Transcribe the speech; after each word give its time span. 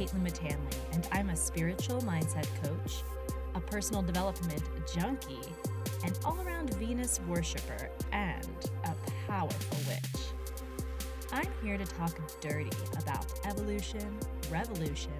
Caitlin 0.00 0.22
Matanley, 0.22 0.94
and 0.94 1.06
I'm 1.12 1.28
a 1.28 1.36
spiritual 1.36 2.00
mindset 2.00 2.48
coach, 2.64 3.02
a 3.54 3.60
personal 3.60 4.00
development 4.00 4.62
junkie, 4.94 5.42
an 6.04 6.14
all 6.24 6.40
around 6.40 6.72
Venus 6.76 7.20
worshiper, 7.28 7.90
and 8.10 8.48
a 8.84 8.94
powerful 9.26 9.78
witch. 9.86 10.22
I'm 11.32 11.48
here 11.62 11.76
to 11.76 11.84
talk 11.84 12.18
dirty 12.40 12.70
about 12.98 13.26
evolution, 13.44 14.18
revolution, 14.50 15.12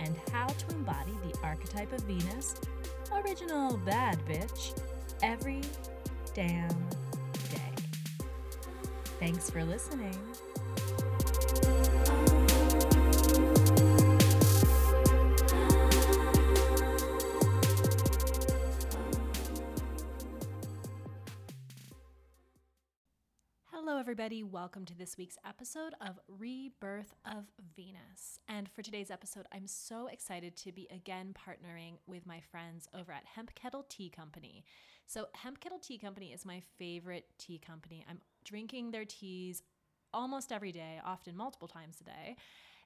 and 0.00 0.16
how 0.32 0.48
to 0.48 0.74
embody 0.74 1.12
the 1.22 1.38
archetype 1.44 1.92
of 1.92 2.00
Venus, 2.00 2.56
original 3.12 3.76
bad 3.86 4.18
bitch, 4.26 4.76
every 5.22 5.60
damn 6.34 6.88
day. 7.50 7.72
Thanks 9.20 9.48
for 9.48 9.62
listening. 9.62 10.18
Everybody. 24.04 24.42
Welcome 24.42 24.84
to 24.84 24.94
this 24.94 25.16
week's 25.16 25.38
episode 25.48 25.94
of 25.98 26.20
Rebirth 26.28 27.14
of 27.24 27.44
Venus. 27.74 28.38
And 28.50 28.68
for 28.68 28.82
today's 28.82 29.10
episode, 29.10 29.46
I'm 29.50 29.66
so 29.66 30.08
excited 30.08 30.58
to 30.58 30.72
be 30.72 30.86
again 30.90 31.32
partnering 31.32 31.94
with 32.06 32.26
my 32.26 32.38
friends 32.38 32.86
over 32.94 33.12
at 33.12 33.24
Hemp 33.24 33.54
Kettle 33.54 33.86
Tea 33.88 34.10
Company. 34.10 34.62
So, 35.06 35.28
Hemp 35.32 35.58
Kettle 35.58 35.78
Tea 35.78 35.96
Company 35.96 36.34
is 36.34 36.44
my 36.44 36.60
favorite 36.76 37.24
tea 37.38 37.58
company. 37.58 38.04
I'm 38.06 38.20
drinking 38.44 38.90
their 38.90 39.06
teas 39.06 39.62
almost 40.12 40.52
every 40.52 40.70
day, 40.70 41.00
often 41.02 41.34
multiple 41.34 41.66
times 41.66 41.96
a 42.02 42.04
day. 42.04 42.36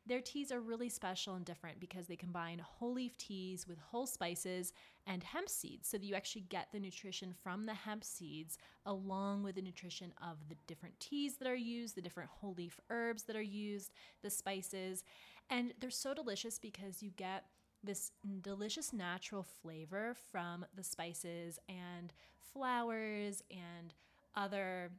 Their 0.06 0.20
teas 0.20 0.52
are 0.52 0.60
really 0.60 0.88
special 0.88 1.34
and 1.34 1.44
different 1.44 1.80
because 1.80 2.06
they 2.06 2.14
combine 2.16 2.60
whole 2.60 2.92
leaf 2.92 3.16
teas 3.16 3.66
with 3.66 3.78
whole 3.78 4.06
spices 4.06 4.72
and 5.08 5.22
hemp 5.24 5.48
seeds 5.48 5.88
so 5.88 5.96
that 5.96 6.04
you 6.04 6.14
actually 6.14 6.42
get 6.42 6.68
the 6.70 6.78
nutrition 6.78 7.32
from 7.42 7.64
the 7.64 7.74
hemp 7.74 8.04
seeds 8.04 8.58
along 8.84 9.42
with 9.42 9.54
the 9.54 9.62
nutrition 9.62 10.12
of 10.22 10.36
the 10.48 10.56
different 10.66 11.00
teas 11.00 11.36
that 11.36 11.48
are 11.48 11.56
used, 11.56 11.96
the 11.96 12.02
different 12.02 12.28
whole 12.30 12.54
leaf 12.56 12.78
herbs 12.90 13.22
that 13.22 13.34
are 13.34 13.42
used, 13.42 13.90
the 14.22 14.30
spices. 14.30 15.02
And 15.48 15.72
they're 15.80 15.90
so 15.90 16.12
delicious 16.12 16.58
because 16.58 17.02
you 17.02 17.10
get 17.16 17.46
this 17.82 18.12
delicious 18.42 18.92
natural 18.92 19.46
flavor 19.62 20.14
from 20.30 20.66
the 20.76 20.84
spices 20.84 21.58
and 21.68 22.12
flowers 22.52 23.42
and 23.50 23.94
other 24.36 24.90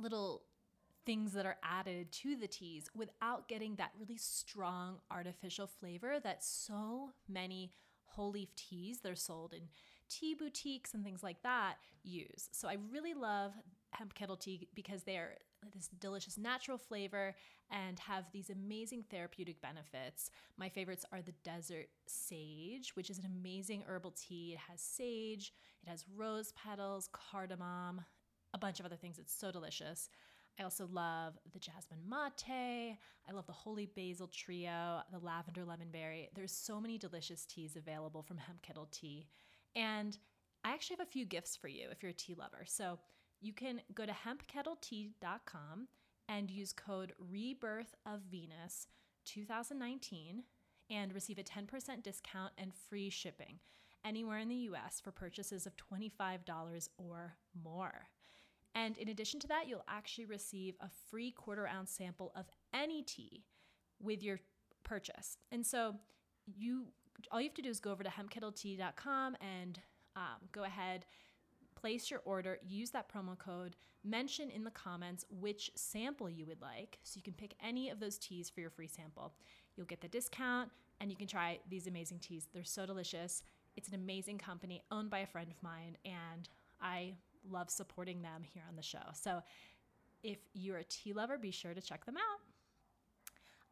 little 0.00 0.42
things 1.04 1.34
that 1.34 1.44
are 1.44 1.58
added 1.62 2.10
to 2.10 2.34
the 2.34 2.46
teas 2.46 2.88
without 2.96 3.46
getting 3.46 3.74
that 3.74 3.92
really 4.00 4.16
strong 4.16 4.96
artificial 5.10 5.66
flavor 5.66 6.18
that 6.18 6.42
so 6.42 7.10
many 7.28 7.70
whole 8.14 8.30
leaf 8.30 8.54
teas 8.56 9.00
that 9.00 9.12
are 9.12 9.16
sold 9.16 9.52
in 9.52 9.62
tea 10.08 10.34
boutiques 10.34 10.94
and 10.94 11.04
things 11.04 11.22
like 11.22 11.42
that 11.42 11.76
use. 12.02 12.48
So 12.52 12.68
I 12.68 12.76
really 12.92 13.14
love 13.14 13.52
hemp 13.90 14.14
kettle 14.14 14.36
tea 14.36 14.68
because 14.74 15.02
they're 15.02 15.38
this 15.72 15.88
delicious 15.98 16.36
natural 16.36 16.76
flavor 16.76 17.34
and 17.70 17.98
have 17.98 18.24
these 18.32 18.50
amazing 18.50 19.04
therapeutic 19.10 19.60
benefits. 19.62 20.30
My 20.58 20.68
favorites 20.68 21.06
are 21.12 21.22
the 21.22 21.34
desert 21.42 21.86
sage, 22.06 22.92
which 22.94 23.08
is 23.08 23.18
an 23.18 23.24
amazing 23.24 23.82
herbal 23.86 24.12
tea. 24.12 24.52
It 24.54 24.70
has 24.70 24.80
sage, 24.80 25.52
it 25.82 25.88
has 25.88 26.04
rose 26.14 26.52
petals, 26.52 27.08
cardamom, 27.12 28.02
a 28.52 28.58
bunch 28.58 28.78
of 28.78 28.86
other 28.86 28.96
things. 28.96 29.18
It's 29.18 29.34
so 29.34 29.50
delicious. 29.50 30.08
I 30.58 30.62
also 30.62 30.88
love 30.92 31.34
the 31.52 31.58
jasmine 31.58 32.00
mate. 32.08 32.96
I 33.28 33.32
love 33.32 33.46
the 33.46 33.52
holy 33.52 33.86
basil 33.86 34.28
trio, 34.28 35.00
the 35.10 35.18
lavender 35.18 35.64
lemon 35.64 35.88
berry. 35.92 36.28
There's 36.34 36.52
so 36.52 36.80
many 36.80 36.98
delicious 36.98 37.44
teas 37.44 37.76
available 37.76 38.22
from 38.22 38.36
Hemp 38.36 38.62
Kettle 38.62 38.88
Tea. 38.90 39.26
And 39.74 40.16
I 40.64 40.72
actually 40.72 40.96
have 40.98 41.08
a 41.08 41.10
few 41.10 41.24
gifts 41.24 41.56
for 41.56 41.68
you 41.68 41.88
if 41.90 42.02
you're 42.02 42.10
a 42.10 42.14
tea 42.14 42.34
lover. 42.34 42.64
So 42.66 42.98
you 43.40 43.52
can 43.52 43.80
go 43.94 44.06
to 44.06 44.12
hempkettletea.com 44.12 45.88
and 46.28 46.50
use 46.50 46.72
code 46.72 47.12
Rebirth 47.18 47.94
of 48.06 48.20
Venus 48.30 48.86
2019 49.24 50.44
and 50.90 51.14
receive 51.14 51.38
a 51.38 51.42
10% 51.42 52.02
discount 52.02 52.52
and 52.58 52.72
free 52.88 53.10
shipping 53.10 53.58
anywhere 54.04 54.38
in 54.38 54.48
the 54.48 54.68
US 54.70 55.00
for 55.00 55.10
purchases 55.10 55.66
of 55.66 55.74
$25 55.76 56.88
or 56.98 57.36
more. 57.62 58.08
And 58.74 58.98
in 58.98 59.08
addition 59.08 59.40
to 59.40 59.48
that, 59.48 59.68
you'll 59.68 59.84
actually 59.88 60.26
receive 60.26 60.74
a 60.80 60.88
free 61.10 61.30
quarter 61.30 61.66
ounce 61.66 61.92
sample 61.92 62.32
of 62.34 62.46
any 62.72 63.02
tea 63.02 63.44
with 64.00 64.22
your 64.22 64.40
purchase. 64.82 65.38
And 65.52 65.64
so 65.64 65.96
you 66.46 66.86
all 67.30 67.40
you 67.40 67.48
have 67.48 67.54
to 67.54 67.62
do 67.62 67.70
is 67.70 67.80
go 67.80 67.92
over 67.92 68.02
to 68.02 68.10
hempkettletea.com 68.10 69.36
and 69.40 69.78
um, 70.16 70.48
go 70.52 70.64
ahead, 70.64 71.06
place 71.74 72.10
your 72.10 72.20
order, 72.24 72.58
use 72.66 72.90
that 72.90 73.08
promo 73.08 73.38
code, 73.38 73.76
mention 74.02 74.50
in 74.50 74.64
the 74.64 74.70
comments 74.70 75.24
which 75.30 75.70
sample 75.74 76.28
you 76.28 76.44
would 76.46 76.60
like. 76.60 76.98
So 77.04 77.16
you 77.16 77.22
can 77.22 77.32
pick 77.32 77.54
any 77.62 77.88
of 77.88 78.00
those 78.00 78.18
teas 78.18 78.50
for 78.50 78.60
your 78.60 78.70
free 78.70 78.88
sample. 78.88 79.32
You'll 79.76 79.86
get 79.86 80.00
the 80.00 80.08
discount 80.08 80.70
and 81.00 81.10
you 81.10 81.16
can 81.16 81.26
try 81.26 81.60
these 81.68 81.86
amazing 81.86 82.18
teas. 82.18 82.48
They're 82.52 82.64
so 82.64 82.84
delicious. 82.84 83.42
It's 83.76 83.88
an 83.88 83.94
amazing 83.94 84.38
company 84.38 84.82
owned 84.90 85.10
by 85.10 85.20
a 85.20 85.26
friend 85.26 85.50
of 85.50 85.60
mine, 85.62 85.96
and 86.04 86.48
I 86.80 87.14
love 87.50 87.70
supporting 87.70 88.22
them 88.22 88.42
here 88.42 88.62
on 88.68 88.76
the 88.76 88.82
show. 88.82 89.04
So 89.12 89.42
if 90.22 90.38
you're 90.54 90.78
a 90.78 90.84
tea 90.84 91.12
lover, 91.12 91.38
be 91.38 91.50
sure 91.50 91.74
to 91.74 91.80
check 91.80 92.04
them 92.06 92.16
out. 92.16 92.40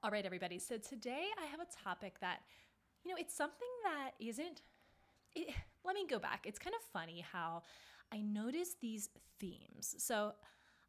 All 0.03 0.11
right, 0.11 0.25
everybody. 0.25 0.59
So 0.59 0.79
today 0.79 1.27
I 1.41 1.47
have 1.47 1.61
a 1.61 1.85
topic 1.85 2.17
that, 2.21 2.41
you 3.05 3.11
know, 3.11 3.17
it's 3.19 3.35
something 3.35 3.69
that 3.85 4.13
isn't. 4.19 4.63
It, 5.35 5.55
let 5.85 5.95
me 5.95 6.07
go 6.07 6.19
back. 6.19 6.45
It's 6.45 6.59
kind 6.59 6.75
of 6.75 6.83
funny 6.93 7.25
how 7.33 7.63
I 8.13 8.21
notice 8.21 8.77
these 8.81 9.09
themes. 9.41 9.95
So 9.99 10.33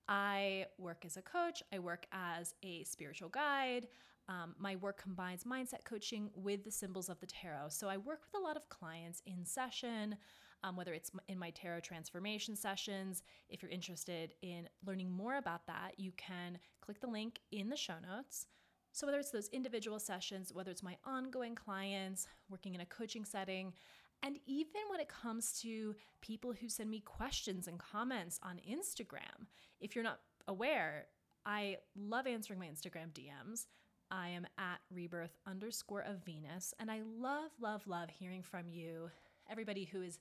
I 0.07 0.65
work 0.77 1.05
as 1.05 1.15
a 1.15 1.21
coach, 1.21 1.63
I 1.71 1.79
work 1.79 2.05
as 2.11 2.53
a 2.63 2.83
spiritual 2.83 3.29
guide. 3.29 3.87
Um, 4.29 4.55
my 4.57 4.75
work 4.77 5.01
combines 5.01 5.43
mindset 5.43 5.83
coaching 5.85 6.29
with 6.35 6.63
the 6.63 6.71
symbols 6.71 7.09
of 7.09 7.19
the 7.19 7.25
tarot. 7.25 7.69
So 7.69 7.87
I 7.87 7.97
work 7.97 8.21
with 8.21 8.41
a 8.41 8.43
lot 8.43 8.57
of 8.57 8.69
clients 8.69 9.21
in 9.25 9.45
session 9.45 10.15
um, 10.63 10.75
whether 10.75 10.93
it's 10.93 11.11
in 11.27 11.37
my 11.37 11.49
tarot 11.51 11.81
transformation 11.81 12.55
sessions. 12.55 13.23
If 13.49 13.61
you're 13.61 13.71
interested 13.71 14.33
in 14.41 14.69
learning 14.85 15.11
more 15.11 15.37
about 15.37 15.67
that, 15.67 15.93
you 15.97 16.11
can 16.17 16.57
click 16.81 16.99
the 16.99 17.07
link 17.07 17.39
in 17.51 17.69
the 17.69 17.77
show 17.77 17.95
notes. 18.01 18.47
So, 18.91 19.07
whether 19.07 19.19
it's 19.19 19.31
those 19.31 19.49
individual 19.49 19.99
sessions, 19.99 20.53
whether 20.53 20.71
it's 20.71 20.83
my 20.83 20.97
ongoing 21.03 21.55
clients, 21.55 22.27
working 22.49 22.75
in 22.75 22.81
a 22.81 22.85
coaching 22.85 23.25
setting, 23.25 23.73
and 24.21 24.37
even 24.45 24.81
when 24.89 25.01
it 25.01 25.09
comes 25.09 25.59
to 25.61 25.95
people 26.21 26.53
who 26.53 26.69
send 26.69 26.89
me 26.89 27.01
questions 27.01 27.67
and 27.67 27.77
comments 27.77 28.39
on 28.41 28.61
Instagram, 28.69 29.47
if 29.81 29.95
you're 29.95 30.03
not 30.03 30.19
aware, 30.47 31.07
I 31.45 31.77
love 31.95 32.25
answering 32.27 32.59
my 32.59 32.67
Instagram 32.67 33.11
DMs. 33.11 33.65
I 34.11 34.29
am 34.29 34.45
at 34.57 34.79
rebirth 34.93 35.35
underscore 35.47 36.01
of 36.01 36.23
Venus, 36.23 36.73
and 36.79 36.91
I 36.91 37.01
love, 37.19 37.49
love, 37.59 37.87
love 37.87 38.09
hearing 38.11 38.43
from 38.43 38.69
you, 38.69 39.09
everybody 39.49 39.85
who 39.85 40.03
is 40.03 40.19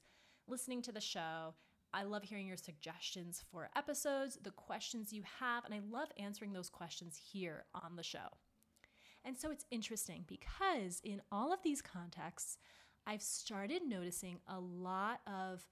listening 0.52 0.82
to 0.82 0.92
the 0.92 1.00
show. 1.00 1.54
I 1.94 2.02
love 2.02 2.24
hearing 2.24 2.46
your 2.46 2.58
suggestions 2.58 3.42
for 3.50 3.70
episodes, 3.74 4.38
the 4.42 4.50
questions 4.50 5.10
you 5.10 5.22
have, 5.40 5.64
and 5.64 5.72
I 5.72 5.80
love 5.90 6.10
answering 6.18 6.52
those 6.52 6.68
questions 6.68 7.18
here 7.32 7.64
on 7.74 7.96
the 7.96 8.02
show. 8.02 8.36
And 9.24 9.36
so 9.36 9.50
it's 9.50 9.64
interesting 9.70 10.24
because 10.28 11.00
in 11.04 11.22
all 11.32 11.54
of 11.54 11.62
these 11.62 11.80
contexts, 11.80 12.58
I've 13.06 13.22
started 13.22 13.82
noticing 13.86 14.40
a 14.46 14.60
lot 14.60 15.20
of 15.26 15.66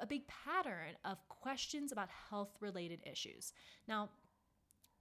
a, 0.00 0.06
big 0.06 0.22
pattern 0.28 0.96
of 1.04 1.18
questions 1.28 1.92
about 1.92 2.08
health 2.30 2.56
related 2.60 3.00
issues. 3.04 3.52
Now, 3.86 4.08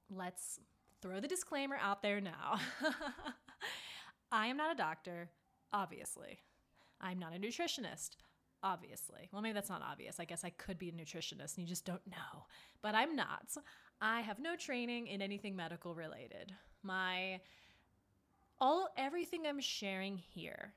let's 0.09 0.59
throw 1.01 1.21
the 1.21 1.27
disclaimer 1.27 1.77
out 1.81 2.01
there 2.01 2.19
now. 2.19 2.59
I 4.31 4.47
am 4.47 4.57
not 4.57 4.73
a 4.73 4.75
doctor, 4.75 5.29
obviously. 5.71 6.39
I'm 6.99 7.17
not 7.17 7.33
a 7.33 7.39
nutritionist 7.39 8.17
obviously. 8.65 9.29
Well, 9.31 9.43
maybe 9.43 9.53
that's 9.53 9.69
not 9.69 9.83
obvious. 9.83 10.19
I 10.19 10.25
guess 10.25 10.43
I 10.43 10.49
could 10.49 10.79
be 10.79 10.89
a 10.89 10.91
nutritionist 10.91 11.55
and 11.55 11.59
you 11.59 11.67
just 11.67 11.85
don't 11.85 12.05
know. 12.07 12.45
But 12.81 12.95
I'm 12.95 13.15
not. 13.15 13.55
I 14.01 14.21
have 14.21 14.39
no 14.39 14.55
training 14.55 15.07
in 15.07 15.21
anything 15.21 15.55
medical 15.55 15.93
related. 15.93 16.51
My 16.83 17.39
all 18.59 18.89
everything 18.97 19.45
I'm 19.45 19.59
sharing 19.59 20.17
here 20.17 20.73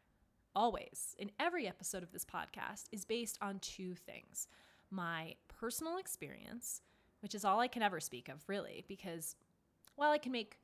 always 0.55 1.17
in 1.19 1.31
every 1.41 1.67
episode 1.67 2.03
of 2.03 2.13
this 2.13 2.25
podcast 2.25 2.85
is 2.93 3.05
based 3.05 3.39
on 3.41 3.59
two 3.61 3.95
things. 3.95 4.49
My 4.91 5.35
personal 5.49 5.97
experience, 5.97 6.83
which 7.21 7.35
is 7.35 7.45
all 7.45 7.61
I 7.61 7.69
can 7.69 7.83
ever 7.83 8.01
speak 8.01 8.29
of 8.29 8.43
really 8.49 8.85
because 8.87 9.35
while 9.97 10.11
I 10.11 10.19
can 10.19 10.33
make, 10.33 10.59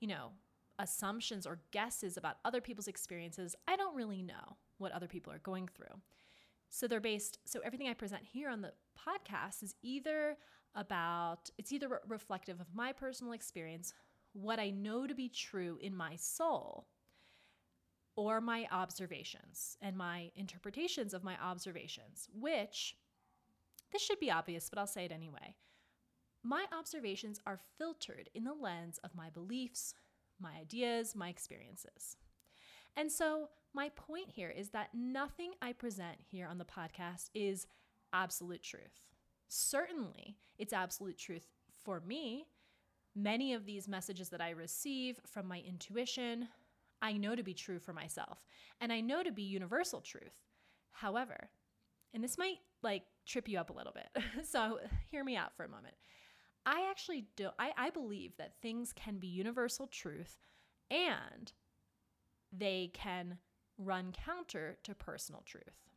you 0.00 0.08
know, 0.08 0.30
assumptions 0.78 1.46
or 1.46 1.60
guesses 1.70 2.16
about 2.16 2.38
other 2.44 2.60
people's 2.60 2.88
experiences, 2.88 3.54
I 3.68 3.76
don't 3.76 3.94
really 3.94 4.22
know 4.22 4.56
what 4.78 4.92
other 4.92 5.06
people 5.06 5.32
are 5.32 5.38
going 5.38 5.68
through. 5.68 6.00
So 6.74 6.88
they're 6.88 6.98
based, 6.98 7.38
so 7.44 7.60
everything 7.64 7.86
I 7.86 7.94
present 7.94 8.24
here 8.24 8.50
on 8.50 8.60
the 8.60 8.72
podcast 8.98 9.62
is 9.62 9.76
either 9.80 10.36
about, 10.74 11.48
it's 11.56 11.70
either 11.70 11.88
re- 11.88 11.98
reflective 12.08 12.60
of 12.60 12.66
my 12.74 12.92
personal 12.92 13.32
experience 13.32 13.94
what 14.32 14.58
I 14.58 14.70
know 14.70 15.06
to 15.06 15.14
be 15.14 15.28
true 15.28 15.78
in 15.80 15.94
my 15.94 16.16
soul 16.16 16.88
or 18.16 18.40
my 18.40 18.66
observations 18.72 19.78
and 19.80 19.96
my 19.96 20.32
interpretations 20.34 21.14
of 21.14 21.22
my 21.22 21.36
observations, 21.40 22.28
which 22.34 22.96
this 23.92 24.02
should 24.02 24.18
be 24.18 24.32
obvious, 24.32 24.68
but 24.68 24.80
I'll 24.80 24.88
say 24.88 25.04
it 25.04 25.12
anyway. 25.12 25.54
My 26.42 26.64
observations 26.76 27.38
are 27.46 27.60
filtered 27.78 28.30
in 28.34 28.42
the 28.42 28.52
lens 28.52 28.98
of 29.04 29.14
my 29.14 29.30
beliefs, 29.30 29.94
my 30.40 30.54
ideas, 30.60 31.14
my 31.14 31.28
experiences. 31.28 32.16
And 32.96 33.12
so, 33.12 33.50
my 33.74 33.90
point 33.90 34.30
here 34.30 34.50
is 34.50 34.70
that 34.70 34.90
nothing 34.94 35.52
I 35.60 35.72
present 35.72 36.16
here 36.30 36.46
on 36.46 36.58
the 36.58 36.64
podcast 36.64 37.30
is 37.34 37.66
absolute 38.12 38.62
truth. 38.62 39.02
Certainly, 39.48 40.36
it's 40.58 40.72
absolute 40.72 41.18
truth 41.18 41.46
for 41.82 42.00
me. 42.00 42.46
Many 43.14 43.54
of 43.54 43.66
these 43.66 43.88
messages 43.88 44.30
that 44.30 44.40
I 44.40 44.50
receive 44.50 45.20
from 45.26 45.46
my 45.46 45.62
intuition, 45.66 46.48
I 47.02 47.12
know 47.12 47.34
to 47.34 47.42
be 47.42 47.54
true 47.54 47.78
for 47.78 47.92
myself, 47.92 48.44
and 48.80 48.92
I 48.92 49.00
know 49.00 49.22
to 49.22 49.32
be 49.32 49.42
universal 49.42 50.00
truth. 50.00 50.42
However, 50.90 51.50
and 52.12 52.22
this 52.22 52.38
might 52.38 52.58
like 52.82 53.02
trip 53.26 53.48
you 53.48 53.58
up 53.58 53.70
a 53.70 53.74
little 53.74 53.92
bit, 53.92 54.22
so 54.44 54.78
hear 55.10 55.24
me 55.24 55.36
out 55.36 55.56
for 55.56 55.64
a 55.64 55.68
moment. 55.68 55.94
I 56.66 56.88
actually 56.90 57.26
do 57.36 57.50
I, 57.58 57.72
I 57.76 57.90
believe 57.90 58.36
that 58.38 58.54
things 58.62 58.92
can 58.92 59.18
be 59.18 59.26
universal 59.26 59.86
truth 59.86 60.38
and 60.90 61.52
they 62.52 62.90
can 62.94 63.38
run 63.78 64.12
counter 64.12 64.76
to 64.84 64.94
personal 64.94 65.42
truth. 65.44 65.88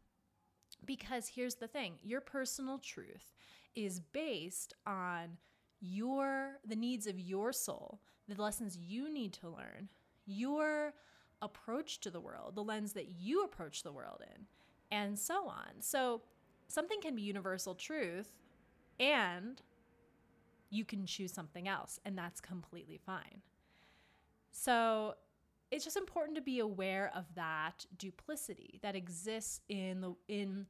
Because 0.86 1.28
here's 1.28 1.56
the 1.56 1.68
thing, 1.68 1.96
your 2.04 2.22
personal 2.22 2.78
truth 2.78 3.34
is 3.76 4.00
based 4.00 4.74
on 4.86 5.38
your 5.80 6.58
the 6.68 6.76
needs 6.76 7.08
of 7.08 7.20
your 7.20 7.54
soul, 7.54 8.02
the 8.28 8.42
lessons 8.42 8.78
you 8.78 9.12
need 9.12 9.34
to 9.34 9.50
learn, 9.50 9.90
your 10.26 10.94
approach 11.42 12.00
to 12.02 12.10
the 12.10 12.20
world, 12.20 12.56
the 12.56 12.64
lens 12.64 12.94
that 12.94 13.10
you 13.20 13.44
approach 13.44 13.84
the 13.84 13.92
world 13.92 14.22
in, 14.36 14.46
and 14.92 15.18
so 15.18 15.48
on. 15.48 15.82
So 15.82 16.22
something 16.68 17.00
can 17.02 17.16
be 17.16 17.22
universal 17.22 17.76
truth 17.76 18.30
and 19.00 19.62
you 20.70 20.84
can 20.84 21.06
choose 21.06 21.32
something 21.32 21.68
else, 21.68 22.00
and 22.04 22.18
that's 22.18 22.42
completely 22.42 23.00
fine. 23.06 23.42
So 24.52 25.16
it's 25.72 25.84
just 25.84 25.98
important 25.98 26.36
to 26.36 26.42
be 26.42 26.60
aware 26.60 27.12
of 27.16 27.26
that 27.36 27.86
duplicity 27.98 28.80
that 28.82 28.96
exists 28.96 29.62
in 29.70 30.02
the 30.02 30.16
in 30.28 30.66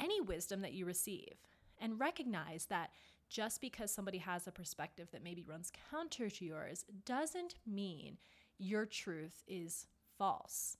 any 0.00 0.20
wisdom 0.20 0.60
that 0.62 0.72
you 0.72 0.84
receive 0.84 1.34
and 1.78 2.00
recognize 2.00 2.66
that 2.66 2.90
just 3.28 3.60
because 3.60 3.90
somebody 3.90 4.18
has 4.18 4.46
a 4.46 4.52
perspective 4.52 5.08
that 5.12 5.24
maybe 5.24 5.44
runs 5.44 5.72
counter 5.90 6.28
to 6.28 6.44
yours 6.44 6.84
doesn't 7.06 7.54
mean 7.66 8.18
your 8.58 8.84
truth 8.84 9.42
is 9.46 9.86
false. 10.18 10.76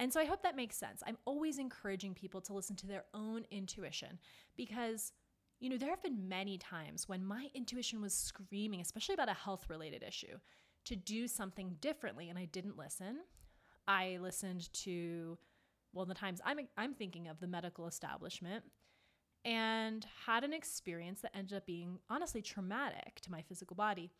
And 0.00 0.12
so 0.12 0.18
I 0.18 0.24
hope 0.24 0.42
that 0.42 0.56
makes 0.56 0.76
sense. 0.76 1.02
I'm 1.06 1.18
always 1.24 1.58
encouraging 1.58 2.14
people 2.14 2.40
to 2.42 2.54
listen 2.54 2.74
to 2.76 2.86
their 2.86 3.04
own 3.14 3.44
intuition 3.50 4.18
because 4.56 5.12
you 5.62 5.68
know, 5.68 5.76
there 5.76 5.90
have 5.90 6.02
been 6.02 6.28
many 6.28 6.58
times 6.58 7.08
when 7.08 7.24
my 7.24 7.48
intuition 7.54 8.02
was 8.02 8.12
screaming, 8.12 8.80
especially 8.80 9.14
about 9.14 9.28
a 9.28 9.32
health 9.32 9.66
related 9.68 10.02
issue, 10.02 10.38
to 10.84 10.96
do 10.96 11.28
something 11.28 11.76
differently 11.80 12.28
and 12.28 12.38
I 12.38 12.46
didn't 12.46 12.78
listen. 12.78 13.18
I 13.86 14.18
listened 14.20 14.72
to 14.84 15.38
well, 15.94 16.06
the 16.06 16.14
times 16.14 16.40
I'm 16.44 16.60
I'm 16.76 16.94
thinking 16.94 17.28
of 17.28 17.40
the 17.40 17.46
medical 17.46 17.86
establishment 17.86 18.64
and 19.44 20.06
had 20.26 20.44
an 20.44 20.52
experience 20.52 21.20
that 21.20 21.36
ended 21.36 21.56
up 21.56 21.66
being 21.66 21.98
honestly 22.08 22.40
traumatic 22.40 23.20
to 23.22 23.30
my 23.30 23.42
physical 23.42 23.74
body. 23.74 24.10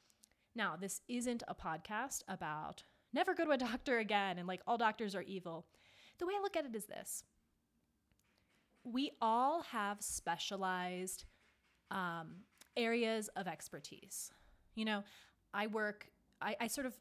Now, 0.55 0.77
this 0.79 1.01
isn't 1.09 1.43
a 1.49 1.55
podcast 1.55 2.23
about 2.29 2.83
never 3.13 3.35
go 3.35 3.45
to 3.45 3.53
a 3.53 3.59
doctor 3.59 3.99
again 3.99 4.39
and 4.39 4.49
like 4.49 4.61
all 4.67 4.79
doctors 4.79 5.15
are 5.15 5.23
evil. 5.23 5.67
The 6.19 6.27
way 6.27 6.35
I 6.37 6.43
look 6.43 6.57
at 6.57 6.67
it 6.67 6.75
is 6.75 6.87
this 6.87 7.25
we 8.85 9.13
all 9.21 9.63
have 9.63 10.03
specialized 10.03 11.25
um, 11.91 12.37
areas 12.77 13.29
of 13.37 13.47
expertise. 13.47 14.33
You 14.75 14.85
know, 14.85 15.05
I 15.55 15.67
work, 15.67 16.07
I, 16.43 16.57
I 16.61 16.67
sort 16.67 16.87
of 16.87 16.95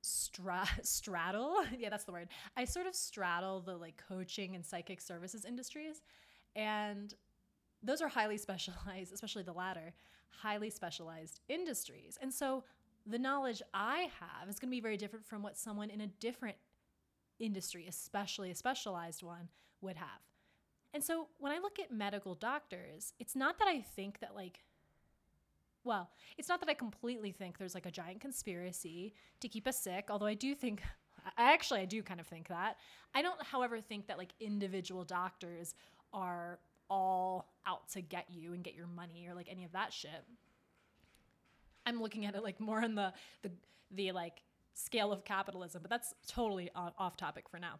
stra- 0.00 0.68
straddle, 0.82 1.64
yeah, 1.78 1.90
that's 1.90 2.04
the 2.04 2.12
word. 2.12 2.28
I 2.56 2.64
sort 2.64 2.86
of 2.86 2.94
straddle 2.94 3.60
the 3.60 3.76
like 3.76 4.02
coaching 4.08 4.54
and 4.54 4.64
psychic 4.64 5.00
services 5.00 5.44
industries. 5.44 6.02
And 6.56 7.14
those 7.82 8.00
are 8.00 8.08
highly 8.08 8.36
specialized, 8.38 9.12
especially 9.12 9.42
the 9.42 9.52
latter, 9.52 9.94
highly 10.28 10.70
specialized 10.70 11.40
industries. 11.48 12.18
And 12.20 12.32
so 12.32 12.64
the 13.06 13.18
knowledge 13.18 13.62
I 13.72 14.08
have 14.20 14.48
is 14.48 14.58
going 14.58 14.70
to 14.70 14.76
be 14.76 14.80
very 14.80 14.96
different 14.96 15.26
from 15.26 15.42
what 15.42 15.56
someone 15.56 15.90
in 15.90 16.00
a 16.00 16.06
different 16.06 16.56
industry, 17.38 17.86
especially 17.86 18.50
a 18.50 18.54
specialized 18.54 19.22
one, 19.22 19.48
would 19.80 19.96
have. 19.96 20.20
And 20.94 21.02
so 21.02 21.28
when 21.38 21.52
I 21.52 21.58
look 21.58 21.78
at 21.78 21.90
medical 21.90 22.34
doctors, 22.34 23.12
it's 23.18 23.34
not 23.34 23.58
that 23.58 23.66
I 23.66 23.80
think 23.80 24.20
that, 24.20 24.34
like, 24.34 24.60
well, 25.84 26.10
it's 26.38 26.48
not 26.48 26.60
that 26.60 26.68
I 26.68 26.74
completely 26.74 27.30
think 27.30 27.58
there's 27.58 27.74
like 27.74 27.86
a 27.86 27.90
giant 27.90 28.20
conspiracy 28.20 29.14
to 29.40 29.48
keep 29.48 29.66
us 29.66 29.78
sick, 29.78 30.06
although 30.10 30.26
I 30.26 30.34
do 30.34 30.54
think, 30.54 30.82
I 31.36 31.52
actually, 31.52 31.80
I 31.80 31.84
do 31.84 32.02
kind 32.02 32.20
of 32.20 32.26
think 32.26 32.48
that. 32.48 32.76
I 33.14 33.22
don't, 33.22 33.40
however, 33.42 33.80
think 33.80 34.08
that 34.08 34.18
like 34.18 34.32
individual 34.40 35.04
doctors 35.04 35.74
are 36.12 36.58
all 36.90 37.50
out 37.66 37.88
to 37.90 38.00
get 38.00 38.26
you 38.30 38.52
and 38.52 38.62
get 38.62 38.74
your 38.74 38.86
money 38.86 39.26
or 39.28 39.34
like 39.34 39.48
any 39.50 39.64
of 39.64 39.72
that 39.72 39.92
shit. 39.92 40.24
I'm 41.86 42.00
looking 42.00 42.24
at 42.24 42.34
it 42.34 42.42
like 42.42 42.60
more 42.60 42.82
on 42.82 42.94
the 42.94 43.12
the 43.42 43.50
the 43.90 44.12
like 44.12 44.42
scale 44.74 45.12
of 45.12 45.24
capitalism, 45.24 45.82
but 45.82 45.90
that's 45.90 46.14
totally 46.26 46.70
off 46.74 47.16
topic 47.16 47.48
for 47.48 47.58
now. 47.58 47.78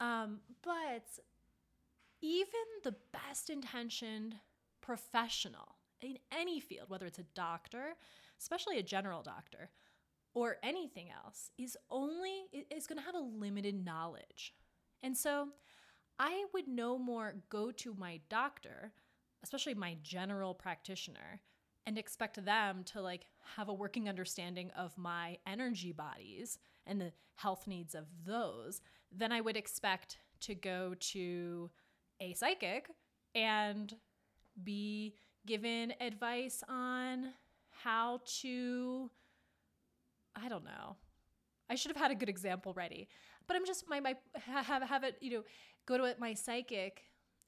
Um, 0.00 0.40
but 0.62 1.04
even 2.20 2.50
the 2.82 2.94
best 3.12 3.50
intentioned 3.50 4.36
professional 4.80 5.76
in 6.02 6.18
any 6.30 6.60
field, 6.60 6.90
whether 6.90 7.06
it's 7.06 7.18
a 7.18 7.34
doctor, 7.34 7.94
especially 8.38 8.78
a 8.78 8.82
general 8.82 9.22
doctor, 9.22 9.70
or 10.34 10.56
anything 10.62 11.08
else, 11.24 11.50
is 11.58 11.76
only 11.90 12.44
is 12.70 12.86
going 12.86 12.98
to 12.98 13.04
have 13.04 13.14
a 13.14 13.20
limited 13.20 13.84
knowledge. 13.84 14.54
And 15.02 15.16
so 15.16 15.48
I 16.18 16.44
would 16.52 16.68
no 16.68 16.98
more 16.98 17.34
go 17.48 17.70
to 17.72 17.94
my 17.94 18.20
doctor, 18.28 18.92
especially 19.42 19.74
my 19.74 19.96
general 20.02 20.54
practitioner, 20.54 21.40
and 21.86 21.98
expect 21.98 22.44
them 22.44 22.84
to 22.84 23.00
like 23.00 23.26
have 23.56 23.68
a 23.68 23.74
working 23.74 24.08
understanding 24.08 24.70
of 24.76 24.96
my 24.96 25.38
energy 25.46 25.92
bodies 25.92 26.58
and 26.86 27.00
the 27.00 27.12
health 27.34 27.66
needs 27.66 27.94
of 27.94 28.06
those 28.24 28.80
than 29.10 29.32
I 29.32 29.40
would 29.40 29.56
expect 29.56 30.18
to 30.40 30.54
go 30.54 30.94
to 30.98 31.70
a 32.20 32.34
psychic 32.34 32.88
and 33.34 33.94
be 34.62 35.14
given 35.46 35.92
advice 36.00 36.62
on 36.68 37.28
how 37.70 38.20
to 38.40 39.10
I 40.34 40.48
don't 40.48 40.64
know. 40.64 40.96
I 41.68 41.74
should 41.74 41.90
have 41.90 42.00
had 42.00 42.10
a 42.10 42.14
good 42.14 42.28
example 42.28 42.72
ready. 42.74 43.08
But 43.46 43.56
I'm 43.56 43.66
just 43.66 43.88
my 43.88 44.00
my 44.00 44.16
have 44.46 44.82
have 44.82 45.04
it, 45.04 45.16
you 45.20 45.30
know, 45.30 45.42
go 45.86 45.98
to 45.98 46.16
my 46.18 46.34
psychic 46.34 47.02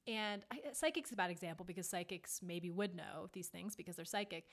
and 0.07 0.45
I, 0.51 0.61
psychic's 0.73 1.13
a 1.13 1.17
bad 1.17 1.31
example 1.31 1.65
because 1.65 1.89
psychics 1.89 2.41
maybe 2.43 2.71
would 2.71 2.95
know 2.95 3.29
these 3.33 3.49
things 3.49 3.75
because 3.75 3.97
they're 3.97 4.05
psychic. 4.05 4.45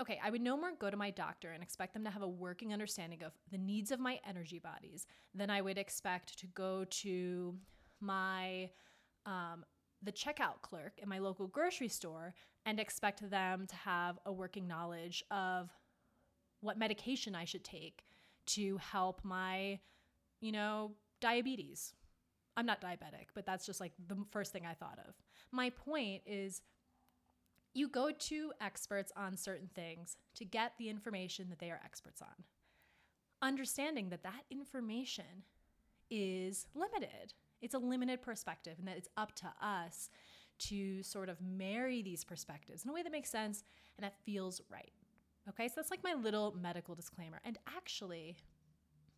Okay, 0.00 0.18
I 0.24 0.30
would 0.30 0.40
no 0.40 0.56
more 0.56 0.72
go 0.78 0.90
to 0.90 0.96
my 0.96 1.10
doctor 1.10 1.50
and 1.50 1.62
expect 1.62 1.92
them 1.92 2.04
to 2.04 2.10
have 2.10 2.22
a 2.22 2.28
working 2.28 2.72
understanding 2.72 3.22
of 3.22 3.32
the 3.50 3.58
needs 3.58 3.90
of 3.90 4.00
my 4.00 4.20
energy 4.28 4.58
bodies 4.58 5.06
than 5.34 5.50
I 5.50 5.60
would 5.60 5.76
expect 5.76 6.38
to 6.38 6.46
go 6.46 6.84
to 6.84 7.54
my 8.00 8.70
um, 9.26 9.64
the 10.02 10.12
checkout 10.12 10.62
clerk 10.62 10.98
in 10.98 11.08
my 11.08 11.18
local 11.18 11.46
grocery 11.46 11.88
store 11.88 12.34
and 12.66 12.80
expect 12.80 13.28
them 13.30 13.66
to 13.66 13.76
have 13.76 14.18
a 14.26 14.32
working 14.32 14.66
knowledge 14.66 15.24
of 15.30 15.70
what 16.60 16.78
medication 16.78 17.34
I 17.34 17.44
should 17.44 17.64
take 17.64 18.04
to 18.46 18.78
help 18.78 19.20
my, 19.24 19.78
you 20.40 20.52
know, 20.52 20.92
diabetes. 21.20 21.94
I'm 22.56 22.66
not 22.66 22.80
diabetic, 22.80 23.28
but 23.34 23.46
that's 23.46 23.64
just 23.64 23.80
like 23.80 23.92
the 24.08 24.16
first 24.30 24.52
thing 24.52 24.66
I 24.66 24.74
thought 24.74 24.98
of. 25.06 25.14
My 25.50 25.70
point 25.70 26.22
is 26.26 26.62
you 27.74 27.88
go 27.88 28.10
to 28.10 28.52
experts 28.60 29.12
on 29.16 29.36
certain 29.36 29.70
things 29.74 30.16
to 30.36 30.44
get 30.44 30.72
the 30.78 30.88
information 30.88 31.48
that 31.48 31.58
they 31.58 31.70
are 31.70 31.80
experts 31.84 32.20
on. 32.20 32.44
Understanding 33.40 34.10
that 34.10 34.22
that 34.22 34.44
information 34.50 35.44
is 36.10 36.66
limited 36.74 37.32
it's 37.62 37.74
a 37.74 37.78
limited 37.78 38.20
perspective, 38.20 38.74
and 38.78 38.86
that 38.88 38.96
it's 38.96 39.08
up 39.16 39.34
to 39.36 39.52
us 39.60 40.10
to 40.58 41.02
sort 41.02 41.28
of 41.28 41.40
marry 41.40 42.02
these 42.02 42.24
perspectives 42.24 42.84
in 42.84 42.90
a 42.90 42.92
way 42.92 43.02
that 43.02 43.10
makes 43.10 43.30
sense 43.30 43.64
and 43.96 44.04
that 44.04 44.14
feels 44.24 44.60
right. 44.70 44.92
Okay, 45.48 45.66
so 45.68 45.74
that's 45.76 45.90
like 45.90 46.04
my 46.04 46.14
little 46.14 46.54
medical 46.60 46.94
disclaimer. 46.94 47.40
And 47.44 47.58
actually, 47.66 48.36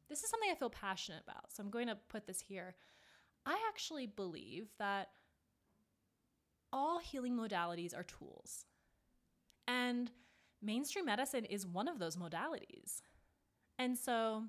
this 0.08 0.22
is 0.22 0.30
something 0.30 0.50
I 0.50 0.54
feel 0.54 0.70
passionate 0.70 1.22
about. 1.26 1.52
So 1.52 1.62
I'm 1.62 1.70
going 1.70 1.88
to 1.88 1.98
put 2.08 2.26
this 2.26 2.40
here. 2.40 2.76
I 3.44 3.58
actually 3.68 4.06
believe 4.06 4.68
that 4.78 5.08
all 6.72 6.98
healing 6.98 7.36
modalities 7.36 7.96
are 7.96 8.04
tools. 8.04 8.64
And 9.68 10.10
mainstream 10.62 11.04
medicine 11.06 11.44
is 11.44 11.66
one 11.66 11.88
of 11.88 11.98
those 11.98 12.16
modalities. 12.16 13.02
And 13.78 13.98
so 13.98 14.44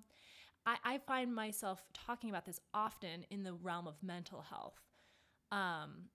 I, 0.65 0.77
I 0.84 0.98
find 0.98 1.34
myself 1.34 1.84
talking 1.93 2.29
about 2.29 2.45
this 2.45 2.60
often 2.74 3.25
in 3.29 3.43
the 3.43 3.53
realm 3.53 3.88
of 3.88 4.01
mental 4.01 4.41
health 4.41 4.81
um, 5.51 6.10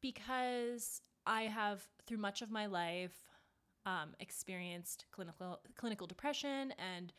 because 0.00 1.00
I 1.26 1.42
have, 1.42 1.86
through 2.06 2.18
much 2.18 2.42
of 2.42 2.50
my 2.50 2.66
life, 2.66 3.14
um, 3.86 4.14
experienced 4.20 5.04
clinical 5.12 5.60
clinical 5.76 6.06
depression 6.06 6.72
and 6.78 7.12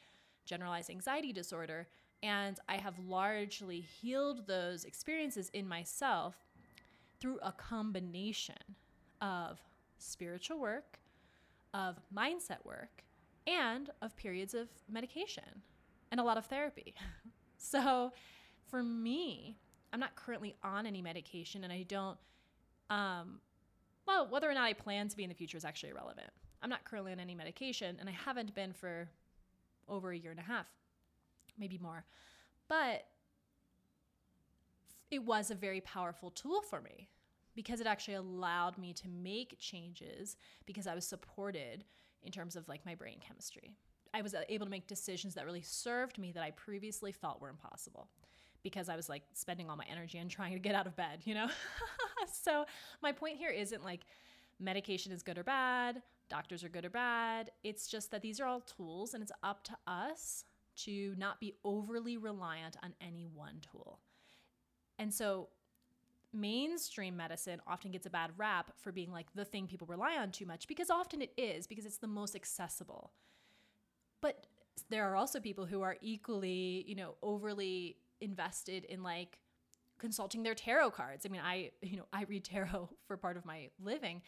generalized 0.45 0.89
anxiety 0.89 1.31
disorder, 1.31 1.87
and 2.23 2.59
I 2.67 2.77
have 2.77 2.97
largely 2.99 3.81
healed 3.81 4.47
those 4.47 4.83
experiences 4.83 5.49
in 5.53 5.67
myself 5.67 6.35
through 7.19 7.39
a 7.43 7.51
combination 7.51 8.55
of 9.21 9.59
spiritual 9.97 10.59
work, 10.59 10.99
of 11.73 11.99
mindset 12.15 12.63
work, 12.63 13.03
and 13.47 13.89
of 14.01 14.15
periods 14.15 14.53
of 14.53 14.69
medication 14.89 15.61
and 16.11 16.19
a 16.19 16.23
lot 16.23 16.37
of 16.37 16.45
therapy. 16.45 16.95
so 17.57 18.11
for 18.69 18.83
me, 18.83 19.57
I'm 19.93 19.99
not 19.99 20.15
currently 20.15 20.55
on 20.63 20.85
any 20.85 21.01
medication 21.01 21.63
and 21.63 21.71
I 21.71 21.83
don't 21.83 22.17
um 22.89 23.39
well, 24.07 24.27
whether 24.29 24.49
or 24.49 24.53
not 24.53 24.65
I 24.65 24.73
plan 24.73 25.07
to 25.07 25.17
be 25.17 25.23
in 25.23 25.29
the 25.29 25.35
future 25.35 25.57
is 25.57 25.65
actually 25.65 25.89
irrelevant. 25.89 26.29
I'm 26.61 26.69
not 26.69 26.83
currently 26.83 27.11
on 27.11 27.19
any 27.19 27.33
medication 27.33 27.97
and 27.99 28.07
I 28.07 28.11
haven't 28.11 28.53
been 28.53 28.71
for 28.71 29.09
over 29.87 30.11
a 30.11 30.17
year 30.17 30.31
and 30.31 30.39
a 30.39 30.43
half, 30.43 30.67
maybe 31.57 31.79
more. 31.79 32.05
But 32.67 33.05
it 35.11 35.23
was 35.23 35.49
a 35.49 35.55
very 35.55 35.81
powerful 35.81 36.29
tool 36.31 36.61
for 36.61 36.81
me 36.81 37.09
because 37.55 37.79
it 37.79 37.87
actually 37.87 38.15
allowed 38.15 38.77
me 38.77 38.93
to 38.93 39.07
make 39.07 39.57
changes 39.59 40.35
because 40.65 40.87
I 40.87 40.95
was 40.95 41.05
supported 41.05 41.85
in 42.23 42.31
terms 42.31 42.55
of 42.55 42.67
like 42.67 42.85
my 42.85 42.95
brain 42.95 43.19
chemistry. 43.25 43.75
I 44.15 44.21
was 44.21 44.33
uh, 44.33 44.43
able 44.47 44.65
to 44.65 44.69
make 44.69 44.87
decisions 44.87 45.35
that 45.35 45.45
really 45.45 45.61
served 45.61 46.17
me 46.17 46.31
that 46.31 46.41
I 46.41 46.51
previously 46.51 47.11
felt 47.11 47.41
were 47.41 47.49
impossible 47.49 48.07
because 48.63 48.87
I 48.87 48.95
was 48.95 49.09
like 49.09 49.23
spending 49.33 49.69
all 49.69 49.75
my 49.75 49.83
energy 49.91 50.17
and 50.19 50.31
trying 50.31 50.53
to 50.53 50.59
get 50.59 50.73
out 50.73 50.87
of 50.87 50.95
bed, 50.95 51.19
you 51.25 51.33
know? 51.33 51.49
so, 52.31 52.65
my 53.03 53.11
point 53.11 53.37
here 53.37 53.49
isn't 53.49 53.83
like 53.83 54.05
medication 54.57 55.11
is 55.11 55.21
good 55.21 55.37
or 55.37 55.43
bad, 55.43 56.01
doctors 56.29 56.63
are 56.63 56.69
good 56.69 56.85
or 56.85 56.89
bad. 56.89 57.51
It's 57.65 57.87
just 57.89 58.09
that 58.11 58.21
these 58.21 58.39
are 58.39 58.45
all 58.45 58.61
tools 58.61 59.13
and 59.13 59.21
it's 59.21 59.33
up 59.43 59.65
to 59.65 59.73
us 59.85 60.45
to 60.77 61.13
not 61.17 61.41
be 61.41 61.55
overly 61.65 62.15
reliant 62.15 62.77
on 62.81 62.93
any 63.01 63.27
one 63.27 63.59
tool. 63.69 63.99
And 64.97 65.13
so, 65.13 65.49
mainstream 66.31 67.17
medicine 67.17 67.59
often 67.67 67.91
gets 67.91 68.05
a 68.05 68.09
bad 68.09 68.31
rap 68.37 68.71
for 68.77 68.93
being 68.93 69.11
like 69.11 69.27
the 69.35 69.45
thing 69.45 69.67
people 69.67 69.87
rely 69.87 70.15
on 70.17 70.31
too 70.31 70.45
much 70.45 70.69
because 70.69 70.89
often 70.89 71.21
it 71.21 71.33
is 71.37 71.67
because 71.67 71.85
it's 71.85 71.97
the 71.97 72.07
most 72.07 72.33
accessible. 72.33 73.11
But 74.25 74.47
there 74.89 75.07
are 75.07 75.15
also 75.15 75.39
people 75.39 75.67
who 75.67 75.83
are 75.83 75.97
equally, 76.01 76.83
you 76.87 76.95
know, 76.95 77.13
overly 77.21 77.97
invested 78.21 78.83
in 78.85 79.03
like 79.03 79.37
consulting 79.99 80.41
their 80.41 80.55
tarot 80.55 80.89
cards. 80.91 81.27
I 81.27 81.29
mean, 81.29 81.41
I, 81.43 81.69
you 81.83 81.97
know, 81.97 82.05
I 82.11 82.23
read 82.23 82.43
tarot 82.43 82.89
for 83.07 83.17
part 83.17 83.37
of 83.37 83.45
my 83.45 83.69
living 83.79 84.23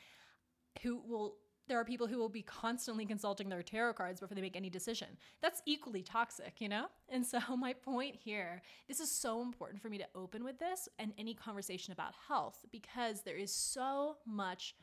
who 0.83 1.01
will 1.03 1.37
there 1.67 1.79
are 1.79 1.83
people 1.83 2.07
who 2.07 2.17
will 2.17 2.29
be 2.29 2.43
constantly 2.43 3.05
consulting 3.05 3.49
their 3.49 3.61
tarot 3.61 3.93
cards 3.93 4.21
before 4.21 4.35
they 4.35 4.41
make 4.41 4.55
any 4.55 4.69
decision. 4.69 5.07
That's 5.41 5.61
equally 5.65 6.01
toxic, 6.01 6.61
you 6.61 6.69
know? 6.69 6.85
And 7.09 7.25
so, 7.25 7.39
my 7.57 7.73
point 7.73 8.15
here 8.15 8.61
this 8.87 8.99
is 8.99 9.11
so 9.11 9.41
important 9.41 9.81
for 9.81 9.89
me 9.89 9.97
to 9.97 10.07
open 10.13 10.43
with 10.43 10.59
this 10.59 10.87
and 10.99 11.11
any 11.17 11.33
conversation 11.33 11.91
about 11.91 12.13
health 12.27 12.63
because 12.71 13.23
there 13.23 13.35
is 13.35 13.51
so 13.51 14.17
much. 14.27 14.75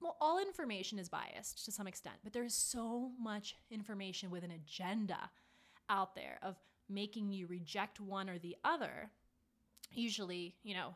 Well, 0.00 0.16
all 0.20 0.38
information 0.38 0.98
is 0.98 1.08
biased 1.08 1.64
to 1.64 1.72
some 1.72 1.86
extent, 1.86 2.16
but 2.22 2.32
there 2.32 2.44
is 2.44 2.54
so 2.54 3.12
much 3.18 3.56
information 3.70 4.30
with 4.30 4.44
an 4.44 4.50
agenda 4.50 5.30
out 5.88 6.14
there 6.14 6.38
of 6.42 6.56
making 6.88 7.32
you 7.32 7.46
reject 7.46 8.00
one 8.00 8.28
or 8.28 8.38
the 8.38 8.56
other. 8.64 9.10
Usually, 9.92 10.54
you 10.62 10.74
know, 10.74 10.94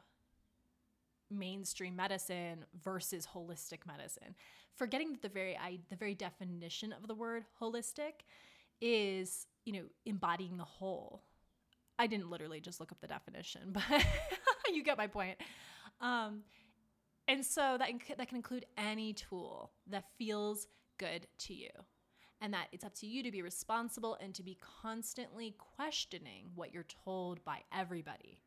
mainstream 1.30 1.96
medicine 1.96 2.64
versus 2.82 3.26
holistic 3.34 3.86
medicine 3.86 4.34
forgetting 4.80 5.12
that 5.12 5.22
the 5.22 5.28
very 5.28 5.56
I, 5.56 5.78
the 5.90 5.96
very 5.96 6.14
definition 6.14 6.92
of 6.92 7.06
the 7.06 7.14
word 7.14 7.44
holistic 7.60 8.24
is 8.80 9.46
you 9.64 9.72
know 9.74 9.82
embodying 10.06 10.56
the 10.56 10.64
whole 10.64 11.22
i 11.98 12.06
didn't 12.06 12.30
literally 12.30 12.60
just 12.60 12.80
look 12.80 12.90
up 12.90 13.00
the 13.00 13.06
definition 13.06 13.60
but 13.72 13.84
you 14.72 14.82
get 14.82 14.98
my 14.98 15.06
point 15.06 15.36
um, 16.00 16.40
and 17.30 17.44
so 17.44 17.76
that, 17.78 17.90
that 18.16 18.28
can 18.28 18.36
include 18.36 18.66
any 18.76 19.12
tool 19.12 19.70
that 19.86 20.04
feels 20.18 20.66
good 20.98 21.26
to 21.38 21.54
you 21.54 21.70
and 22.42 22.52
that 22.52 22.68
it's 22.72 22.84
up 22.84 22.94
to 22.94 23.06
you 23.06 23.22
to 23.22 23.30
be 23.30 23.42
responsible 23.42 24.16
and 24.20 24.34
to 24.34 24.42
be 24.42 24.58
constantly 24.82 25.54
questioning 25.76 26.50
what 26.54 26.72
you're 26.72 26.86
told 27.04 27.44
by 27.44 27.60
everybody 27.72 28.40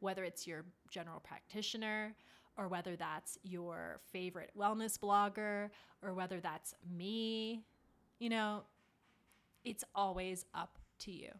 whether 0.00 0.24
it's 0.24 0.46
your 0.46 0.64
general 0.90 1.20
practitioner 1.20 2.14
or 2.56 2.68
whether 2.68 2.96
that's 2.96 3.38
your 3.42 4.00
favorite 4.12 4.50
wellness 4.58 4.98
blogger, 4.98 5.70
or 6.02 6.12
whether 6.14 6.40
that's 6.40 6.74
me, 6.94 7.62
you 8.18 8.28
know, 8.28 8.62
it's 9.64 9.84
always 9.94 10.44
up 10.54 10.78
to 10.98 11.10
you. 11.10 11.30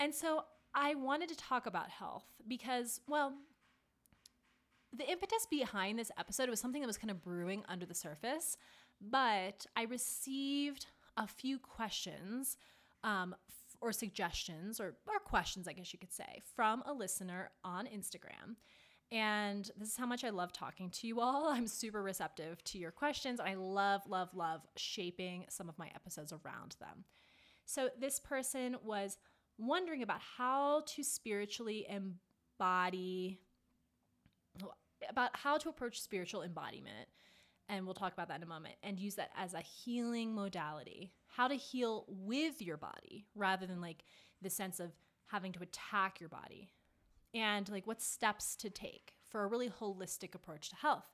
And 0.00 0.14
so 0.14 0.44
I 0.74 0.94
wanted 0.94 1.28
to 1.28 1.36
talk 1.36 1.66
about 1.66 1.90
health 1.90 2.24
because, 2.48 3.00
well, 3.06 3.34
the 4.92 5.08
impetus 5.10 5.46
behind 5.50 5.98
this 5.98 6.10
episode 6.18 6.48
was 6.48 6.60
something 6.60 6.80
that 6.80 6.86
was 6.86 6.98
kind 6.98 7.10
of 7.10 7.22
brewing 7.22 7.62
under 7.68 7.86
the 7.86 7.94
surface, 7.94 8.56
but 9.00 9.66
I 9.76 9.84
received 9.84 10.86
a 11.16 11.26
few 11.26 11.58
questions 11.58 12.56
um, 13.04 13.34
or 13.80 13.92
suggestions, 13.92 14.80
or, 14.80 14.96
or 15.06 15.18
questions, 15.24 15.66
I 15.66 15.72
guess 15.72 15.92
you 15.92 15.98
could 15.98 16.12
say, 16.12 16.42
from 16.54 16.82
a 16.86 16.92
listener 16.92 17.50
on 17.64 17.86
Instagram. 17.86 18.56
And 19.12 19.70
this 19.76 19.88
is 19.88 19.96
how 19.96 20.06
much 20.06 20.22
I 20.22 20.30
love 20.30 20.52
talking 20.52 20.90
to 20.90 21.06
you 21.06 21.20
all. 21.20 21.48
I'm 21.50 21.66
super 21.66 22.02
receptive 22.02 22.62
to 22.64 22.78
your 22.78 22.90
questions. 22.90 23.40
I 23.40 23.54
love, 23.54 24.02
love, 24.08 24.30
love 24.34 24.62
shaping 24.76 25.46
some 25.48 25.68
of 25.68 25.78
my 25.78 25.88
episodes 25.94 26.32
around 26.32 26.76
them. 26.80 27.04
So, 27.64 27.88
this 27.98 28.18
person 28.18 28.76
was 28.84 29.18
wondering 29.58 30.02
about 30.02 30.20
how 30.36 30.82
to 30.86 31.04
spiritually 31.04 31.86
embody, 31.88 33.40
about 35.08 35.30
how 35.34 35.58
to 35.58 35.68
approach 35.68 36.00
spiritual 36.00 36.42
embodiment. 36.42 37.08
And 37.68 37.84
we'll 37.84 37.94
talk 37.94 38.12
about 38.12 38.28
that 38.28 38.38
in 38.38 38.42
a 38.42 38.46
moment 38.46 38.74
and 38.82 38.98
use 38.98 39.14
that 39.14 39.30
as 39.36 39.54
a 39.54 39.60
healing 39.60 40.34
modality. 40.34 41.12
How 41.28 41.46
to 41.46 41.54
heal 41.54 42.04
with 42.08 42.60
your 42.60 42.76
body 42.76 43.26
rather 43.34 43.66
than 43.66 43.80
like 43.80 44.04
the 44.42 44.50
sense 44.50 44.80
of 44.80 44.90
having 45.26 45.52
to 45.52 45.62
attack 45.62 46.20
your 46.20 46.28
body 46.28 46.72
and 47.32 47.68
like 47.68 47.86
what 47.86 48.02
steps 48.02 48.56
to 48.56 48.70
take 48.70 49.14
for 49.28 49.44
a 49.44 49.46
really 49.46 49.70
holistic 49.70 50.34
approach 50.34 50.70
to 50.70 50.76
health. 50.76 51.06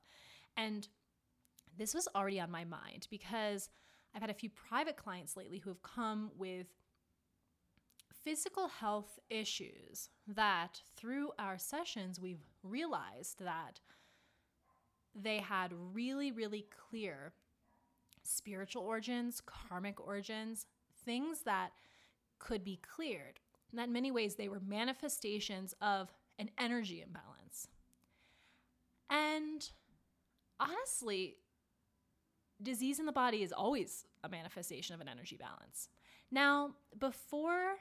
And 0.55 0.87
this 1.77 1.93
was 1.93 2.07
already 2.15 2.39
on 2.39 2.49
my 2.49 2.65
mind 2.65 3.07
because 3.11 3.69
I've 4.15 4.21
had 4.21 4.31
a 4.31 4.33
few 4.33 4.49
private 4.49 4.97
clients 4.97 5.37
lately 5.37 5.59
who 5.59 5.69
have 5.69 5.83
come 5.83 6.31
with 6.35 6.67
physical 8.23 8.67
health 8.67 9.19
issues 9.29 10.09
that 10.27 10.81
through 10.95 11.29
our 11.37 11.57
sessions 11.57 12.19
we've 12.19 12.43
realized 12.69 13.39
that 13.39 13.79
they 15.15 15.37
had 15.39 15.73
really, 15.93 16.31
really 16.31 16.65
clear 16.89 17.33
spiritual 18.23 18.83
origins, 18.83 19.41
karmic 19.45 20.05
origins, 20.05 20.65
things 21.05 21.41
that 21.43 21.71
could 22.39 22.63
be 22.63 22.79
cleared 22.95 23.39
and 23.71 23.79
that 23.79 23.87
in 23.87 23.93
many 23.93 24.11
ways 24.11 24.35
they 24.35 24.47
were 24.47 24.61
manifestations 24.65 25.73
of 25.81 26.11
an 26.39 26.49
energy 26.57 27.03
imbalance. 27.05 27.67
And 29.09 29.69
honestly, 30.59 31.37
disease 32.61 32.99
in 32.99 33.05
the 33.05 33.11
body 33.11 33.43
is 33.43 33.51
always 33.51 34.05
a 34.23 34.29
manifestation 34.29 34.95
of 34.95 35.01
an 35.01 35.07
energy 35.07 35.37
balance. 35.37 35.89
Now, 36.31 36.71
before, 36.97 37.75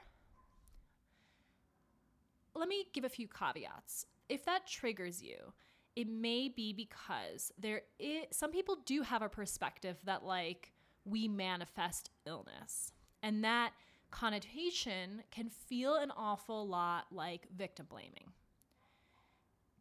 let 2.54 2.68
me 2.68 2.86
give 2.92 3.04
a 3.04 3.08
few 3.08 3.28
caveats. 3.28 4.06
If 4.28 4.44
that 4.44 4.66
triggers 4.66 5.22
you, 5.22 5.52
it 5.94 6.08
may 6.08 6.48
be 6.48 6.72
because 6.72 7.52
there 7.58 7.82
is, 7.98 8.24
some 8.30 8.50
people 8.50 8.78
do 8.84 9.02
have 9.02 9.22
a 9.22 9.28
perspective 9.28 9.96
that 10.04 10.24
like 10.24 10.72
we 11.04 11.26
manifest 11.28 12.10
illness 12.26 12.92
and 13.22 13.42
that 13.44 13.72
connotation 14.10 15.22
can 15.30 15.48
feel 15.48 15.94
an 15.96 16.12
awful 16.16 16.66
lot 16.68 17.06
like 17.10 17.46
victim 17.56 17.86
blaming. 17.88 18.32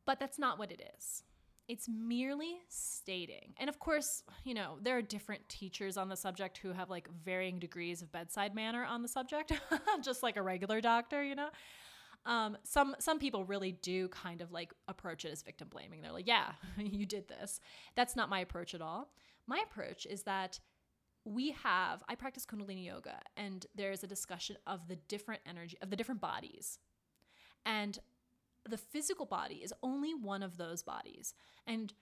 But 0.05 0.19
that's 0.19 0.39
not 0.39 0.57
what 0.57 0.71
it 0.71 0.81
is. 0.97 1.23
It's 1.67 1.89
merely 1.89 2.59
stating. 2.69 3.53
And 3.57 3.69
of 3.69 3.79
course, 3.79 4.23
you 4.43 4.53
know, 4.53 4.77
there 4.83 4.97
are 4.97 5.01
different 5.01 5.47
teachers 5.49 5.97
on 5.97 6.09
the 6.09 6.15
subject 6.15 6.59
who 6.59 6.71
have 6.73 6.91
like 6.91 7.09
varying 7.23 7.57
degrees 7.57 8.03
of 8.03 8.11
bedside 8.11 8.53
manner 8.53 8.85
on 8.85 9.01
the 9.01 9.07
subject, 9.07 9.51
just 10.03 10.21
like 10.21 10.37
a 10.37 10.43
regular 10.43 10.79
doctor, 10.79 11.23
you 11.23 11.33
know. 11.33 11.49
Um, 12.25 12.57
some 12.63 12.95
some 12.99 13.19
people 13.19 13.45
really 13.45 13.71
do 13.71 14.07
kind 14.09 14.41
of 14.41 14.51
like 14.51 14.73
approach 14.87 15.25
it 15.25 15.31
as 15.31 15.43
victim 15.43 15.67
blaming. 15.69 16.01
They're 16.01 16.11
like, 16.11 16.27
"Yeah, 16.27 16.53
you 16.77 17.05
did 17.05 17.27
this." 17.27 17.59
That's 17.95 18.15
not 18.15 18.29
my 18.29 18.39
approach 18.39 18.73
at 18.73 18.81
all. 18.81 19.09
My 19.47 19.61
approach 19.63 20.05
is 20.05 20.23
that 20.23 20.59
we 21.23 21.51
have 21.51 22.03
I 22.07 22.15
practice 22.15 22.45
kundalini 22.45 22.85
yoga 22.85 23.19
and 23.35 23.65
there's 23.75 24.03
a 24.03 24.07
discussion 24.07 24.57
of 24.67 24.87
the 24.87 24.95
different 24.95 25.41
energy 25.47 25.77
of 25.81 25.89
the 25.89 25.95
different 25.95 26.21
bodies. 26.21 26.79
And 27.65 27.97
the 28.67 28.77
physical 28.77 29.25
body 29.25 29.55
is 29.55 29.73
only 29.83 30.13
one 30.13 30.43
of 30.43 30.57
those 30.57 30.83
bodies. 30.83 31.33
And 31.65 31.93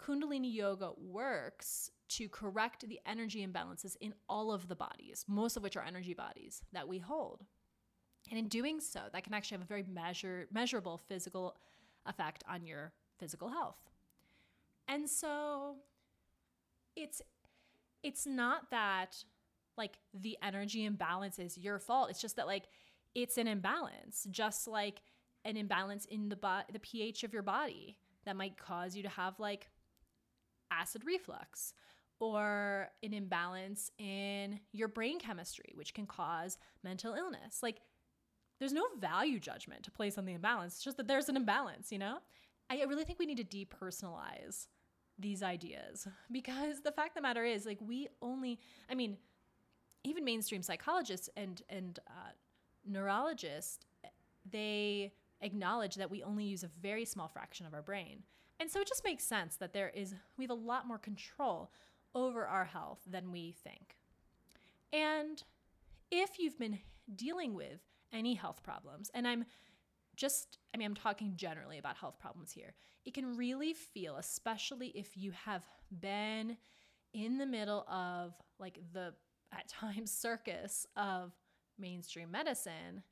kundalini 0.00 0.52
yoga 0.52 0.92
works 0.96 1.90
to 2.08 2.28
correct 2.28 2.86
the 2.88 3.00
energy 3.04 3.46
imbalances 3.46 3.96
in 4.00 4.14
all 4.28 4.52
of 4.52 4.68
the 4.68 4.76
bodies, 4.76 5.24
most 5.28 5.56
of 5.56 5.62
which 5.62 5.76
are 5.76 5.84
energy 5.84 6.14
bodies 6.14 6.62
that 6.72 6.88
we 6.88 6.98
hold. 6.98 7.44
And 8.30 8.38
in 8.38 8.48
doing 8.48 8.80
so, 8.80 9.00
that 9.12 9.24
can 9.24 9.34
actually 9.34 9.56
have 9.56 9.64
a 9.64 9.68
very 9.68 9.84
measure, 9.84 10.48
measurable 10.52 10.98
physical 10.98 11.56
effect 12.06 12.44
on 12.48 12.64
your 12.64 12.92
physical 13.18 13.48
health. 13.48 13.78
And 14.86 15.08
so 15.08 15.76
it's 16.96 17.22
it's 18.02 18.26
not 18.26 18.70
that 18.70 19.16
like 19.76 19.98
the 20.14 20.36
energy 20.42 20.84
imbalance 20.84 21.38
is 21.38 21.56
your 21.58 21.78
fault. 21.78 22.10
It's 22.10 22.20
just 22.20 22.36
that 22.36 22.46
like 22.46 22.64
it's 23.14 23.38
an 23.38 23.46
imbalance, 23.46 24.26
just 24.30 24.68
like 24.68 25.02
an 25.44 25.56
imbalance 25.56 26.04
in 26.06 26.28
the 26.28 26.36
bo- 26.36 26.62
the 26.72 26.78
pH 26.78 27.24
of 27.24 27.32
your 27.32 27.42
body 27.42 27.98
that 28.24 28.36
might 28.36 28.56
cause 28.56 28.96
you 28.96 29.02
to 29.02 29.08
have 29.08 29.38
like 29.38 29.68
acid 30.70 31.02
reflux 31.04 31.72
or 32.20 32.88
an 33.02 33.14
imbalance 33.14 33.90
in 33.98 34.58
your 34.72 34.88
brain 34.88 35.18
chemistry, 35.20 35.72
which 35.74 35.94
can 35.94 36.06
cause 36.06 36.58
mental 36.82 37.14
illness. 37.14 37.62
Like 37.62 37.80
there's 38.58 38.72
no 38.72 38.84
value 38.98 39.38
judgment 39.38 39.84
to 39.84 39.90
place 39.90 40.18
on 40.18 40.24
the 40.24 40.32
imbalance. 40.32 40.74
It's 40.74 40.84
just 40.84 40.96
that 40.96 41.06
there's 41.08 41.28
an 41.28 41.36
imbalance, 41.36 41.92
you 41.92 41.98
know? 41.98 42.18
I 42.70 42.82
really 42.82 43.04
think 43.04 43.18
we 43.18 43.26
need 43.26 43.38
to 43.38 43.44
depersonalize 43.44 44.66
these 45.18 45.42
ideas 45.42 46.06
because 46.32 46.80
the 46.82 46.92
fact 46.92 47.10
of 47.10 47.14
the 47.16 47.22
matter 47.22 47.44
is 47.44 47.66
like 47.66 47.78
we 47.80 48.08
only 48.22 48.58
i 48.88 48.94
mean 48.94 49.16
even 50.04 50.24
mainstream 50.24 50.62
psychologists 50.62 51.28
and 51.36 51.62
and 51.68 51.98
uh, 52.06 52.30
neurologists 52.86 53.84
they 54.50 55.12
acknowledge 55.40 55.96
that 55.96 56.10
we 56.10 56.22
only 56.22 56.44
use 56.44 56.62
a 56.62 56.68
very 56.80 57.04
small 57.04 57.28
fraction 57.28 57.66
of 57.66 57.74
our 57.74 57.82
brain 57.82 58.22
and 58.60 58.70
so 58.70 58.80
it 58.80 58.88
just 58.88 59.04
makes 59.04 59.24
sense 59.24 59.56
that 59.56 59.72
there 59.72 59.90
is 59.90 60.14
we 60.36 60.44
have 60.44 60.50
a 60.50 60.54
lot 60.54 60.86
more 60.86 60.98
control 60.98 61.70
over 62.14 62.46
our 62.46 62.64
health 62.64 63.00
than 63.06 63.32
we 63.32 63.52
think 63.52 63.96
and 64.92 65.42
if 66.10 66.38
you've 66.38 66.58
been 66.58 66.78
dealing 67.14 67.54
with 67.54 67.80
any 68.12 68.34
health 68.34 68.62
problems 68.62 69.10
and 69.14 69.26
i'm 69.26 69.44
just, 70.18 70.58
I 70.74 70.76
mean, 70.76 70.86
I'm 70.86 70.94
talking 70.94 71.32
generally 71.36 71.78
about 71.78 71.96
health 71.96 72.18
problems 72.18 72.50
here. 72.50 72.74
It 73.06 73.14
can 73.14 73.36
really 73.36 73.72
feel, 73.72 74.16
especially 74.16 74.88
if 74.88 75.16
you 75.16 75.30
have 75.30 75.62
been 76.00 76.58
in 77.14 77.38
the 77.38 77.46
middle 77.46 77.88
of 77.88 78.34
like 78.58 78.78
the, 78.92 79.14
at 79.56 79.68
times, 79.68 80.10
circus 80.10 80.86
of 80.96 81.32
mainstream 81.78 82.30
medicine. 82.30 83.04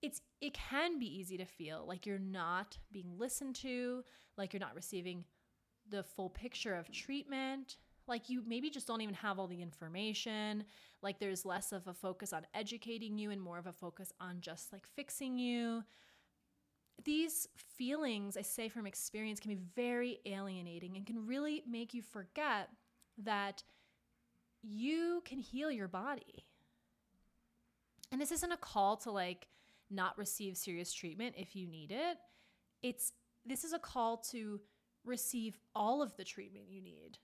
It's, 0.00 0.20
it 0.40 0.54
can 0.54 0.98
be 0.98 1.06
easy 1.06 1.36
to 1.36 1.44
feel 1.44 1.84
like 1.86 2.06
you're 2.06 2.18
not 2.18 2.78
being 2.90 3.18
listened 3.18 3.56
to, 3.56 4.04
like 4.38 4.52
you're 4.52 4.60
not 4.60 4.74
receiving 4.74 5.24
the 5.88 6.02
full 6.02 6.30
picture 6.30 6.74
of 6.74 6.90
treatment, 6.90 7.76
like 8.06 8.28
you 8.28 8.42
maybe 8.46 8.70
just 8.70 8.86
don't 8.86 9.00
even 9.00 9.14
have 9.14 9.38
all 9.38 9.46
the 9.46 9.62
information. 9.62 10.64
Like 11.02 11.18
there's 11.18 11.44
less 11.44 11.72
of 11.72 11.86
a 11.86 11.94
focus 11.94 12.32
on 12.32 12.46
educating 12.54 13.18
you 13.18 13.30
and 13.30 13.40
more 13.40 13.58
of 13.58 13.66
a 13.66 13.72
focus 13.72 14.12
on 14.20 14.40
just 14.40 14.72
like 14.72 14.86
fixing 14.86 15.38
you. 15.38 15.84
These 17.04 17.48
feelings, 17.56 18.36
I 18.36 18.42
say 18.42 18.68
from 18.68 18.86
experience, 18.86 19.40
can 19.40 19.50
be 19.50 19.60
very 19.74 20.20
alienating 20.26 20.96
and 20.96 21.06
can 21.06 21.26
really 21.26 21.62
make 21.68 21.94
you 21.94 22.02
forget 22.02 22.68
that 23.18 23.62
you 24.62 25.22
can 25.24 25.38
heal 25.38 25.70
your 25.70 25.88
body. 25.88 26.46
And 28.10 28.20
this 28.20 28.30
isn't 28.30 28.52
a 28.52 28.56
call 28.56 28.96
to 28.98 29.10
like 29.10 29.48
not 29.90 30.16
receive 30.18 30.56
serious 30.56 30.92
treatment 30.92 31.34
if 31.36 31.56
you 31.56 31.66
need 31.66 31.90
it. 31.90 32.18
It's 32.82 33.12
this 33.44 33.64
is 33.64 33.72
a 33.72 33.78
call 33.78 34.18
to 34.30 34.60
receive 35.04 35.58
all 35.74 36.02
of 36.02 36.16
the 36.16 36.24
treatment 36.24 36.66
you 36.68 36.80
need 36.80 37.18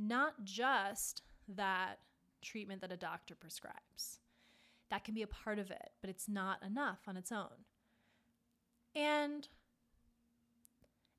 not 0.00 0.44
just 0.44 1.22
that 1.48 1.98
treatment 2.42 2.80
that 2.80 2.92
a 2.92 2.96
doctor 2.96 3.34
prescribes. 3.34 4.18
That 4.90 5.04
can 5.04 5.14
be 5.14 5.22
a 5.22 5.26
part 5.26 5.58
of 5.58 5.70
it, 5.70 5.90
but 6.00 6.10
it's 6.10 6.28
not 6.28 6.62
enough 6.64 7.00
on 7.06 7.16
its 7.16 7.30
own. 7.30 7.64
And, 8.94 9.46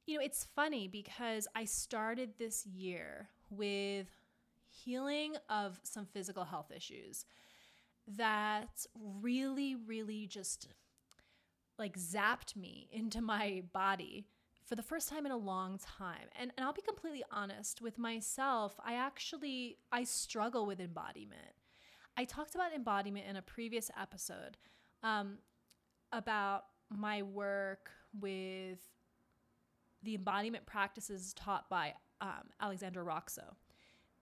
you 0.06 0.18
know, 0.18 0.24
it's 0.24 0.48
funny 0.56 0.88
because 0.88 1.48
I 1.56 1.66
started 1.66 2.32
this 2.38 2.66
year 2.66 3.30
with 3.50 4.08
healing 4.68 5.36
of 5.50 5.80
some 5.84 6.06
physical 6.06 6.44
health 6.44 6.72
issues 6.76 7.26
that 8.08 8.86
really, 9.22 9.76
really 9.76 10.28
just 10.28 10.68
like 11.78 11.98
zapped 11.98 12.56
me 12.56 12.90
into 12.92 13.22
my 13.22 13.64
body 13.74 14.28
for 14.72 14.76
the 14.76 14.82
first 14.82 15.10
time 15.10 15.26
in 15.26 15.34
a 15.34 15.38
long 15.38 15.78
time. 15.80 16.30
And, 16.40 16.50
and 16.56 16.66
I'll 16.66 16.72
be 16.72 16.82
completely 16.82 17.26
honest 17.30 17.82
with 17.82 17.98
myself, 17.98 18.80
I 18.82 18.94
actually 18.94 19.76
I 19.92 20.06
struggle 20.06 20.66
with 20.66 20.80
embodiment. 20.80 21.58
I 22.16 22.24
talked 22.24 22.56
about 22.56 22.72
embodiment 22.74 23.26
in 23.28 23.36
a 23.36 23.42
previous 23.42 23.92
episode 24.02 24.56
um, 25.04 25.40
about 26.14 26.68
my 26.90 27.22
work 27.22 27.92
with 28.18 28.80
the 30.04 30.16
embodiment 30.16 30.66
practices 30.66 31.34
taught 31.34 31.70
by 31.70 31.94
um, 32.22 32.48
Alexandra 32.62 33.04
Roxo, 33.04 33.56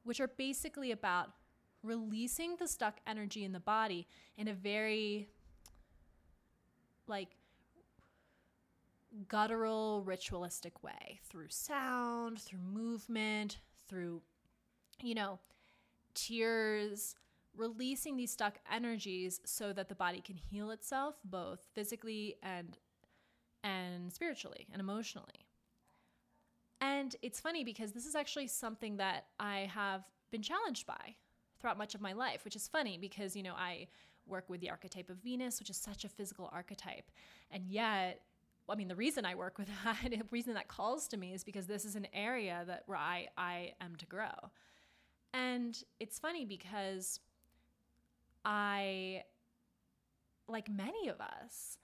which 0.01 0.19
are 0.19 0.29
basically 0.29 0.89
about 0.89 1.29
releasing 1.83 2.55
the 2.55 2.67
stuck 2.67 3.01
energy 3.05 3.43
in 3.43 3.51
the 3.51 3.59
body 3.59 4.07
in 4.35 4.47
a 4.47 4.53
very 4.55 5.29
like 7.05 7.35
guttural, 9.27 10.03
ritualistic 10.03 10.83
way 10.83 11.19
through 11.23 11.49
sound, 11.49 12.39
through 12.39 12.59
movement, 12.59 13.59
through, 13.87 14.21
you 15.01 15.15
know, 15.15 15.39
tears, 16.13 17.15
releasing 17.55 18.15
these 18.15 18.31
stuck 18.31 18.59
energies 18.71 19.41
so 19.45 19.73
that 19.73 19.89
the 19.89 19.95
body 19.95 20.21
can 20.21 20.37
heal 20.37 20.71
itself 20.71 21.15
both 21.25 21.67
physically 21.73 22.35
and 22.43 22.77
and 23.63 24.13
spiritually 24.13 24.67
and 24.71 24.79
emotionally. 24.79 25.45
And 26.81 27.15
it's 27.21 27.41
funny 27.41 27.65
because 27.65 27.91
this 27.91 28.05
is 28.05 28.15
actually 28.15 28.47
something 28.47 28.97
that 28.97 29.25
I 29.39 29.69
have 29.73 30.03
been 30.31 30.41
challenged 30.41 30.87
by 30.87 31.15
throughout 31.59 31.77
much 31.77 31.93
of 31.93 31.99
my 31.99 32.13
life, 32.13 32.45
which 32.45 32.55
is 32.55 32.69
funny 32.69 32.97
because, 32.97 33.35
you 33.35 33.43
know, 33.43 33.55
I 33.55 33.87
work 34.25 34.49
with 34.49 34.61
the 34.61 34.69
archetype 34.69 35.09
of 35.09 35.17
Venus, 35.17 35.59
which 35.59 35.69
is 35.69 35.75
such 35.75 36.05
a 36.05 36.09
physical 36.09 36.49
archetype. 36.53 37.11
And 37.51 37.67
yet, 37.67 38.21
I 38.71 38.75
mean, 38.75 38.87
the 38.87 38.95
reason 38.95 39.25
I 39.25 39.35
work 39.35 39.57
with 39.57 39.67
that, 39.83 39.97
the 40.09 40.21
reason 40.31 40.53
that 40.53 40.67
calls 40.67 41.07
to 41.09 41.17
me 41.17 41.33
is 41.33 41.43
because 41.43 41.67
this 41.67 41.85
is 41.85 41.95
an 41.95 42.07
area 42.13 42.63
that 42.67 42.83
where 42.85 42.97
I, 42.97 43.27
I 43.37 43.73
am 43.81 43.95
to 43.97 44.05
grow. 44.05 44.51
And 45.33 45.77
it's 45.99 46.17
funny 46.17 46.45
because 46.45 47.19
I, 48.43 49.23
like 50.47 50.69
many 50.69 51.07
of 51.07 51.21
us, 51.21 51.77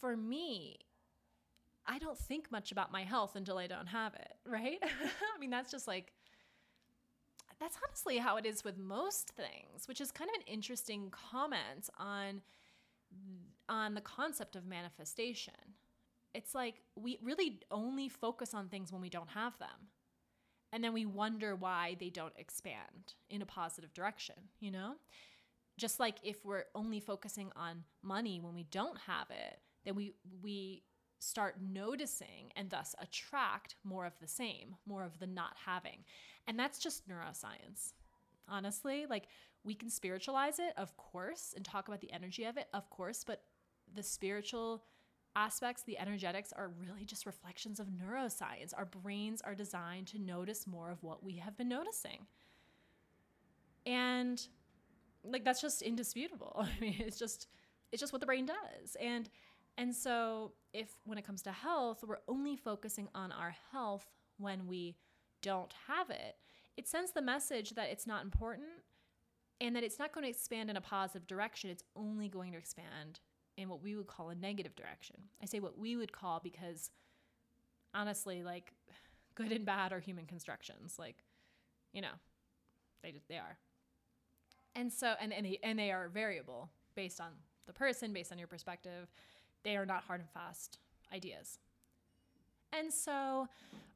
for 0.00 0.16
me, 0.16 0.78
I 1.86 1.98
don't 1.98 2.18
think 2.18 2.50
much 2.50 2.72
about 2.72 2.92
my 2.92 3.02
health 3.04 3.36
until 3.36 3.58
I 3.58 3.66
don't 3.66 3.86
have 3.86 4.14
it, 4.14 4.34
right? 4.46 4.78
I 4.82 5.38
mean, 5.38 5.50
that's 5.50 5.70
just 5.70 5.86
like, 5.86 6.12
that's 7.58 7.78
honestly 7.86 8.18
how 8.18 8.36
it 8.36 8.44
is 8.44 8.64
with 8.64 8.76
most 8.76 9.30
things, 9.30 9.88
which 9.88 10.00
is 10.00 10.12
kind 10.12 10.28
of 10.28 10.34
an 10.36 10.52
interesting 10.52 11.10
comment 11.10 11.88
on 11.98 12.42
on 13.68 13.94
the 13.94 14.00
concept 14.00 14.56
of 14.56 14.66
manifestation. 14.66 15.54
It's 16.34 16.54
like 16.54 16.82
we 16.96 17.18
really 17.22 17.60
only 17.70 18.08
focus 18.08 18.54
on 18.54 18.68
things 18.68 18.92
when 18.92 19.00
we 19.00 19.08
don't 19.08 19.30
have 19.30 19.58
them. 19.58 19.88
And 20.72 20.82
then 20.82 20.92
we 20.92 21.06
wonder 21.06 21.54
why 21.54 21.96
they 21.98 22.10
don't 22.10 22.36
expand 22.36 23.14
in 23.30 23.40
a 23.40 23.46
positive 23.46 23.94
direction, 23.94 24.34
you 24.60 24.70
know? 24.70 24.94
Just 25.78 26.00
like 26.00 26.16
if 26.22 26.44
we're 26.44 26.64
only 26.74 27.00
focusing 27.00 27.50
on 27.56 27.84
money 28.02 28.40
when 28.40 28.54
we 28.54 28.64
don't 28.64 28.98
have 29.06 29.30
it, 29.30 29.60
then 29.84 29.94
we 29.94 30.14
we 30.42 30.82
start 31.18 31.56
noticing 31.62 32.52
and 32.56 32.70
thus 32.70 32.94
attract 33.00 33.76
more 33.84 34.04
of 34.04 34.18
the 34.20 34.28
same, 34.28 34.76
more 34.86 35.04
of 35.04 35.18
the 35.18 35.26
not 35.26 35.56
having. 35.64 36.04
And 36.46 36.58
that's 36.58 36.78
just 36.78 37.08
neuroscience. 37.08 37.92
Honestly, 38.48 39.06
like 39.08 39.28
we 39.64 39.74
can 39.74 39.90
spiritualize 39.90 40.58
it, 40.58 40.72
of 40.76 40.96
course, 40.96 41.52
and 41.56 41.64
talk 41.64 41.88
about 41.88 42.00
the 42.00 42.12
energy 42.12 42.44
of 42.44 42.56
it, 42.56 42.68
of 42.72 42.88
course, 42.90 43.24
but 43.24 43.42
the 43.96 44.02
spiritual 44.02 44.84
aspects, 45.34 45.82
the 45.82 45.98
energetics 45.98 46.52
are 46.52 46.70
really 46.80 47.04
just 47.04 47.26
reflections 47.26 47.80
of 47.80 47.88
neuroscience. 47.88 48.72
Our 48.76 48.86
brains 48.86 49.42
are 49.42 49.54
designed 49.54 50.06
to 50.08 50.18
notice 50.18 50.66
more 50.66 50.90
of 50.90 51.02
what 51.02 51.22
we 51.22 51.36
have 51.36 51.56
been 51.56 51.68
noticing. 51.68 52.26
And 53.84 54.44
like 55.24 55.44
that's 55.44 55.60
just 55.60 55.82
indisputable. 55.82 56.56
I 56.76 56.80
mean, 56.80 56.96
it's 56.98 57.18
just 57.18 57.48
it's 57.92 58.00
just 58.00 58.12
what 58.12 58.20
the 58.20 58.26
brain 58.26 58.46
does. 58.46 58.96
And 59.00 59.28
and 59.78 59.94
so 59.94 60.52
if 60.72 60.88
when 61.04 61.18
it 61.18 61.26
comes 61.26 61.42
to 61.42 61.52
health, 61.52 62.02
we're 62.06 62.18
only 62.28 62.56
focusing 62.56 63.08
on 63.14 63.32
our 63.32 63.54
health 63.72 64.06
when 64.38 64.66
we 64.66 64.96
don't 65.42 65.72
have 65.86 66.10
it, 66.10 66.36
it 66.76 66.88
sends 66.88 67.12
the 67.12 67.22
message 67.22 67.70
that 67.70 67.88
it's 67.90 68.06
not 68.06 68.24
important 68.24 68.68
and 69.60 69.74
that 69.74 69.82
it's 69.82 69.98
not 69.98 70.12
going 70.12 70.24
to 70.24 70.30
expand 70.30 70.68
in 70.68 70.76
a 70.76 70.80
positive 70.80 71.26
direction. 71.26 71.70
It's 71.70 71.84
only 71.94 72.28
going 72.28 72.52
to 72.52 72.58
expand 72.58 73.20
in 73.56 73.68
what 73.68 73.82
we 73.82 73.96
would 73.96 74.06
call 74.06 74.30
a 74.30 74.34
negative 74.34 74.74
direction. 74.76 75.16
I 75.42 75.46
say 75.46 75.60
what 75.60 75.78
we 75.78 75.96
would 75.96 76.12
call 76.12 76.40
because 76.42 76.90
honestly, 77.94 78.42
like 78.42 78.72
good 79.34 79.52
and 79.52 79.64
bad 79.64 79.92
are 79.92 80.00
human 80.00 80.26
constructions. 80.26 80.98
Like, 80.98 81.16
you 81.92 82.02
know, 82.02 82.16
they 83.02 83.12
just 83.12 83.28
they 83.28 83.36
are. 83.38 83.58
And 84.74 84.92
so 84.92 85.14
and 85.20 85.32
and 85.32 85.46
they, 85.46 85.58
and 85.62 85.78
they 85.78 85.90
are 85.90 86.08
variable 86.08 86.70
based 86.94 87.20
on 87.20 87.30
the 87.66 87.72
person, 87.72 88.12
based 88.12 88.32
on 88.32 88.38
your 88.38 88.48
perspective. 88.48 89.08
They 89.64 89.76
are 89.76 89.86
not 89.86 90.04
hard 90.04 90.20
and 90.20 90.30
fast 90.30 90.78
ideas. 91.12 91.58
And 92.72 92.92
so 92.92 93.48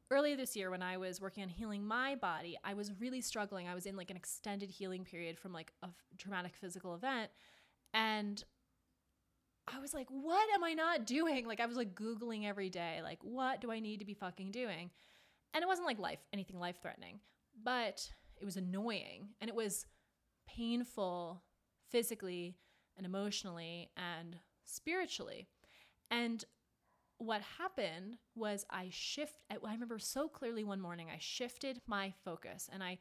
earlier 0.09 0.35
this 0.35 0.55
year 0.55 0.69
when 0.69 0.81
I 0.81 0.97
was 0.97 1.21
working 1.21 1.43
on 1.43 1.49
healing 1.49 1.85
my 1.85 2.15
body, 2.15 2.57
I 2.63 2.73
was 2.73 2.91
really 2.99 3.21
struggling. 3.21 3.67
I 3.67 3.75
was 3.75 3.85
in 3.85 3.95
like 3.95 4.09
an 4.09 4.17
extended 4.17 4.69
healing 4.69 5.05
period 5.05 5.39
from 5.39 5.53
like 5.53 5.71
a 5.83 5.89
traumatic 6.17 6.53
physical 6.55 6.95
event 6.95 7.31
and 7.93 8.43
I 9.67 9.79
was 9.79 9.93
like, 9.93 10.07
what 10.09 10.47
am 10.53 10.63
I 10.63 10.73
not 10.73 11.05
doing? 11.05 11.47
Like 11.47 11.59
I 11.59 11.65
was 11.65 11.77
like 11.77 11.95
googling 11.95 12.45
every 12.45 12.69
day, 12.69 12.99
like 13.03 13.19
what 13.21 13.61
do 13.61 13.71
I 13.71 13.79
need 13.79 13.99
to 13.99 14.05
be 14.05 14.13
fucking 14.13 14.51
doing? 14.51 14.89
And 15.53 15.63
it 15.63 15.67
wasn't 15.67 15.87
like 15.87 15.99
life 15.99 16.19
anything 16.33 16.59
life 16.59 16.77
threatening, 16.81 17.19
but 17.63 18.09
it 18.39 18.45
was 18.45 18.57
annoying 18.57 19.29
and 19.39 19.49
it 19.49 19.55
was 19.55 19.85
painful 20.47 21.43
physically 21.89 22.57
and 22.97 23.05
emotionally 23.05 23.91
and 23.97 24.37
spiritually. 24.65 25.47
And 26.09 26.43
what 27.17 27.41
happened 27.59 28.17
was 28.35 28.65
I 28.69 28.87
shift. 28.89 29.37
I 29.49 29.57
remember 29.61 29.99
so 29.99 30.27
clearly 30.27 30.63
one 30.63 30.81
morning 30.81 31.07
I 31.13 31.17
shifted 31.19 31.79
my 31.85 32.13
focus, 32.25 32.67
and 32.71 32.83
I, 32.83 32.97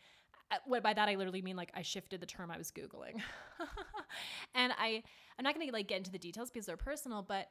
Uh, 0.51 0.81
by 0.81 0.93
that 0.93 1.09
I 1.09 1.15
literally 1.15 1.43
mean 1.43 1.57
like 1.57 1.71
I 1.75 1.83
shifted 1.83 2.21
the 2.21 2.27
term 2.27 2.51
I 2.51 2.59
was 2.59 2.71
googling, 2.71 3.21
and 4.55 4.73
I 4.79 5.03
I'm 5.39 5.45
not 5.45 5.55
gonna 5.55 5.71
like 5.73 5.89
get 5.89 5.99
into 5.99 6.11
the 6.11 6.19
details 6.19 6.51
because 6.51 6.67
they're 6.67 6.77
personal, 6.77 7.23
but 7.23 7.49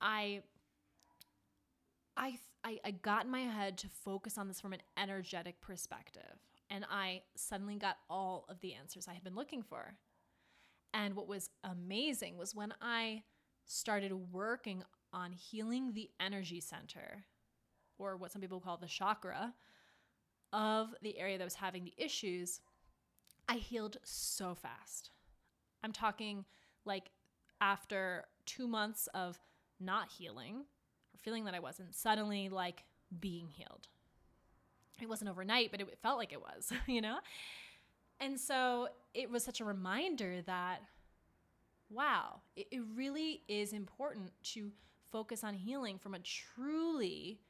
I 0.00 0.42
I 2.16 2.38
I, 2.64 2.78
I 2.84 2.90
got 2.92 3.24
in 3.24 3.30
my 3.30 3.40
head 3.40 3.78
to 3.78 3.88
focus 3.88 4.38
on 4.38 4.48
this 4.48 4.60
from 4.60 4.72
an 4.72 4.82
energetic 4.96 5.60
perspective, 5.60 6.38
and 6.70 6.84
I 6.90 7.22
suddenly 7.36 7.76
got 7.76 7.98
all 8.08 8.44
of 8.48 8.60
the 8.60 8.74
answers 8.74 9.08
I 9.08 9.14
had 9.14 9.24
been 9.24 9.34
looking 9.34 9.62
for. 9.62 9.94
And 10.94 11.14
what 11.14 11.26
was 11.26 11.50
amazing 11.64 12.36
was 12.36 12.54
when 12.54 12.74
I 12.80 13.22
started 13.64 14.12
working 14.32 14.82
on 15.12 15.32
healing 15.32 15.92
the 15.92 16.10
energy 16.20 16.60
center, 16.60 17.24
or 17.98 18.16
what 18.16 18.32
some 18.32 18.42
people 18.42 18.60
call 18.60 18.76
the 18.76 18.86
chakra, 18.86 19.54
of 20.52 20.94
the 21.02 21.18
area 21.18 21.38
that 21.38 21.44
was 21.44 21.54
having 21.54 21.84
the 21.84 21.94
issues, 21.96 22.60
I 23.48 23.54
healed 23.54 23.96
so 24.02 24.54
fast. 24.54 25.10
I'm 25.82 25.92
talking 25.92 26.44
like 26.84 27.10
after 27.60 28.24
two 28.46 28.66
months 28.66 29.08
of 29.14 29.38
not 29.80 30.10
healing 30.10 30.56
or 30.56 31.18
feeling 31.18 31.44
that 31.44 31.54
I 31.54 31.60
wasn't, 31.60 31.94
suddenly 31.94 32.48
like 32.48 32.84
being 33.20 33.48
healed. 33.48 33.88
It 35.00 35.08
wasn't 35.08 35.30
overnight, 35.30 35.70
but 35.70 35.80
it 35.80 35.98
felt 36.02 36.18
like 36.18 36.32
it 36.32 36.40
was, 36.40 36.72
you 36.86 37.00
know? 37.00 37.18
And 38.20 38.38
so 38.38 38.88
it 39.14 39.30
was 39.30 39.42
such 39.42 39.60
a 39.60 39.64
reminder 39.64 40.42
that, 40.42 40.80
wow, 41.90 42.40
it, 42.56 42.68
it 42.70 42.82
really 42.94 43.42
is 43.48 43.72
important 43.72 44.32
to 44.54 44.70
focus 45.10 45.42
on 45.42 45.54
healing 45.54 45.98
from 45.98 46.14
a 46.14 46.20
truly, 46.20 47.40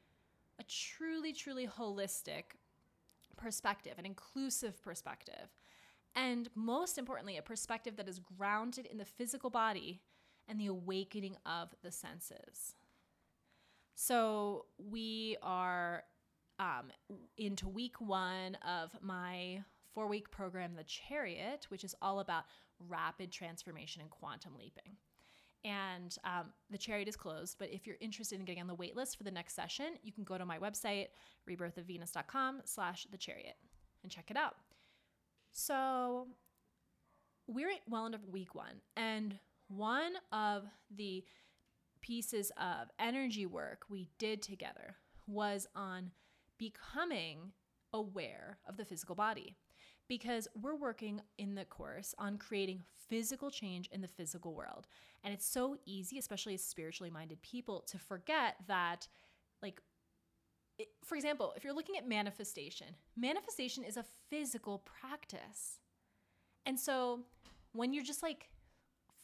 a 0.59 0.63
truly, 0.63 1.31
truly 1.31 1.67
holistic 1.67 2.43
perspective, 3.37 3.93
an 3.97 4.05
inclusive 4.05 4.81
perspective. 4.81 5.49
And 6.15 6.49
most 6.55 6.97
importantly, 6.97 7.37
a 7.37 7.41
perspective 7.41 7.95
that 7.97 8.07
is 8.07 8.19
grounded 8.19 8.85
in 8.85 8.97
the 8.97 9.05
physical 9.05 9.49
body 9.49 10.01
and 10.47 10.59
the 10.59 10.67
awakening 10.67 11.37
of 11.45 11.69
the 11.81 11.91
senses. 11.91 12.75
So 13.95 14.65
we 14.77 15.37
are 15.41 16.03
um, 16.59 16.91
into 17.37 17.67
week 17.67 17.99
one 17.99 18.55
of 18.67 18.91
my 19.01 19.63
four 19.93 20.07
week 20.07 20.31
program, 20.31 20.75
The 20.75 20.83
Chariot, 20.83 21.65
which 21.69 21.83
is 21.83 21.95
all 22.01 22.19
about 22.19 22.45
rapid 22.87 23.31
transformation 23.31 24.01
and 24.01 24.09
quantum 24.09 24.53
leaping 24.57 24.97
and 25.65 26.15
um, 26.23 26.51
the 26.69 26.77
chariot 26.77 27.07
is 27.07 27.15
closed. 27.15 27.57
But 27.59 27.71
if 27.71 27.87
you're 27.87 27.97
interested 28.01 28.39
in 28.39 28.45
getting 28.45 28.61
on 28.61 28.67
the 28.67 28.75
wait 28.75 28.95
list 28.95 29.17
for 29.17 29.23
the 29.23 29.31
next 29.31 29.55
session, 29.55 29.93
you 30.03 30.11
can 30.11 30.23
go 30.23 30.37
to 30.37 30.45
my 30.45 30.57
website, 30.59 31.07
rebirthofvenus.com 31.49 32.61
slash 32.65 33.07
the 33.11 33.17
chariot 33.17 33.55
and 34.03 34.11
check 34.11 34.29
it 34.29 34.37
out. 34.37 34.55
So 35.51 36.27
we're 37.47 37.69
at 37.69 37.81
well 37.87 38.05
into 38.05 38.19
week 38.31 38.55
one, 38.55 38.81
and 38.95 39.37
one 39.67 40.13
of 40.31 40.63
the 40.95 41.23
pieces 42.01 42.51
of 42.57 42.89
energy 42.99 43.45
work 43.45 43.85
we 43.89 44.09
did 44.17 44.41
together 44.41 44.95
was 45.25 45.67
on 45.75 46.11
becoming 46.57 47.53
aware 47.93 48.57
of 48.67 48.77
the 48.77 48.85
physical 48.85 49.15
body 49.15 49.55
because 50.07 50.47
we're 50.61 50.75
working 50.75 51.21
in 51.37 51.55
the 51.55 51.65
course 51.65 52.13
on 52.17 52.37
creating 52.37 52.81
physical 53.09 53.49
change 53.49 53.87
in 53.91 54.01
the 54.01 54.07
physical 54.07 54.53
world. 54.53 54.87
And 55.23 55.33
it's 55.33 55.45
so 55.45 55.77
easy, 55.85 56.17
especially 56.17 56.53
as 56.53 56.63
spiritually 56.63 57.09
minded 57.09 57.41
people, 57.41 57.81
to 57.87 57.97
forget 57.97 58.55
that, 58.67 59.07
like, 59.61 59.81
it, 60.77 60.89
for 61.03 61.15
example, 61.15 61.53
if 61.55 61.63
you're 61.63 61.73
looking 61.73 61.97
at 61.97 62.07
manifestation, 62.07 62.87
manifestation 63.15 63.83
is 63.83 63.97
a 63.97 64.05
physical 64.29 64.83
practice. 64.99 65.79
And 66.65 66.79
so 66.79 67.21
when 67.73 67.93
you're 67.93 68.03
just 68.03 68.23
like 68.23 68.49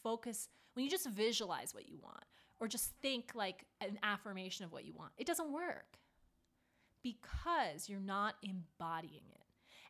focus, 0.02 0.48
when 0.74 0.84
you 0.84 0.90
just 0.90 1.08
visualize 1.08 1.74
what 1.74 1.88
you 1.88 1.98
want, 2.02 2.24
or 2.60 2.68
just 2.68 2.92
think 3.00 3.32
like 3.34 3.64
an 3.80 3.98
affirmation 4.02 4.64
of 4.64 4.72
what 4.72 4.84
you 4.84 4.92
want, 4.94 5.12
it 5.16 5.26
doesn't 5.26 5.52
work 5.52 5.98
because 7.02 7.88
you're 7.88 7.98
not 7.98 8.34
embodying 8.42 9.22
it. 9.30 9.39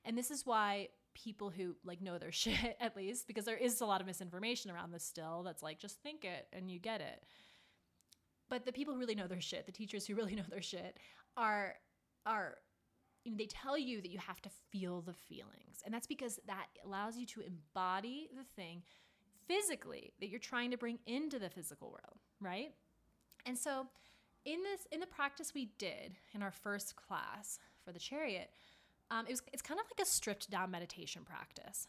And 0.05 0.17
this 0.17 0.31
is 0.31 0.47
why 0.47 0.89
people 1.15 1.51
who 1.51 1.77
like 1.85 2.01
know 2.01 2.19
their 2.19 2.33
shit 2.33 2.77
at 2.81 2.97
least 2.97 3.27
because 3.27 3.45
there 3.45 3.57
is 3.57 3.81
a 3.81 3.87
lot 3.87 4.01
of 4.01 4.07
misinformation 4.07 4.71
around 4.71 4.93
this 4.93 5.05
still 5.05 5.43
that's 5.43 5.63
like 5.63 5.79
just 5.79 6.01
think 6.03 6.25
it 6.25 6.47
and 6.53 6.71
you 6.71 6.79
get 6.79 7.01
it. 7.01 7.25
But 8.49 8.65
the 8.65 8.73
people 8.73 8.95
who 8.95 9.01
really 9.01 9.15
know 9.15 9.29
their 9.29 9.41
shit, 9.41 9.67
the 9.67 9.73
teachers 9.73 10.07
who 10.07 10.15
really 10.17 10.35
know 10.35 10.45
their 10.49 10.63
shit 10.63 10.99
are 11.37 11.75
are 12.27 12.57
you 13.25 13.33
know, 13.33 13.37
they 13.37 13.47
tell 13.47 13.77
you 13.77 14.01
that 14.01 14.11
you 14.11 14.19
have 14.19 14.41
to 14.43 14.51
feel 14.71 15.03
the 15.03 15.13
feelings. 15.13 15.83
And 15.85 15.93
that's 15.93 16.07
because 16.07 16.41
that 16.47 16.67
allows 16.85 17.19
you 17.19 17.27
to 17.27 17.43
embody 17.43 18.31
the 18.35 18.45
thing 18.57 18.83
physically 19.47 20.13
that 20.21 20.29
you're 20.29 20.39
trying 20.39 20.71
to 20.71 20.79
bring 20.79 20.99
into 21.07 21.39
the 21.39 21.51
physical 21.51 21.89
world, 21.89 22.19
right? 22.41 22.73
And 23.47 23.59
so 23.59 23.87
in 24.45 24.63
this 24.63 24.87
in 24.91 25.01
the 25.01 25.07
practice 25.07 25.53
we 25.55 25.73
did 25.79 26.17
in 26.35 26.43
our 26.43 26.51
first 26.51 26.97
class 26.97 27.59
for 27.85 27.93
the 27.93 27.99
chariot, 27.99 28.51
um, 29.11 29.27
it 29.27 29.31
was, 29.31 29.43
it's 29.53 29.63
kind 29.63 29.81
of 29.81 29.87
like 29.87 30.07
a 30.07 30.09
stripped 30.09 30.51
down 30.51 30.71
meditation 30.71 31.23
practice. 31.25 31.89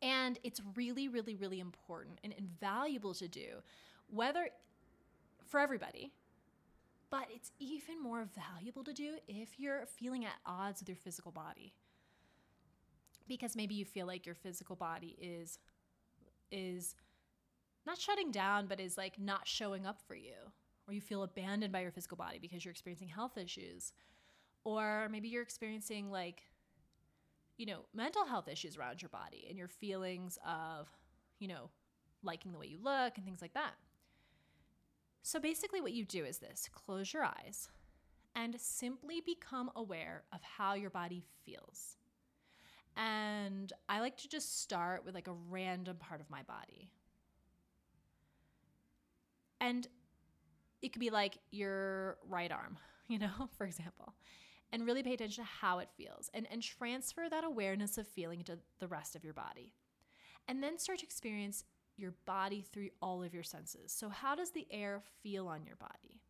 And 0.00 0.38
it's 0.44 0.60
really, 0.76 1.08
really, 1.08 1.34
really 1.34 1.60
important 1.60 2.18
and 2.22 2.32
invaluable 2.32 3.14
to 3.14 3.28
do, 3.28 3.62
whether 4.08 4.48
for 5.46 5.60
everybody, 5.60 6.12
but 7.10 7.26
it's 7.34 7.50
even 7.58 8.02
more 8.02 8.28
valuable 8.34 8.84
to 8.84 8.92
do 8.92 9.16
if 9.26 9.58
you're 9.58 9.86
feeling 9.86 10.24
at 10.24 10.34
odds 10.46 10.80
with 10.80 10.88
your 10.88 10.96
physical 10.96 11.32
body. 11.32 11.72
Because 13.26 13.56
maybe 13.56 13.74
you 13.74 13.84
feel 13.84 14.06
like 14.06 14.26
your 14.26 14.34
physical 14.34 14.76
body 14.76 15.16
is 15.20 15.58
is 16.50 16.94
not 17.86 17.98
shutting 17.98 18.30
down 18.30 18.66
but 18.66 18.80
is 18.80 18.96
like 18.96 19.18
not 19.18 19.46
showing 19.46 19.84
up 19.84 20.00
for 20.06 20.14
you 20.14 20.32
or 20.86 20.94
you 20.94 21.00
feel 21.00 21.22
abandoned 21.22 21.72
by 21.72 21.80
your 21.80 21.90
physical 21.90 22.16
body 22.16 22.38
because 22.38 22.64
you're 22.64 22.72
experiencing 22.72 23.08
health 23.08 23.36
issues 23.36 23.92
or 24.68 25.08
maybe 25.10 25.28
you're 25.28 25.42
experiencing 25.42 26.10
like, 26.10 26.42
you 27.56 27.64
know, 27.64 27.86
mental 27.94 28.26
health 28.26 28.48
issues 28.48 28.76
around 28.76 29.00
your 29.00 29.08
body 29.08 29.46
and 29.48 29.56
your 29.56 29.66
feelings 29.66 30.38
of, 30.46 30.88
you 31.38 31.48
know, 31.48 31.70
liking 32.22 32.52
the 32.52 32.58
way 32.58 32.66
you 32.66 32.78
look 32.82 33.16
and 33.16 33.24
things 33.24 33.40
like 33.40 33.54
that. 33.54 33.72
So 35.22 35.40
basically, 35.40 35.80
what 35.80 35.92
you 35.92 36.04
do 36.04 36.22
is 36.22 36.36
this 36.36 36.68
close 36.70 37.14
your 37.14 37.24
eyes 37.24 37.70
and 38.36 38.60
simply 38.60 39.22
become 39.24 39.70
aware 39.74 40.24
of 40.34 40.42
how 40.42 40.74
your 40.74 40.90
body 40.90 41.22
feels. 41.46 41.96
And 42.94 43.72
I 43.88 44.00
like 44.00 44.18
to 44.18 44.28
just 44.28 44.60
start 44.60 45.02
with 45.02 45.14
like 45.14 45.28
a 45.28 45.36
random 45.48 45.96
part 45.96 46.20
of 46.20 46.28
my 46.28 46.42
body. 46.42 46.90
And 49.62 49.86
it 50.82 50.92
could 50.92 51.00
be 51.00 51.10
like 51.10 51.38
your 51.50 52.18
right 52.28 52.52
arm, 52.52 52.76
you 53.08 53.18
know, 53.18 53.48
for 53.56 53.64
example 53.64 54.12
and 54.72 54.86
really 54.86 55.02
pay 55.02 55.14
attention 55.14 55.44
to 55.44 55.50
how 55.50 55.78
it 55.78 55.88
feels 55.96 56.30
and, 56.34 56.46
and 56.50 56.62
transfer 56.62 57.28
that 57.28 57.44
awareness 57.44 57.98
of 57.98 58.06
feeling 58.06 58.42
to 58.44 58.58
the 58.78 58.88
rest 58.88 59.16
of 59.16 59.24
your 59.24 59.32
body. 59.32 59.72
And 60.46 60.62
then 60.62 60.78
start 60.78 61.00
to 61.00 61.04
experience 61.04 61.64
your 61.96 62.14
body 62.26 62.62
through 62.72 62.90
all 63.02 63.22
of 63.22 63.34
your 63.34 63.42
senses. 63.42 63.92
So, 63.92 64.08
how 64.08 64.34
does 64.34 64.50
the 64.50 64.66
air 64.70 65.02
feel 65.22 65.48
on 65.48 65.64
your 65.64 65.76
body? 65.76 66.20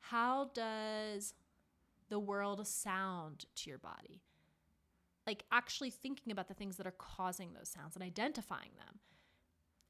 How 0.00 0.50
does 0.54 1.34
the 2.08 2.18
world 2.18 2.66
sound 2.66 3.44
to 3.56 3.70
your 3.70 3.78
body? 3.78 4.22
like 5.28 5.44
actually 5.52 5.90
thinking 5.90 6.32
about 6.32 6.48
the 6.48 6.54
things 6.54 6.78
that 6.78 6.86
are 6.86 6.94
causing 6.96 7.52
those 7.52 7.68
sounds 7.68 7.94
and 7.94 8.02
identifying 8.02 8.70
them. 8.78 8.98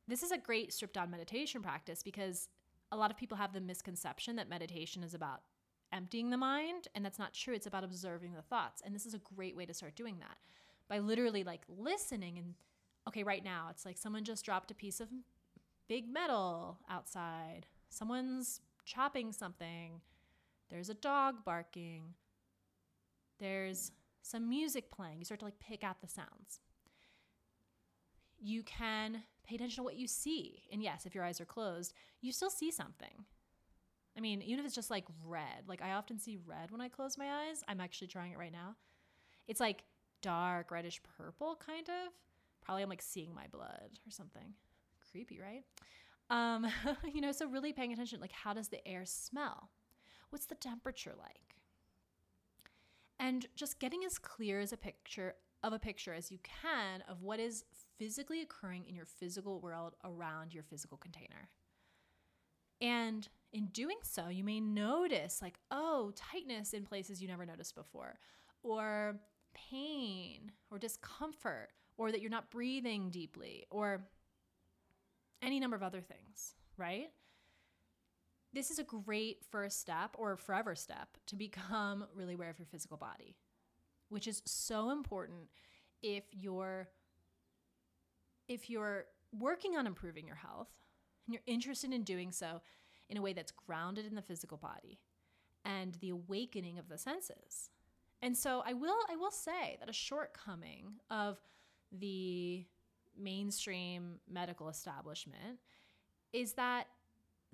This 0.08 0.24
is 0.24 0.32
a 0.32 0.36
great 0.36 0.72
stripped 0.72 0.94
down 0.94 1.12
meditation 1.12 1.62
practice 1.62 2.02
because 2.02 2.48
a 2.90 2.96
lot 2.96 3.12
of 3.12 3.16
people 3.16 3.38
have 3.38 3.52
the 3.52 3.60
misconception 3.60 4.34
that 4.34 4.48
meditation 4.48 5.04
is 5.04 5.14
about 5.14 5.42
emptying 5.92 6.30
the 6.30 6.36
mind, 6.36 6.88
and 6.94 7.04
that's 7.04 7.18
not 7.18 7.34
true. 7.34 7.54
It's 7.54 7.66
about 7.66 7.84
observing 7.84 8.34
the 8.34 8.42
thoughts. 8.42 8.82
And 8.84 8.94
this 8.94 9.06
is 9.06 9.14
a 9.14 9.20
great 9.36 9.56
way 9.56 9.66
to 9.66 9.74
start 9.74 9.96
doing 9.96 10.18
that 10.20 10.36
by 10.88 10.98
literally 10.98 11.44
like 11.44 11.62
listening 11.68 12.38
and 12.38 12.54
okay, 13.06 13.22
right 13.22 13.44
now 13.44 13.68
it's 13.70 13.86
like 13.86 13.96
someone 13.96 14.24
just 14.24 14.44
dropped 14.44 14.70
a 14.70 14.74
piece 14.74 15.00
of 15.00 15.08
big 15.88 16.12
metal 16.12 16.78
outside. 16.90 17.66
Someone's 17.88 18.60
chopping 18.84 19.32
something. 19.32 20.00
There's 20.70 20.90
a 20.90 20.94
dog 20.94 21.44
barking. 21.44 22.14
There's 23.38 23.92
some 24.22 24.48
music 24.48 24.90
playing. 24.90 25.18
You 25.18 25.24
start 25.24 25.40
to 25.40 25.46
like 25.46 25.58
pick 25.58 25.82
out 25.82 26.00
the 26.00 26.08
sounds. 26.08 26.60
You 28.38 28.62
can 28.62 29.22
pay 29.46 29.56
attention 29.56 29.76
to 29.76 29.82
what 29.82 29.96
you 29.96 30.06
see. 30.06 30.64
And 30.70 30.82
yes, 30.82 31.06
if 31.06 31.14
your 31.14 31.24
eyes 31.24 31.40
are 31.40 31.46
closed, 31.46 31.94
you 32.20 32.32
still 32.32 32.50
see 32.50 32.70
something. 32.70 33.24
I 34.18 34.20
mean, 34.20 34.42
even 34.42 34.58
if 34.58 34.66
it's 34.66 34.74
just 34.74 34.90
like 34.90 35.04
red, 35.24 35.68
like 35.68 35.80
I 35.80 35.92
often 35.92 36.18
see 36.18 36.38
red 36.44 36.72
when 36.72 36.80
I 36.80 36.88
close 36.88 37.16
my 37.16 37.30
eyes. 37.30 37.62
I'm 37.68 37.80
actually 37.80 38.08
trying 38.08 38.32
it 38.32 38.38
right 38.38 38.50
now. 38.50 38.74
It's 39.46 39.60
like 39.60 39.84
dark, 40.22 40.72
reddish 40.72 41.00
purple, 41.16 41.56
kind 41.64 41.88
of. 41.88 42.12
Probably 42.60 42.82
I'm 42.82 42.88
like 42.88 43.00
seeing 43.00 43.32
my 43.32 43.46
blood 43.46 44.00
or 44.04 44.10
something. 44.10 44.54
Creepy, 45.12 45.40
right? 45.40 45.62
Um, 46.30 46.66
you 47.14 47.20
know, 47.20 47.30
so 47.30 47.46
really 47.46 47.72
paying 47.72 47.92
attention 47.92 48.20
like, 48.20 48.32
how 48.32 48.52
does 48.52 48.68
the 48.68 48.86
air 48.86 49.04
smell? 49.04 49.70
What's 50.30 50.46
the 50.46 50.56
temperature 50.56 51.14
like? 51.16 51.54
And 53.20 53.46
just 53.54 53.78
getting 53.78 54.04
as 54.04 54.18
clear 54.18 54.58
as 54.58 54.72
a 54.72 54.76
picture 54.76 55.36
of 55.62 55.72
a 55.72 55.78
picture 55.78 56.12
as 56.12 56.32
you 56.32 56.38
can 56.42 57.02
of 57.08 57.22
what 57.22 57.38
is 57.38 57.64
physically 57.98 58.42
occurring 58.42 58.84
in 58.88 58.96
your 58.96 59.06
physical 59.06 59.60
world 59.60 59.94
around 60.04 60.52
your 60.52 60.64
physical 60.64 60.98
container. 60.98 61.48
And 62.80 63.28
in 63.52 63.66
doing 63.66 63.98
so, 64.02 64.28
you 64.28 64.44
may 64.44 64.60
notice, 64.60 65.40
like, 65.40 65.58
oh, 65.70 66.12
tightness 66.14 66.72
in 66.74 66.84
places 66.84 67.22
you 67.22 67.28
never 67.28 67.46
noticed 67.46 67.74
before, 67.74 68.18
or 68.62 69.20
pain, 69.54 70.52
or 70.70 70.78
discomfort, 70.78 71.70
or 71.96 72.12
that 72.12 72.20
you're 72.20 72.30
not 72.30 72.50
breathing 72.50 73.10
deeply, 73.10 73.66
or 73.70 74.06
any 75.42 75.58
number 75.60 75.76
of 75.76 75.82
other 75.82 76.00
things, 76.00 76.54
right? 76.76 77.10
This 78.52 78.70
is 78.70 78.78
a 78.78 78.84
great 78.84 79.44
first 79.50 79.80
step 79.80 80.14
or 80.18 80.36
forever 80.36 80.74
step 80.74 81.16
to 81.26 81.36
become 81.36 82.06
really 82.14 82.34
aware 82.34 82.50
of 82.50 82.58
your 82.58 82.66
physical 82.66 82.96
body, 82.96 83.36
which 84.08 84.26
is 84.26 84.42
so 84.46 84.90
important 84.90 85.48
if 86.02 86.24
you're 86.32 86.88
if 88.48 88.70
you're 88.70 89.04
working 89.38 89.76
on 89.76 89.86
improving 89.86 90.26
your 90.26 90.36
health 90.36 90.70
and 91.26 91.34
you're 91.34 91.42
interested 91.46 91.92
in 91.92 92.02
doing 92.02 92.32
so 92.32 92.62
in 93.08 93.16
a 93.16 93.22
way 93.22 93.32
that's 93.32 93.52
grounded 93.52 94.06
in 94.06 94.14
the 94.14 94.22
physical 94.22 94.58
body 94.58 94.98
and 95.64 95.94
the 96.00 96.10
awakening 96.10 96.78
of 96.78 96.88
the 96.88 96.98
senses. 96.98 97.70
And 98.20 98.36
so 98.36 98.62
I 98.66 98.72
will 98.72 98.98
I 99.10 99.16
will 99.16 99.30
say 99.30 99.76
that 99.80 99.88
a 99.88 99.92
shortcoming 99.92 100.94
of 101.10 101.38
the 101.92 102.64
mainstream 103.16 104.20
medical 104.30 104.68
establishment 104.68 105.58
is 106.32 106.54
that 106.54 106.88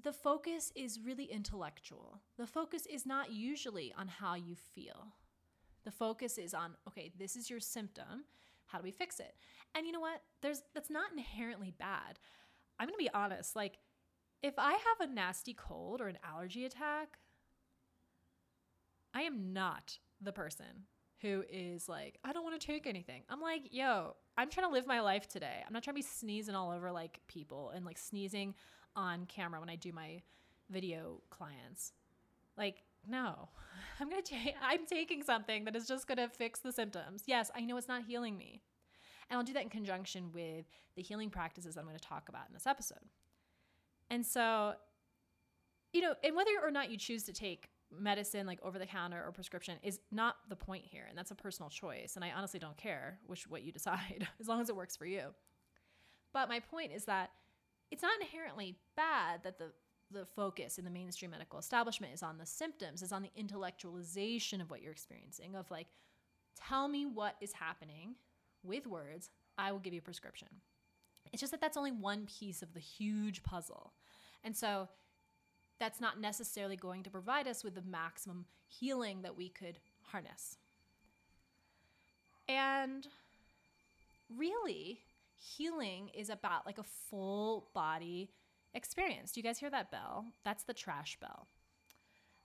the 0.02 0.12
focus 0.12 0.72
is 0.74 1.00
really 1.04 1.24
intellectual. 1.24 2.20
The 2.36 2.46
focus 2.46 2.86
is 2.86 3.06
not 3.06 3.32
usually 3.32 3.94
on 3.96 4.08
how 4.08 4.34
you 4.34 4.54
feel. 4.54 5.08
The 5.84 5.90
focus 5.90 6.38
is 6.38 6.54
on, 6.54 6.72
okay, 6.88 7.12
this 7.18 7.36
is 7.36 7.48
your 7.48 7.60
symptom. 7.60 8.24
How 8.66 8.78
do 8.78 8.84
we 8.84 8.90
fix 8.90 9.20
it? 9.20 9.34
And 9.74 9.86
you 9.86 9.92
know 9.92 10.00
what? 10.00 10.22
There's 10.40 10.62
that's 10.74 10.90
not 10.90 11.12
inherently 11.12 11.72
bad. 11.78 12.18
I'm 12.78 12.88
going 12.88 12.98
to 12.98 13.04
be 13.04 13.14
honest, 13.14 13.54
like 13.54 13.78
if 14.44 14.58
I 14.58 14.72
have 14.72 15.08
a 15.08 15.12
nasty 15.12 15.54
cold 15.54 16.02
or 16.02 16.08
an 16.08 16.18
allergy 16.22 16.66
attack, 16.66 17.16
I 19.14 19.22
am 19.22 19.54
not 19.54 19.98
the 20.20 20.32
person 20.32 20.84
who 21.22 21.44
is 21.48 21.88
like, 21.88 22.18
I 22.22 22.34
don't 22.34 22.44
want 22.44 22.60
to 22.60 22.66
take 22.66 22.86
anything. 22.86 23.22
I'm 23.30 23.40
like, 23.40 23.72
yo, 23.72 24.16
I'm 24.36 24.50
trying 24.50 24.66
to 24.66 24.72
live 24.72 24.86
my 24.86 25.00
life 25.00 25.26
today. 25.26 25.64
I'm 25.66 25.72
not 25.72 25.82
trying 25.82 25.94
to 25.94 26.02
be 26.02 26.06
sneezing 26.06 26.54
all 26.54 26.72
over 26.72 26.92
like 26.92 27.20
people 27.26 27.72
and 27.74 27.86
like 27.86 27.96
sneezing 27.96 28.54
on 28.94 29.24
camera 29.24 29.60
when 29.60 29.70
I 29.70 29.76
do 29.76 29.94
my 29.94 30.20
video 30.68 31.22
clients. 31.30 31.92
Like, 32.58 32.82
no. 33.08 33.48
I'm 34.00 34.10
to 34.10 34.20
take 34.20 34.56
I'm 34.62 34.84
taking 34.84 35.22
something 35.22 35.64
that 35.64 35.74
is 35.74 35.88
just 35.88 36.06
to 36.06 36.28
fix 36.28 36.60
the 36.60 36.72
symptoms. 36.72 37.22
Yes, 37.24 37.50
I 37.56 37.62
know 37.62 37.78
it's 37.78 37.88
not 37.88 38.04
healing 38.04 38.36
me. 38.36 38.60
And 39.30 39.38
I'll 39.38 39.44
do 39.44 39.54
that 39.54 39.62
in 39.62 39.70
conjunction 39.70 40.32
with 40.34 40.66
the 40.96 41.02
healing 41.02 41.30
practices 41.30 41.78
I'm 41.78 41.84
going 41.84 41.96
to 41.96 42.08
talk 42.08 42.28
about 42.28 42.48
in 42.48 42.52
this 42.52 42.66
episode. 42.66 43.08
And 44.10 44.24
so, 44.24 44.74
you 45.92 46.02
know, 46.02 46.14
and 46.22 46.36
whether 46.36 46.50
or 46.62 46.70
not 46.70 46.90
you 46.90 46.96
choose 46.96 47.24
to 47.24 47.32
take 47.32 47.68
medicine 47.90 48.46
like 48.46 48.58
over 48.62 48.78
the 48.78 48.86
counter 48.86 49.22
or 49.24 49.32
prescription 49.32 49.76
is 49.82 50.00
not 50.10 50.36
the 50.48 50.56
point 50.56 50.84
here 50.84 51.04
and 51.08 51.16
that's 51.16 51.30
a 51.30 51.34
personal 51.34 51.70
choice 51.70 52.16
and 52.16 52.24
i 52.24 52.32
honestly 52.36 52.58
don't 52.58 52.76
care 52.76 53.18
which 53.26 53.46
what 53.46 53.62
you 53.62 53.70
decide 53.80 54.26
as 54.40 54.48
long 54.48 54.60
as 54.60 54.68
it 54.68 54.76
works 54.76 54.96
for 54.96 55.06
you. 55.06 55.22
But 56.32 56.48
my 56.48 56.58
point 56.58 56.90
is 56.92 57.04
that 57.04 57.30
it's 57.90 58.02
not 58.02 58.20
inherently 58.20 58.76
bad 58.96 59.42
that 59.44 59.58
the 59.58 59.72
the 60.10 60.26
focus 60.36 60.78
in 60.78 60.84
the 60.84 60.90
mainstream 60.90 61.30
medical 61.30 61.58
establishment 61.58 62.12
is 62.12 62.22
on 62.22 62.38
the 62.38 62.46
symptoms 62.46 63.02
is 63.02 63.12
on 63.12 63.22
the 63.22 63.30
intellectualization 63.38 64.60
of 64.60 64.70
what 64.70 64.82
you're 64.82 64.92
experiencing 64.92 65.56
of 65.56 65.70
like 65.70 65.86
tell 66.56 66.88
me 66.88 67.06
what 67.06 67.36
is 67.40 67.52
happening 67.52 68.14
with 68.62 68.86
words 68.86 69.30
i 69.56 69.72
will 69.72 69.78
give 69.78 69.94
you 69.94 69.98
a 70.00 70.02
prescription 70.02 70.48
it's 71.32 71.40
just 71.40 71.50
that 71.50 71.60
that's 71.60 71.76
only 71.76 71.92
one 71.92 72.26
piece 72.26 72.62
of 72.62 72.72
the 72.74 72.80
huge 72.80 73.42
puzzle 73.42 73.92
and 74.44 74.56
so 74.56 74.88
that's 75.80 76.00
not 76.00 76.20
necessarily 76.20 76.76
going 76.76 77.02
to 77.02 77.10
provide 77.10 77.48
us 77.48 77.64
with 77.64 77.74
the 77.74 77.82
maximum 77.82 78.46
healing 78.66 79.22
that 79.22 79.36
we 79.36 79.48
could 79.48 79.78
harness. 80.02 80.58
And 82.48 83.06
really, 84.34 85.00
healing 85.34 86.10
is 86.14 86.30
about 86.30 86.66
like 86.66 86.78
a 86.78 86.84
full 86.84 87.68
body 87.74 88.30
experience. 88.74 89.32
Do 89.32 89.40
you 89.40 89.44
guys 89.44 89.58
hear 89.58 89.70
that 89.70 89.90
bell? 89.90 90.26
That's 90.44 90.64
the 90.64 90.74
trash 90.74 91.18
bell. 91.20 91.48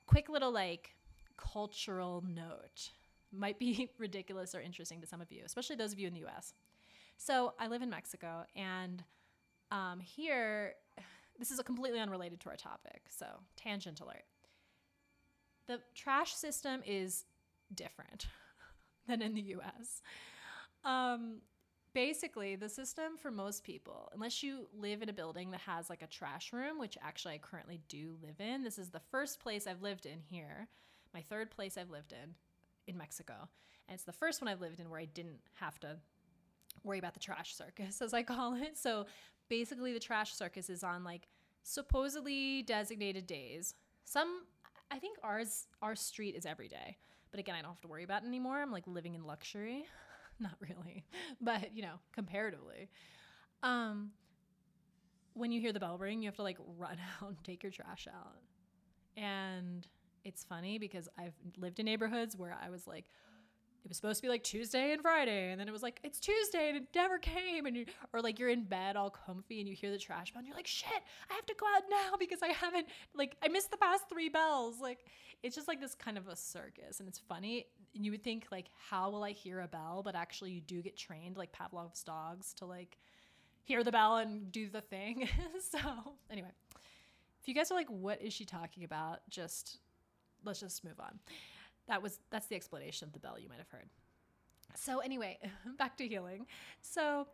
Quick 0.05 0.29
little 0.29 0.51
like 0.51 0.95
cultural 1.37 2.23
note. 2.27 2.91
Might 3.31 3.59
be 3.59 3.89
ridiculous 3.99 4.55
or 4.55 4.61
interesting 4.61 5.01
to 5.01 5.07
some 5.07 5.21
of 5.21 5.31
you, 5.31 5.43
especially 5.45 5.75
those 5.75 5.93
of 5.93 5.99
you 5.99 6.07
in 6.07 6.13
the 6.13 6.25
US. 6.25 6.53
So 7.21 7.53
I 7.59 7.67
live 7.67 7.81
in 7.81 7.89
Mexico, 7.89 8.45
and 8.55 9.03
um, 9.71 9.99
here 9.99 10.75
this 11.37 11.51
is 11.51 11.59
completely 11.59 11.99
unrelated 11.99 12.39
to 12.39 12.49
our 12.49 12.55
topic, 12.55 13.01
so 13.09 13.25
tangent 13.57 13.99
alert. 13.99 14.23
The 15.67 15.81
trash 15.93 16.33
system 16.33 16.81
is 16.85 17.25
different 17.75 18.27
than 19.07 19.21
in 19.21 19.35
the 19.35 19.41
US. 19.41 20.01
Um, 20.85 21.41
basically, 21.93 22.55
the 22.55 22.69
system 22.69 23.17
for 23.21 23.31
most 23.31 23.65
people, 23.65 24.09
unless 24.13 24.41
you 24.41 24.69
live 24.73 25.01
in 25.01 25.09
a 25.09 25.13
building 25.13 25.51
that 25.51 25.59
has 25.61 25.89
like 25.89 26.01
a 26.01 26.07
trash 26.07 26.53
room, 26.53 26.79
which 26.79 26.97
actually 27.03 27.33
I 27.33 27.39
currently 27.39 27.81
do 27.89 28.15
live 28.23 28.39
in, 28.39 28.63
this 28.63 28.79
is 28.79 28.91
the 28.91 29.01
first 29.11 29.41
place 29.41 29.67
I've 29.67 29.81
lived 29.81 30.05
in 30.05 30.21
here, 30.21 30.69
my 31.13 31.21
third 31.21 31.51
place 31.51 31.77
I've 31.77 31.91
lived 31.91 32.13
in 32.13 32.33
in 32.87 32.97
Mexico. 32.97 33.49
And 33.89 33.95
it's 33.95 34.05
the 34.05 34.13
first 34.13 34.41
one 34.41 34.47
I've 34.47 34.61
lived 34.61 34.79
in 34.79 34.89
where 34.89 35.01
I 35.01 35.05
didn't 35.05 35.41
have 35.55 35.79
to 35.81 35.97
worry 36.83 36.99
about 36.99 37.13
the 37.13 37.19
trash 37.19 37.55
circus, 37.55 38.01
as 38.01 38.13
I 38.13 38.23
call 38.23 38.55
it. 38.55 38.77
So 38.77 39.05
basically 39.49 39.93
the 39.93 39.99
trash 39.99 40.33
circus 40.33 40.69
is 40.69 40.83
on 40.83 41.03
like 41.03 41.27
supposedly 41.63 42.63
designated 42.63 43.27
days. 43.27 43.73
Some 44.05 44.43
I 44.91 44.99
think 44.99 45.17
ours 45.23 45.67
our 45.81 45.95
street 45.95 46.35
is 46.35 46.45
every 46.45 46.67
day. 46.67 46.97
But 47.31 47.39
again, 47.39 47.55
I 47.55 47.61
don't 47.61 47.71
have 47.71 47.81
to 47.81 47.87
worry 47.87 48.03
about 48.03 48.23
it 48.23 48.27
anymore. 48.27 48.59
I'm 48.61 48.71
like 48.71 48.87
living 48.87 49.13
in 49.13 49.23
luxury. 49.23 49.85
Not 50.39 50.55
really, 50.59 51.05
but 51.41 51.75
you 51.75 51.81
know, 51.81 51.99
comparatively. 52.13 52.89
Um 53.63 54.11
when 55.33 55.51
you 55.51 55.61
hear 55.61 55.71
the 55.71 55.79
bell 55.79 55.97
ring, 55.97 56.21
you 56.21 56.27
have 56.27 56.35
to 56.35 56.43
like 56.43 56.57
run 56.77 56.97
out 57.21 57.29
and 57.29 57.43
take 57.43 57.63
your 57.63 57.71
trash 57.71 58.07
out. 58.13 58.41
And 59.15 59.87
it's 60.23 60.43
funny 60.43 60.77
because 60.77 61.07
I've 61.17 61.33
lived 61.57 61.79
in 61.79 61.85
neighborhoods 61.85 62.35
where 62.35 62.57
I 62.61 62.69
was 62.69 62.87
like, 62.87 63.05
it 63.83 63.87
was 63.87 63.97
supposed 63.97 64.17
to 64.17 64.21
be 64.21 64.29
like 64.29 64.43
Tuesday 64.43 64.91
and 64.91 65.01
Friday, 65.01 65.51
and 65.51 65.59
then 65.59 65.67
it 65.67 65.71
was 65.71 65.81
like 65.81 65.99
it's 66.03 66.19
Tuesday 66.19 66.69
and 66.69 66.77
it 66.77 66.87
never 66.93 67.17
came, 67.17 67.65
and 67.65 67.75
you 67.75 67.85
or 68.13 68.21
like 68.21 68.39
you're 68.39 68.49
in 68.49 68.63
bed 68.63 68.95
all 68.95 69.09
comfy 69.09 69.59
and 69.59 69.69
you 69.69 69.75
hear 69.75 69.91
the 69.91 69.97
trash 69.97 70.31
bell 70.33 70.39
and 70.39 70.47
you're 70.47 70.55
like 70.55 70.67
shit, 70.67 71.01
I 71.29 71.33
have 71.33 71.45
to 71.45 71.55
go 71.57 71.65
out 71.75 71.83
now 71.89 72.15
because 72.19 72.41
I 72.41 72.49
haven't 72.49 72.87
like 73.15 73.35
I 73.43 73.47
missed 73.47 73.71
the 73.71 73.77
past 73.77 74.09
three 74.09 74.29
bells. 74.29 74.79
Like 74.79 75.05
it's 75.43 75.55
just 75.55 75.67
like 75.67 75.79
this 75.79 75.95
kind 75.95 76.17
of 76.17 76.27
a 76.27 76.35
circus, 76.35 76.99
and 76.99 77.07
it's 77.07 77.19
funny. 77.19 77.67
And 77.95 78.05
you 78.05 78.11
would 78.11 78.23
think 78.23 78.47
like 78.51 78.67
how 78.89 79.09
will 79.09 79.23
I 79.23 79.31
hear 79.31 79.61
a 79.61 79.67
bell, 79.67 80.01
but 80.03 80.15
actually 80.15 80.51
you 80.51 80.61
do 80.61 80.81
get 80.81 80.97
trained 80.97 81.37
like 81.37 81.51
Pavlov's 81.51 82.03
dogs 82.03 82.53
to 82.55 82.65
like 82.65 82.97
hear 83.63 83.83
the 83.83 83.91
bell 83.91 84.17
and 84.17 84.51
do 84.51 84.69
the 84.69 84.81
thing. 84.81 85.29
so 85.71 85.79
anyway, 86.29 86.49
if 87.41 87.47
you 87.47 87.53
guys 87.53 87.71
are 87.71 87.75
like, 87.75 87.89
what 87.89 88.21
is 88.21 88.33
she 88.33 88.45
talking 88.45 88.83
about? 88.83 89.21
Just 89.29 89.77
let's 90.43 90.59
just 90.59 90.83
move 90.83 90.99
on. 90.99 91.19
That 91.89 92.03
was 92.03 92.19
that's 92.29 92.45
the 92.45 92.55
explanation 92.55 93.07
of 93.07 93.13
the 93.13 93.19
bell 93.19 93.37
you 93.37 93.49
might 93.49 93.57
have 93.57 93.69
heard. 93.69 93.89
So, 94.75 94.99
anyway, 94.99 95.39
back 95.77 95.97
to 95.97 96.07
healing. 96.07 96.45
So, 96.81 97.27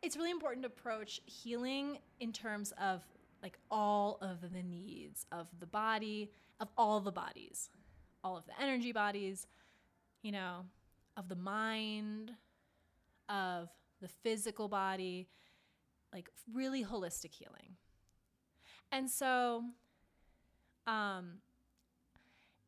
it's 0.00 0.16
really 0.16 0.30
important 0.30 0.62
to 0.62 0.68
approach 0.68 1.20
healing 1.26 1.98
in 2.20 2.32
terms 2.32 2.72
of 2.80 3.02
like 3.42 3.58
all 3.70 4.18
of 4.22 4.52
the 4.52 4.62
needs 4.62 5.26
of 5.32 5.48
the 5.58 5.66
body, 5.66 6.30
of 6.60 6.68
all 6.78 7.00
the 7.00 7.10
bodies, 7.10 7.70
all 8.22 8.36
of 8.36 8.46
the 8.46 8.52
energy 8.62 8.92
bodies, 8.92 9.48
you 10.22 10.30
know, 10.30 10.64
of 11.16 11.28
the 11.28 11.36
mind, 11.36 12.30
of 13.28 13.68
the 14.00 14.08
physical 14.08 14.68
body, 14.68 15.28
like 16.12 16.28
really 16.52 16.84
holistic 16.84 17.32
healing. 17.32 17.76
And 18.92 19.10
so 19.10 19.64
um 20.86 21.38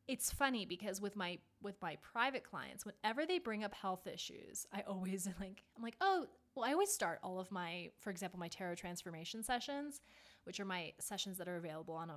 it's 0.07 0.31
funny 0.31 0.65
because 0.65 1.01
with 1.01 1.15
my 1.15 1.39
with 1.61 1.81
my 1.81 1.97
private 2.01 2.43
clients, 2.43 2.85
whenever 2.85 3.25
they 3.25 3.39
bring 3.39 3.63
up 3.63 3.73
health 3.73 4.07
issues, 4.07 4.67
I 4.73 4.81
always 4.81 5.27
like 5.39 5.63
I'm 5.75 5.83
like, 5.83 5.95
"Oh, 6.01 6.27
well, 6.55 6.65
I 6.65 6.71
always 6.71 6.89
start 6.89 7.19
all 7.21 7.39
of 7.39 7.51
my, 7.51 7.89
for 7.99 8.09
example, 8.09 8.39
my 8.39 8.47
tarot 8.47 8.75
transformation 8.75 9.43
sessions, 9.43 10.01
which 10.45 10.59
are 10.59 10.65
my 10.65 10.93
sessions 10.99 11.37
that 11.37 11.49
are 11.49 11.57
available 11.57 11.95
on 11.95 12.09
a 12.09 12.15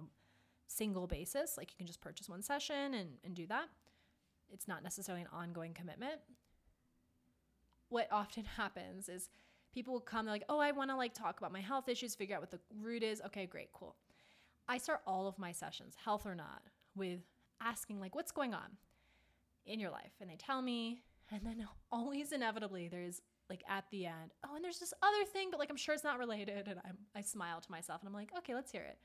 single 0.68 1.08
basis. 1.08 1.56
Like 1.56 1.72
you 1.72 1.76
can 1.76 1.86
just 1.86 2.00
purchase 2.00 2.28
one 2.28 2.42
session 2.42 2.94
and, 2.94 3.10
and 3.24 3.34
do 3.34 3.46
that. 3.48 3.68
It's 4.52 4.68
not 4.68 4.84
necessarily 4.84 5.22
an 5.22 5.28
ongoing 5.32 5.74
commitment. 5.74 6.20
What 7.88 8.08
often 8.12 8.44
happens 8.56 9.08
is 9.08 9.28
people 9.74 9.92
will 9.92 10.00
come, 10.00 10.24
they're 10.24 10.34
like, 10.34 10.44
oh, 10.48 10.60
I 10.60 10.70
want 10.70 10.90
to 10.90 10.96
like 10.96 11.14
talk 11.14 11.38
about 11.38 11.52
my 11.52 11.60
health 11.60 11.88
issues, 11.88 12.14
figure 12.14 12.36
out 12.36 12.42
what 12.42 12.52
the 12.52 12.60
root 12.80 13.02
is. 13.02 13.20
Okay, 13.26 13.46
great, 13.46 13.72
cool. 13.72 13.96
I 14.68 14.78
start 14.78 15.00
all 15.06 15.26
of 15.26 15.38
my 15.38 15.50
sessions, 15.50 15.94
health 16.04 16.26
or 16.26 16.34
not, 16.34 16.62
with 16.94 17.20
asking 17.60 18.00
like, 18.00 18.14
what's 18.14 18.32
going 18.32 18.54
on 18.54 18.76
in 19.66 19.80
your 19.80 19.90
life? 19.90 20.12
And 20.20 20.30
they 20.30 20.36
tell 20.36 20.62
me, 20.62 21.02
and 21.30 21.40
then 21.44 21.66
always 21.92 22.32
inevitably 22.32 22.88
there's 22.88 23.20
like 23.50 23.62
at 23.68 23.84
the 23.90 24.06
end, 24.06 24.32
oh, 24.46 24.54
and 24.56 24.64
there's 24.64 24.78
this 24.78 24.92
other 25.02 25.24
thing, 25.32 25.48
but 25.50 25.58
like 25.58 25.70
I'm 25.70 25.76
sure 25.76 25.94
it's 25.94 26.04
not 26.04 26.18
related. 26.18 26.68
And 26.68 26.80
I'm, 26.84 26.98
I 27.14 27.22
smile 27.22 27.60
to 27.60 27.70
myself 27.70 28.00
and 28.00 28.08
I'm 28.08 28.14
like, 28.14 28.30
okay, 28.38 28.54
let's 28.54 28.70
hear 28.70 28.82
it. 28.82 28.98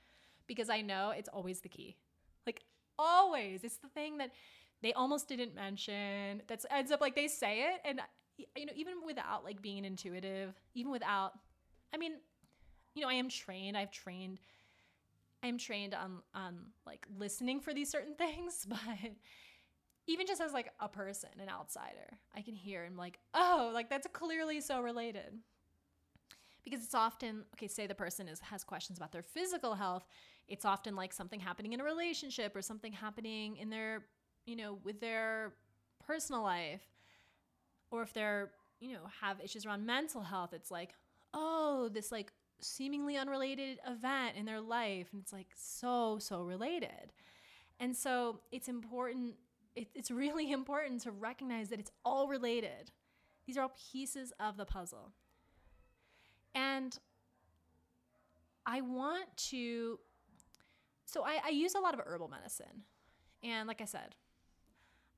Because 0.47 0.69
I 0.69 0.81
know 0.81 1.11
it's 1.11 1.29
always 1.29 1.61
the 1.61 1.69
key. 1.69 1.95
Like 2.45 2.61
always. 2.97 3.63
It's 3.63 3.77
the 3.77 3.87
thing 3.89 4.17
that 4.17 4.31
they 4.81 4.93
almost 4.93 5.27
didn't 5.27 5.55
mention. 5.55 6.41
That 6.47 6.65
ends 6.69 6.91
up 6.91 7.01
like 7.01 7.15
they 7.15 7.27
say 7.27 7.61
it. 7.61 7.81
And, 7.85 8.01
you 8.55 8.65
know, 8.65 8.73
even 8.75 8.95
without 9.05 9.43
like 9.43 9.61
being 9.61 9.85
intuitive, 9.85 10.53
even 10.73 10.91
without, 10.91 11.33
I 11.93 11.97
mean, 11.97 12.13
you 12.95 13.01
know, 13.01 13.09
I 13.09 13.13
am 13.13 13.29
trained. 13.29 13.77
I've 13.77 13.91
trained, 13.91 14.39
I 15.43 15.47
am 15.47 15.57
trained 15.57 15.93
on, 15.93 16.19
on 16.33 16.57
like 16.85 17.05
listening 17.17 17.59
for 17.59 17.73
these 17.73 17.89
certain 17.89 18.15
things, 18.17 18.65
but 18.67 18.79
even 20.07 20.25
just 20.25 20.41
as 20.41 20.53
like 20.53 20.71
a 20.79 20.87
person, 20.87 21.29
an 21.39 21.49
outsider, 21.49 22.17
I 22.35 22.41
can 22.41 22.55
hear 22.55 22.83
and 22.83 22.97
like, 22.97 23.19
oh, 23.33 23.71
like 23.73 23.89
that's 23.89 24.07
clearly 24.13 24.61
so 24.61 24.81
related. 24.81 25.39
Because 26.63 26.81
it's 26.83 26.95
often, 26.95 27.43
okay, 27.55 27.67
say 27.67 27.87
the 27.87 27.95
person 27.95 28.29
is 28.29 28.39
has 28.39 28.63
questions 28.63 28.97
about 28.97 29.11
their 29.11 29.21
physical 29.21 29.75
health, 29.75 30.07
it's 30.47 30.63
often 30.63 30.95
like 30.95 31.11
something 31.11 31.39
happening 31.39 31.73
in 31.73 31.81
a 31.81 31.83
relationship 31.83 32.55
or 32.55 32.61
something 32.61 32.93
happening 32.93 33.57
in 33.57 33.69
their, 33.69 34.05
you 34.45 34.55
know, 34.55 34.79
with 34.83 35.01
their 35.01 35.53
personal 36.05 36.41
life. 36.41 36.81
Or 37.91 38.01
if 38.01 38.13
they're, 38.13 38.51
you 38.79 38.93
know, 38.93 39.01
have 39.21 39.39
issues 39.41 39.65
around 39.65 39.85
mental 39.85 40.21
health, 40.21 40.53
it's 40.53 40.71
like, 40.71 40.95
oh, 41.33 41.89
this 41.93 42.11
like 42.11 42.31
seemingly 42.63 43.17
unrelated 43.17 43.79
event 43.87 44.35
in 44.37 44.45
their 44.45 44.61
life 44.61 45.07
and 45.11 45.21
it's 45.21 45.33
like 45.33 45.47
so 45.55 46.17
so 46.19 46.41
related. 46.41 47.13
And 47.79 47.95
so 47.95 48.39
it's 48.51 48.67
important 48.67 49.35
it, 49.75 49.87
it's 49.93 50.11
really 50.11 50.51
important 50.59 51.01
to 51.01 51.11
recognize 51.11 51.69
that 51.69 51.79
it's 51.79 51.91
all 52.05 52.27
related. 52.27 52.91
These 53.45 53.57
are 53.57 53.63
all 53.63 53.75
pieces 53.91 54.31
of 54.39 54.57
the 54.57 54.65
puzzle. 54.65 55.11
And 56.55 56.97
I 58.65 58.81
want 58.81 59.25
to, 59.49 59.99
so 61.05 61.23
I, 61.23 61.39
I 61.45 61.49
use 61.49 61.75
a 61.75 61.79
lot 61.79 61.93
of 61.93 62.01
herbal 62.05 62.29
medicine. 62.29 62.83
And 63.43 63.67
like 63.67 63.81
I 63.81 63.85
said, 63.85 64.15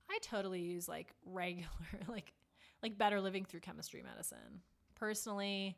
I 0.09 0.17
totally 0.21 0.61
use 0.61 0.87
like 0.87 1.13
regular, 1.25 1.69
like, 2.07 2.33
like 2.81 2.97
better 2.97 3.21
living 3.21 3.45
through 3.45 3.59
chemistry 3.59 4.01
medicine. 4.01 4.61
Personally, 4.95 5.77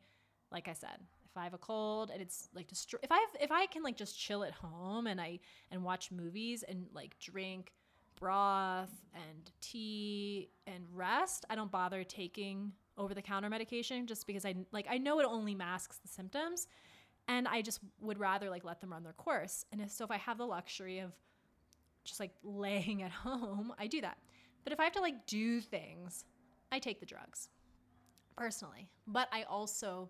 like 0.50 0.68
I 0.68 0.72
said, 0.72 1.00
I 1.38 1.44
have 1.44 1.54
a 1.54 1.58
cold 1.58 2.10
and 2.10 2.20
it's 2.20 2.48
like 2.54 2.66
if 2.70 3.12
I 3.12 3.18
have, 3.18 3.28
if 3.40 3.52
I 3.52 3.66
can 3.66 3.82
like 3.82 3.96
just 3.96 4.18
chill 4.18 4.44
at 4.44 4.52
home 4.52 5.06
and 5.06 5.20
I 5.20 5.40
and 5.70 5.82
watch 5.82 6.10
movies 6.10 6.64
and 6.68 6.86
like 6.92 7.18
drink 7.18 7.72
broth 8.18 8.92
and 9.14 9.50
tea 9.60 10.50
and 10.66 10.84
rest, 10.92 11.44
I 11.48 11.54
don't 11.54 11.70
bother 11.70 12.04
taking 12.04 12.72
over 12.96 13.14
the 13.14 13.22
counter 13.22 13.48
medication 13.48 14.06
just 14.06 14.26
because 14.26 14.44
I 14.44 14.54
like 14.72 14.86
I 14.90 14.98
know 14.98 15.20
it 15.20 15.26
only 15.26 15.54
masks 15.54 15.98
the 15.98 16.08
symptoms 16.08 16.66
and 17.28 17.46
I 17.46 17.62
just 17.62 17.80
would 18.00 18.18
rather 18.18 18.50
like 18.50 18.64
let 18.64 18.80
them 18.80 18.92
run 18.92 19.04
their 19.04 19.12
course. 19.12 19.64
And 19.70 19.80
if, 19.80 19.90
so 19.90 20.04
if 20.04 20.10
I 20.10 20.16
have 20.16 20.38
the 20.38 20.46
luxury 20.46 20.98
of 21.00 21.12
just 22.04 22.20
like 22.20 22.32
laying 22.42 23.02
at 23.02 23.10
home, 23.10 23.72
I 23.78 23.86
do 23.86 24.00
that. 24.00 24.18
But 24.64 24.72
if 24.72 24.80
I 24.80 24.84
have 24.84 24.94
to 24.94 25.00
like 25.00 25.26
do 25.26 25.60
things, 25.60 26.24
I 26.72 26.78
take 26.78 27.00
the 27.00 27.06
drugs 27.06 27.48
personally. 28.36 28.88
But 29.06 29.28
I 29.32 29.42
also 29.44 30.08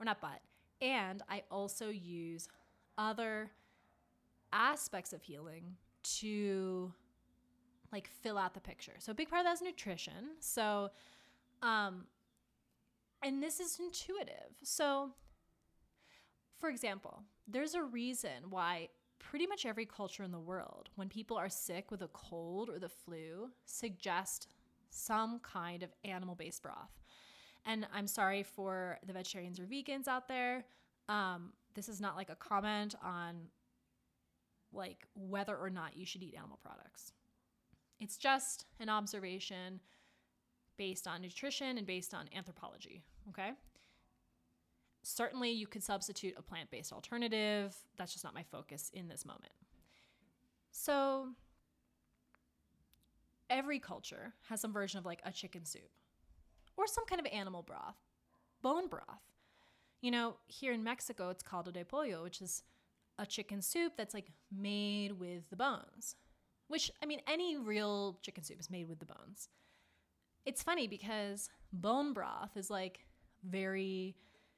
or 0.00 0.04
not 0.04 0.20
but 0.20 0.40
and 0.80 1.22
I 1.28 1.42
also 1.50 1.88
use 1.88 2.48
other 2.96 3.50
aspects 4.52 5.12
of 5.12 5.22
healing 5.22 5.76
to 6.02 6.92
like 7.92 8.08
fill 8.22 8.38
out 8.38 8.54
the 8.54 8.60
picture. 8.60 8.94
So 8.98 9.12
a 9.12 9.14
big 9.14 9.28
part 9.28 9.40
of 9.40 9.46
that 9.46 9.54
is 9.54 9.62
nutrition. 9.62 10.36
So 10.40 10.90
um 11.62 12.04
and 13.22 13.42
this 13.42 13.60
is 13.60 13.78
intuitive. 13.80 14.54
So 14.62 15.10
for 16.58 16.68
example, 16.68 17.22
there's 17.46 17.74
a 17.74 17.82
reason 17.82 18.50
why 18.50 18.88
pretty 19.18 19.46
much 19.46 19.66
every 19.66 19.86
culture 19.86 20.22
in 20.22 20.32
the 20.32 20.38
world 20.38 20.88
when 20.94 21.08
people 21.08 21.36
are 21.36 21.48
sick 21.48 21.90
with 21.90 22.02
a 22.02 22.08
cold 22.08 22.70
or 22.70 22.78
the 22.78 22.88
flu 22.88 23.50
suggest 23.64 24.48
some 24.90 25.38
kind 25.40 25.82
of 25.82 25.90
animal-based 26.04 26.62
broth. 26.62 26.98
And 27.66 27.86
I'm 27.92 28.06
sorry 28.06 28.42
for 28.42 28.98
the 29.06 29.12
vegetarians 29.12 29.60
or 29.60 29.64
vegans 29.64 30.08
out 30.08 30.28
there. 30.28 30.64
Um, 31.08 31.52
this 31.74 31.88
is 31.88 32.00
not 32.00 32.16
like 32.16 32.30
a 32.30 32.34
comment 32.34 32.94
on 33.02 33.48
like 34.72 35.06
whether 35.14 35.56
or 35.56 35.70
not 35.70 35.96
you 35.96 36.06
should 36.06 36.22
eat 36.22 36.34
animal 36.36 36.58
products. 36.62 37.12
It's 38.00 38.16
just 38.16 38.66
an 38.80 38.88
observation 38.88 39.80
based 40.76 41.06
on 41.06 41.20
nutrition 41.20 41.78
and 41.78 41.86
based 41.86 42.14
on 42.14 42.28
anthropology, 42.34 43.02
okay? 43.28 43.52
Certainly, 45.02 45.50
you 45.52 45.66
could 45.66 45.82
substitute 45.82 46.34
a 46.36 46.42
plant 46.42 46.70
based 46.70 46.92
alternative. 46.92 47.74
That's 47.96 48.12
just 48.12 48.24
not 48.24 48.34
my 48.34 48.42
focus 48.42 48.90
in 48.92 49.08
this 49.08 49.24
moment. 49.24 49.52
So, 50.70 51.28
every 53.50 53.78
culture 53.78 54.34
has 54.48 54.60
some 54.60 54.72
version 54.72 54.98
of 54.98 55.06
like 55.06 55.20
a 55.24 55.32
chicken 55.32 55.64
soup 55.64 55.90
or 56.78 56.86
some 56.86 57.04
kind 57.04 57.20
of 57.20 57.26
animal 57.30 57.62
broth, 57.62 57.96
bone 58.62 58.88
broth. 58.88 59.04
You 60.00 60.10
know, 60.10 60.36
here 60.46 60.72
in 60.72 60.82
Mexico, 60.82 61.28
it's 61.28 61.42
caldo 61.42 61.70
de 61.70 61.84
pollo, 61.84 62.22
which 62.22 62.40
is 62.40 62.62
a 63.18 63.26
chicken 63.26 63.60
soup 63.60 63.94
that's 63.96 64.14
like 64.14 64.30
made 64.50 65.12
with 65.12 65.50
the 65.50 65.56
bones 65.56 66.16
which 66.68 66.90
I 67.02 67.06
mean, 67.06 67.20
any 67.26 67.56
real 67.56 68.18
chicken 68.22 68.44
soup 68.44 68.60
is 68.60 68.70
made 68.70 68.88
with 68.88 69.00
the 69.00 69.06
bones. 69.06 69.48
It's 70.46 70.62
funny 70.62 70.86
because 70.86 71.50
bone 71.72 72.12
broth 72.12 72.56
is 72.56 72.70
like 72.70 73.00
very 73.42 74.14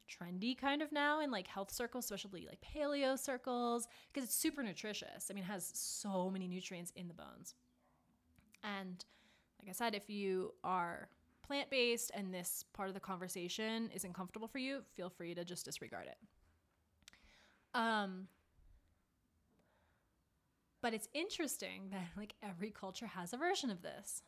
trendy 0.09 0.59
kind 0.59 0.83
of 0.83 0.93
now 0.93 1.21
in 1.21 1.31
like 1.31 1.47
health 1.47 1.71
circles, 1.73 2.05
especially 2.05 2.47
like 2.47 2.61
paleo 2.61 3.19
circles, 3.19 3.89
because 4.13 4.29
it's 4.29 4.35
super 4.35 4.63
nutritious. 4.63 5.29
I 5.31 5.35
mean, 5.35 5.45
it 5.45 5.47
has 5.47 5.71
so 5.73 6.29
many 6.31 6.49
nutrients 6.49 6.93
in 6.95 7.09
the 7.09 7.15
bones. 7.15 7.55
And 8.63 9.05
like 9.61 9.69
I 9.69 9.73
said, 9.73 9.95
if 9.95 10.11
you 10.11 10.53
are 10.63 11.09
plant 11.51 11.69
based 11.69 12.13
and 12.15 12.33
this 12.33 12.65
part 12.75 12.87
of 12.87 12.95
the 12.95 13.01
conversation 13.01 13.91
isn't 13.93 14.15
comfortable 14.15 14.47
for 14.47 14.59
you, 14.59 14.83
feel 14.95 15.11
free 15.11 15.35
to 15.35 15.45
just 15.45 15.65
disregard 15.65 16.07
it. 16.07 16.17
Um, 17.75 18.29
but 20.81 20.95
it's 20.95 21.09
interesting 21.13 21.89
that 21.91 22.07
like 22.17 22.35
every 22.41 22.71
culture 22.71 23.09
has 23.09 23.33
a 23.33 23.37
version 23.37 23.69
of 23.69 23.83
this. 23.83 24.23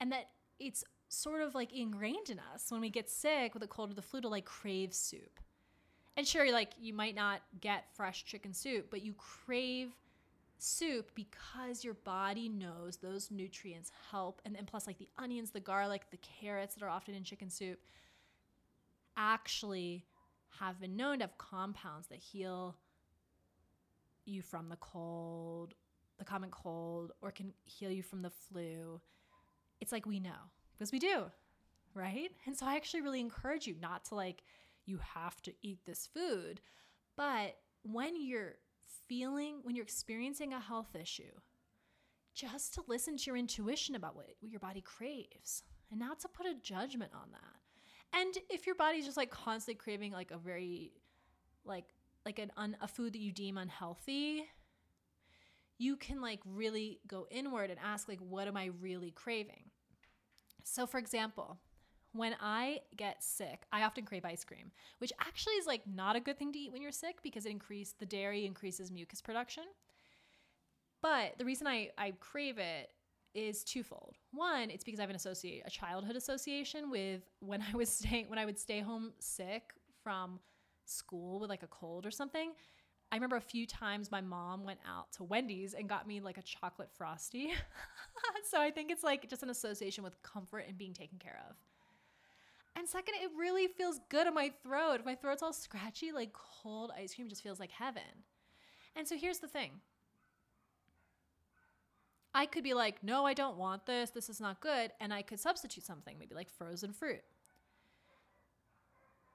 And 0.00 0.10
that 0.10 0.30
it's 0.58 0.82
sort 1.08 1.40
of 1.40 1.54
like 1.54 1.72
ingrained 1.72 2.30
in 2.30 2.40
us 2.52 2.66
when 2.70 2.80
we 2.80 2.90
get 2.90 3.08
sick 3.08 3.54
with 3.54 3.62
a 3.62 3.68
cold 3.68 3.92
or 3.92 3.94
the 3.94 4.02
flu 4.02 4.20
to 4.20 4.28
like 4.28 4.44
crave 4.44 4.92
soup. 4.92 5.38
And 6.16 6.26
sure, 6.26 6.50
like 6.50 6.72
you 6.80 6.92
might 6.92 7.14
not 7.14 7.42
get 7.60 7.84
fresh 7.94 8.24
chicken 8.24 8.52
soup, 8.52 8.88
but 8.90 9.02
you 9.02 9.14
crave 9.16 9.90
soup 10.62 11.10
because 11.14 11.84
your 11.84 11.94
body 11.94 12.48
knows 12.48 12.96
those 12.96 13.30
nutrients 13.30 13.90
help. 14.10 14.40
And 14.44 14.54
then 14.54 14.66
plus 14.66 14.86
like 14.86 14.98
the 14.98 15.08
onions, 15.18 15.50
the 15.50 15.60
garlic, 15.60 16.02
the 16.10 16.18
carrots 16.18 16.74
that 16.74 16.84
are 16.84 16.88
often 16.88 17.14
in 17.14 17.24
chicken 17.24 17.50
soup 17.50 17.80
actually 19.16 20.04
have 20.58 20.80
been 20.80 20.96
known 20.96 21.18
to 21.18 21.24
have 21.24 21.38
compounds 21.38 22.08
that 22.08 22.18
heal 22.18 22.76
you 24.24 24.42
from 24.42 24.68
the 24.68 24.76
cold, 24.76 25.74
the 26.18 26.24
common 26.24 26.50
cold, 26.50 27.12
or 27.20 27.30
can 27.30 27.52
heal 27.64 27.90
you 27.90 28.02
from 28.02 28.22
the 28.22 28.30
flu. 28.30 29.00
It's 29.80 29.92
like 29.92 30.06
we 30.06 30.20
know. 30.20 30.50
because 30.80 30.92
we 30.92 30.98
do, 30.98 31.24
right? 31.94 32.30
And 32.46 32.56
so 32.56 32.66
I 32.66 32.76
actually 32.76 33.02
really 33.02 33.20
encourage 33.20 33.66
you 33.66 33.74
not 33.80 34.04
to 34.06 34.14
like, 34.14 34.42
you 34.86 34.98
have 35.14 35.40
to 35.42 35.52
eat 35.62 35.78
this 35.84 36.08
food. 36.12 36.60
But 37.16 37.56
when 37.82 38.14
you're 38.20 38.54
feeling, 39.08 39.60
when 39.62 39.74
you're 39.74 39.84
experiencing 39.84 40.52
a 40.52 40.60
health 40.60 40.94
issue, 40.94 41.32
just 42.34 42.74
to 42.74 42.82
listen 42.86 43.16
to 43.16 43.24
your 43.26 43.36
intuition 43.36 43.94
about 43.94 44.16
what, 44.16 44.26
what 44.40 44.50
your 44.50 44.60
body 44.60 44.80
craves 44.80 45.62
and 45.90 46.00
not 46.00 46.20
to 46.20 46.28
put 46.28 46.46
a 46.46 46.54
judgment 46.54 47.12
on 47.14 47.30
that. 47.32 48.18
And 48.18 48.36
if 48.48 48.66
your 48.66 48.74
body's 48.74 49.04
just 49.04 49.16
like 49.16 49.30
constantly 49.30 49.74
craving 49.74 50.12
like 50.12 50.30
a 50.30 50.38
very 50.38 50.92
like 51.64 51.84
like 52.24 52.38
an 52.38 52.50
un, 52.56 52.76
a 52.80 52.88
food 52.88 53.12
that 53.14 53.20
you 53.20 53.32
deem 53.32 53.56
unhealthy, 53.56 54.44
you 55.78 55.96
can 55.96 56.20
like 56.20 56.40
really 56.44 57.00
go 57.06 57.26
inward 57.30 57.70
and 57.70 57.78
ask 57.82 58.08
like 58.08 58.18
what 58.20 58.48
am 58.48 58.56
I 58.56 58.70
really 58.80 59.10
craving? 59.10 59.70
So 60.64 60.86
for 60.86 60.98
example, 60.98 61.58
when 62.12 62.34
I 62.40 62.80
get 62.96 63.22
sick, 63.22 63.62
I 63.72 63.82
often 63.84 64.04
crave 64.04 64.24
ice 64.24 64.44
cream, 64.44 64.72
which 64.98 65.12
actually 65.20 65.54
is 65.54 65.66
like 65.66 65.82
not 65.86 66.16
a 66.16 66.20
good 66.20 66.38
thing 66.38 66.52
to 66.52 66.58
eat 66.58 66.72
when 66.72 66.82
you're 66.82 66.92
sick 66.92 67.22
because 67.22 67.46
it 67.46 67.50
increases 67.50 67.94
the 67.98 68.06
dairy 68.06 68.46
increases 68.46 68.90
mucus 68.90 69.20
production. 69.20 69.64
But 71.02 71.38
the 71.38 71.44
reason 71.44 71.66
I, 71.66 71.90
I 71.96 72.12
crave 72.20 72.58
it 72.58 72.90
is 73.34 73.64
twofold. 73.64 74.16
One, 74.32 74.70
it's 74.70 74.84
because 74.84 74.98
I 74.98 75.04
have 75.04 75.10
an 75.10 75.16
associate 75.16 75.62
a 75.64 75.70
childhood 75.70 76.16
association 76.16 76.90
with 76.90 77.22
when 77.40 77.62
I 77.62 77.76
was 77.76 77.88
staying 77.98 78.28
when 78.28 78.38
I 78.38 78.44
would 78.44 78.58
stay 78.58 78.80
home 78.80 79.12
sick 79.20 79.72
from 80.02 80.40
school 80.84 81.40
with 81.40 81.48
like 81.48 81.62
a 81.62 81.68
cold 81.68 82.06
or 82.06 82.10
something. 82.10 82.52
I 83.12 83.16
remember 83.16 83.36
a 83.36 83.40
few 83.40 83.66
times 83.66 84.12
my 84.12 84.20
mom 84.20 84.64
went 84.64 84.78
out 84.88 85.12
to 85.14 85.24
Wendy's 85.24 85.74
and 85.74 85.88
got 85.88 86.06
me 86.06 86.20
like 86.20 86.38
a 86.38 86.42
chocolate 86.42 86.90
frosty. 86.92 87.50
so 88.50 88.60
I 88.60 88.70
think 88.70 88.90
it's 88.90 89.02
like 89.02 89.28
just 89.28 89.42
an 89.42 89.50
association 89.50 90.04
with 90.04 90.20
comfort 90.22 90.64
and 90.68 90.78
being 90.78 90.94
taken 90.94 91.18
care 91.18 91.40
of. 91.48 91.56
And 92.76 92.88
second, 92.88 93.14
it 93.20 93.30
really 93.36 93.66
feels 93.66 94.00
good 94.08 94.26
in 94.26 94.34
my 94.34 94.52
throat. 94.62 95.00
If 95.00 95.06
my 95.06 95.14
throat's 95.14 95.42
all 95.42 95.52
scratchy, 95.52 96.12
like 96.12 96.32
cold 96.32 96.92
ice 96.96 97.14
cream 97.14 97.28
just 97.28 97.42
feels 97.42 97.60
like 97.60 97.72
heaven. 97.72 98.02
And 98.96 99.06
so 99.06 99.16
here's 99.16 99.38
the 99.38 99.48
thing 99.48 99.80
I 102.34 102.46
could 102.46 102.62
be 102.62 102.74
like, 102.74 103.02
no, 103.02 103.26
I 103.26 103.34
don't 103.34 103.56
want 103.56 103.86
this. 103.86 104.10
This 104.10 104.28
is 104.28 104.40
not 104.40 104.60
good. 104.60 104.92
And 105.00 105.12
I 105.12 105.22
could 105.22 105.40
substitute 105.40 105.84
something, 105.84 106.16
maybe 106.18 106.34
like 106.34 106.48
frozen 106.48 106.92
fruit. 106.92 107.22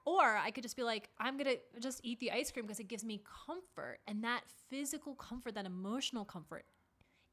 Or 0.06 0.36
I 0.36 0.50
could 0.52 0.62
just 0.62 0.76
be 0.76 0.84
like, 0.84 1.10
I'm 1.18 1.36
going 1.36 1.56
to 1.56 1.80
just 1.80 2.00
eat 2.04 2.20
the 2.20 2.30
ice 2.30 2.50
cream 2.52 2.64
because 2.64 2.78
it 2.78 2.88
gives 2.88 3.04
me 3.04 3.22
comfort. 3.46 3.98
And 4.06 4.22
that 4.24 4.42
physical 4.70 5.14
comfort, 5.14 5.54
that 5.56 5.66
emotional 5.66 6.24
comfort, 6.24 6.64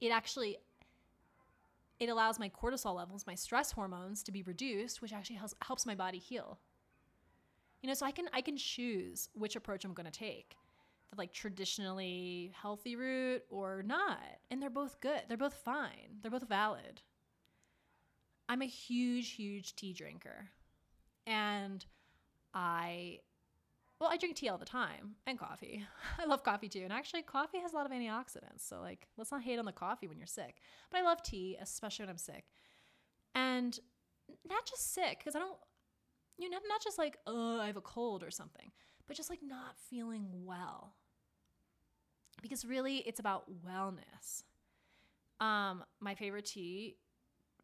it 0.01 0.09
actually 0.09 0.57
it 1.99 2.09
allows 2.09 2.39
my 2.39 2.49
cortisol 2.49 2.95
levels, 2.95 3.25
my 3.27 3.35
stress 3.35 3.71
hormones 3.71 4.23
to 4.23 4.31
be 4.31 4.43
reduced, 4.43 5.01
which 5.01 5.13
actually 5.13 5.37
helps 5.37 5.55
helps 5.61 5.85
my 5.85 5.95
body 5.95 6.17
heal. 6.17 6.59
You 7.81 7.87
know, 7.87 7.93
so 7.93 8.05
I 8.05 8.11
can 8.11 8.27
I 8.33 8.41
can 8.41 8.57
choose 8.57 9.29
which 9.33 9.55
approach 9.55 9.85
I'm 9.85 9.93
going 9.93 10.09
to 10.09 10.11
take. 10.11 10.55
The 11.11 11.17
like 11.17 11.33
traditionally 11.33 12.51
healthy 12.59 12.95
route 12.95 13.43
or 13.49 13.83
not. 13.83 14.19
And 14.49 14.61
they're 14.61 14.69
both 14.69 14.99
good. 14.99 15.21
They're 15.27 15.37
both 15.37 15.53
fine. 15.53 16.19
They're 16.21 16.31
both 16.31 16.47
valid. 16.47 17.01
I'm 18.49 18.61
a 18.61 18.65
huge 18.65 19.31
huge 19.31 19.75
tea 19.75 19.93
drinker. 19.93 20.49
And 21.25 21.85
I 22.53 23.19
well, 24.03 24.11
I 24.11 24.17
drink 24.17 24.35
tea 24.35 24.49
all 24.49 24.57
the 24.57 24.65
time 24.65 25.15
and 25.25 25.39
coffee. 25.39 25.85
I 26.19 26.25
love 26.25 26.43
coffee 26.43 26.67
too. 26.67 26.81
And 26.81 26.91
actually, 26.91 27.21
coffee 27.21 27.59
has 27.59 27.71
a 27.71 27.75
lot 27.77 27.85
of 27.85 27.91
antioxidants. 27.93 28.59
So, 28.67 28.81
like, 28.81 29.07
let's 29.17 29.31
not 29.31 29.43
hate 29.43 29.59
on 29.59 29.65
the 29.65 29.71
coffee 29.71 30.07
when 30.07 30.17
you're 30.17 30.27
sick. 30.27 30.57
But 30.91 30.99
I 30.99 31.03
love 31.03 31.23
tea, 31.23 31.57
especially 31.61 32.03
when 32.03 32.09
I'm 32.09 32.17
sick. 32.17 32.43
And 33.33 33.79
not 34.45 34.65
just 34.65 34.93
sick, 34.93 35.19
because 35.19 35.37
I 35.37 35.39
don't, 35.39 35.57
you 36.37 36.49
know, 36.49 36.57
not 36.67 36.83
just 36.83 36.97
like, 36.97 37.17
oh, 37.25 37.61
I 37.61 37.67
have 37.67 37.77
a 37.77 37.81
cold 37.81 38.23
or 38.23 38.29
something, 38.31 38.71
but 39.07 39.15
just 39.15 39.29
like 39.29 39.39
not 39.41 39.77
feeling 39.89 40.27
well. 40.43 40.95
Because 42.41 42.65
really, 42.65 42.97
it's 42.97 43.21
about 43.21 43.45
wellness. 43.65 44.43
Um, 45.39 45.85
my 46.01 46.13
favorite 46.13 46.45
tea 46.45 46.97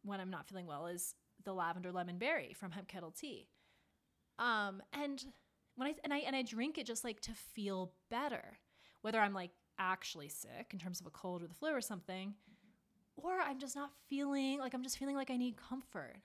when 0.04 0.20
I'm 0.20 0.30
not 0.30 0.48
feeling 0.48 0.66
well 0.66 0.86
is 0.86 1.14
the 1.44 1.52
lavender 1.52 1.92
lemon 1.92 2.16
berry 2.16 2.54
from 2.58 2.70
Hemp 2.70 2.88
Kettle 2.88 3.10
Tea. 3.10 3.46
Um, 4.38 4.82
and 4.94 5.22
when 5.80 5.88
I 5.88 5.94
and 6.04 6.12
I 6.12 6.18
and 6.18 6.36
I 6.36 6.42
drink 6.42 6.76
it 6.76 6.86
just 6.86 7.04
like 7.04 7.20
to 7.22 7.32
feel 7.32 7.92
better, 8.10 8.58
whether 9.00 9.18
I'm 9.18 9.32
like 9.32 9.50
actually 9.78 10.28
sick 10.28 10.68
in 10.74 10.78
terms 10.78 11.00
of 11.00 11.06
a 11.06 11.10
cold 11.10 11.42
or 11.42 11.46
the 11.46 11.54
flu 11.54 11.70
or 11.70 11.80
something, 11.80 12.34
or 13.16 13.40
I'm 13.40 13.58
just 13.58 13.74
not 13.74 13.90
feeling 14.06 14.58
like 14.58 14.74
I'm 14.74 14.82
just 14.82 14.98
feeling 14.98 15.16
like 15.16 15.30
I 15.30 15.38
need 15.38 15.56
comfort. 15.56 16.16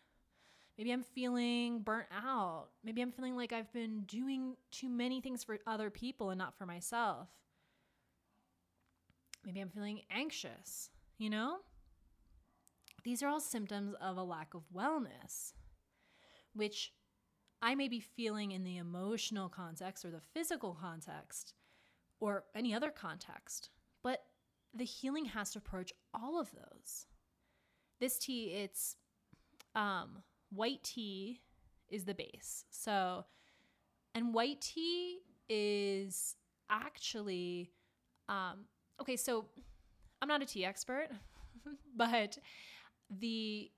Maybe 0.78 0.92
I'm 0.92 1.04
feeling 1.04 1.80
burnt 1.80 2.10
out. 2.12 2.66
Maybe 2.84 3.02
I'm 3.02 3.14
feeling 3.14 3.38
like 3.38 3.54
I've 3.54 3.72
been 3.72 4.02
doing 4.02 4.58
too 4.72 4.90
many 4.90 5.22
things 5.22 5.42
for 5.42 5.58
other 5.66 5.90
people 5.90 6.32
and 6.32 6.38
not 6.38 6.58
for 6.58 6.66
myself. 6.66 7.30
Maybe 9.46 9.62
I'm 9.62 9.70
feeling 9.70 10.02
anxious, 10.12 10.90
you 11.18 11.30
know? 11.30 11.60
These 13.06 13.24
are 13.24 13.30
all 13.30 13.40
symptoms 13.40 13.96
of 14.02 14.18
a 14.18 14.24
lack 14.24 14.54
of 14.54 14.64
wellness, 14.76 15.54
which 16.54 16.92
I 17.66 17.74
may 17.74 17.88
be 17.88 18.00
feeling 18.00 18.52
in 18.52 18.64
the 18.64 18.78
emotional 18.78 19.50
context 19.50 20.06
or 20.06 20.12
the 20.12 20.22
physical 20.36 20.78
context 20.80 21.56
or 22.20 22.44
any 22.54 22.76
other 22.76 22.92
context, 22.92 23.72
but 24.04 24.22
the 24.72 24.84
healing 24.84 25.26
has 25.26 25.50
to 25.50 25.58
approach 25.58 25.92
all 26.14 26.40
of 26.40 26.52
those. 26.52 27.08
This 28.00 28.20
tea, 28.20 28.52
it's 28.52 28.98
um, 29.74 30.22
white 30.52 30.84
tea 30.84 31.42
is 31.90 32.06
the 32.06 32.14
base. 32.14 32.66
So, 32.70 33.26
and 34.14 34.32
white 34.32 34.62
tea 34.62 35.22
is 35.50 36.36
actually, 36.70 37.72
um, 38.30 38.66
okay, 39.02 39.16
so 39.16 39.46
I'm 40.22 40.28
not 40.28 40.44
a 40.44 40.46
tea 40.46 40.66
expert, 40.66 41.08
but 41.96 42.38
the 43.10 43.72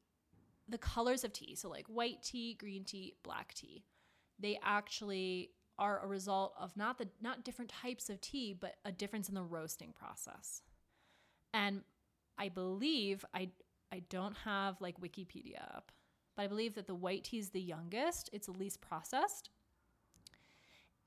the 0.70 0.78
colors 0.78 1.24
of 1.24 1.34
tea, 1.34 1.56
so 1.56 1.70
like 1.70 1.86
white 1.88 2.22
tea, 2.24 2.54
green 2.54 2.84
tea, 2.84 3.16
black 3.24 3.54
tea, 3.54 3.84
they 4.40 4.60
actually 4.64 5.52
are 5.80 6.04
a 6.04 6.08
result 6.08 6.54
of 6.60 6.76
not 6.76 6.98
the 6.98 7.08
not 7.22 7.44
different 7.44 7.72
types 7.72 8.10
of 8.10 8.20
tea, 8.20 8.54
but 8.54 8.76
a 8.84 8.92
difference 8.92 9.30
in 9.30 9.36
the 9.36 9.44
roasting 9.44 9.94
process. 9.94 10.62
And 11.54 11.82
I 12.38 12.50
believe 12.50 13.24
I 13.34 13.50
I 13.92 14.04
don't 14.10 14.36
have 14.44 14.82
like 14.82 15.00
Wikipedia 15.00 15.62
up, 15.76 15.92
but 16.36 16.44
I 16.44 16.48
believe 16.48 16.76
that 16.76 16.88
the 16.88 16.96
white 16.96 17.24
tea 17.26 17.40
is 17.40 17.50
the 17.50 17.62
youngest, 17.62 18.30
it's 18.34 18.48
the 18.48 18.54
least 18.54 18.82
processed. 18.82 19.50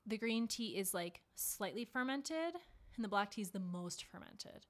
The 0.07 0.17
green 0.17 0.47
tea 0.47 0.77
is 0.77 0.93
like 0.93 1.21
slightly 1.35 1.85
fermented, 1.85 2.55
and 2.95 3.03
the 3.03 3.09
black 3.09 3.31
tea 3.31 3.41
is 3.41 3.51
the 3.51 3.59
most 3.59 4.05
fermented. 4.05 4.65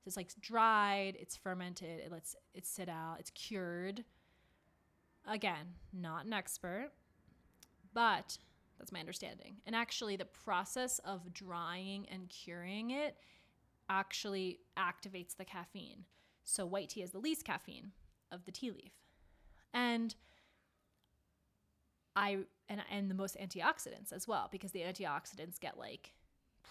So 0.00 0.08
it's 0.08 0.16
like 0.18 0.30
dried, 0.40 1.16
it's 1.18 1.36
fermented, 1.36 2.00
it 2.00 2.12
lets 2.12 2.36
it 2.52 2.66
sit 2.66 2.90
out, 2.90 3.16
it's 3.20 3.30
cured 3.30 4.04
Again, 5.26 5.74
not 5.92 6.26
an 6.26 6.32
expert, 6.32 6.90
but 7.92 8.38
that's 8.78 8.92
my 8.92 9.00
understanding. 9.00 9.56
And 9.66 9.74
actually, 9.74 10.16
the 10.16 10.24
process 10.24 11.00
of 11.00 11.32
drying 11.32 12.06
and 12.10 12.28
curing 12.28 12.90
it 12.90 13.16
actually 13.88 14.60
activates 14.78 15.36
the 15.36 15.44
caffeine. 15.44 16.04
So, 16.44 16.66
white 16.66 16.90
tea 16.90 17.00
has 17.00 17.12
the 17.12 17.18
least 17.18 17.44
caffeine 17.44 17.92
of 18.30 18.44
the 18.44 18.52
tea 18.52 18.70
leaf. 18.70 18.92
And 19.72 20.14
I 22.16 22.38
and 22.68 22.82
and 22.90 23.10
the 23.10 23.14
most 23.14 23.36
antioxidants 23.38 24.12
as 24.12 24.28
well 24.28 24.48
because 24.50 24.72
the 24.72 24.80
antioxidants 24.80 25.58
get 25.58 25.78
like 25.78 26.12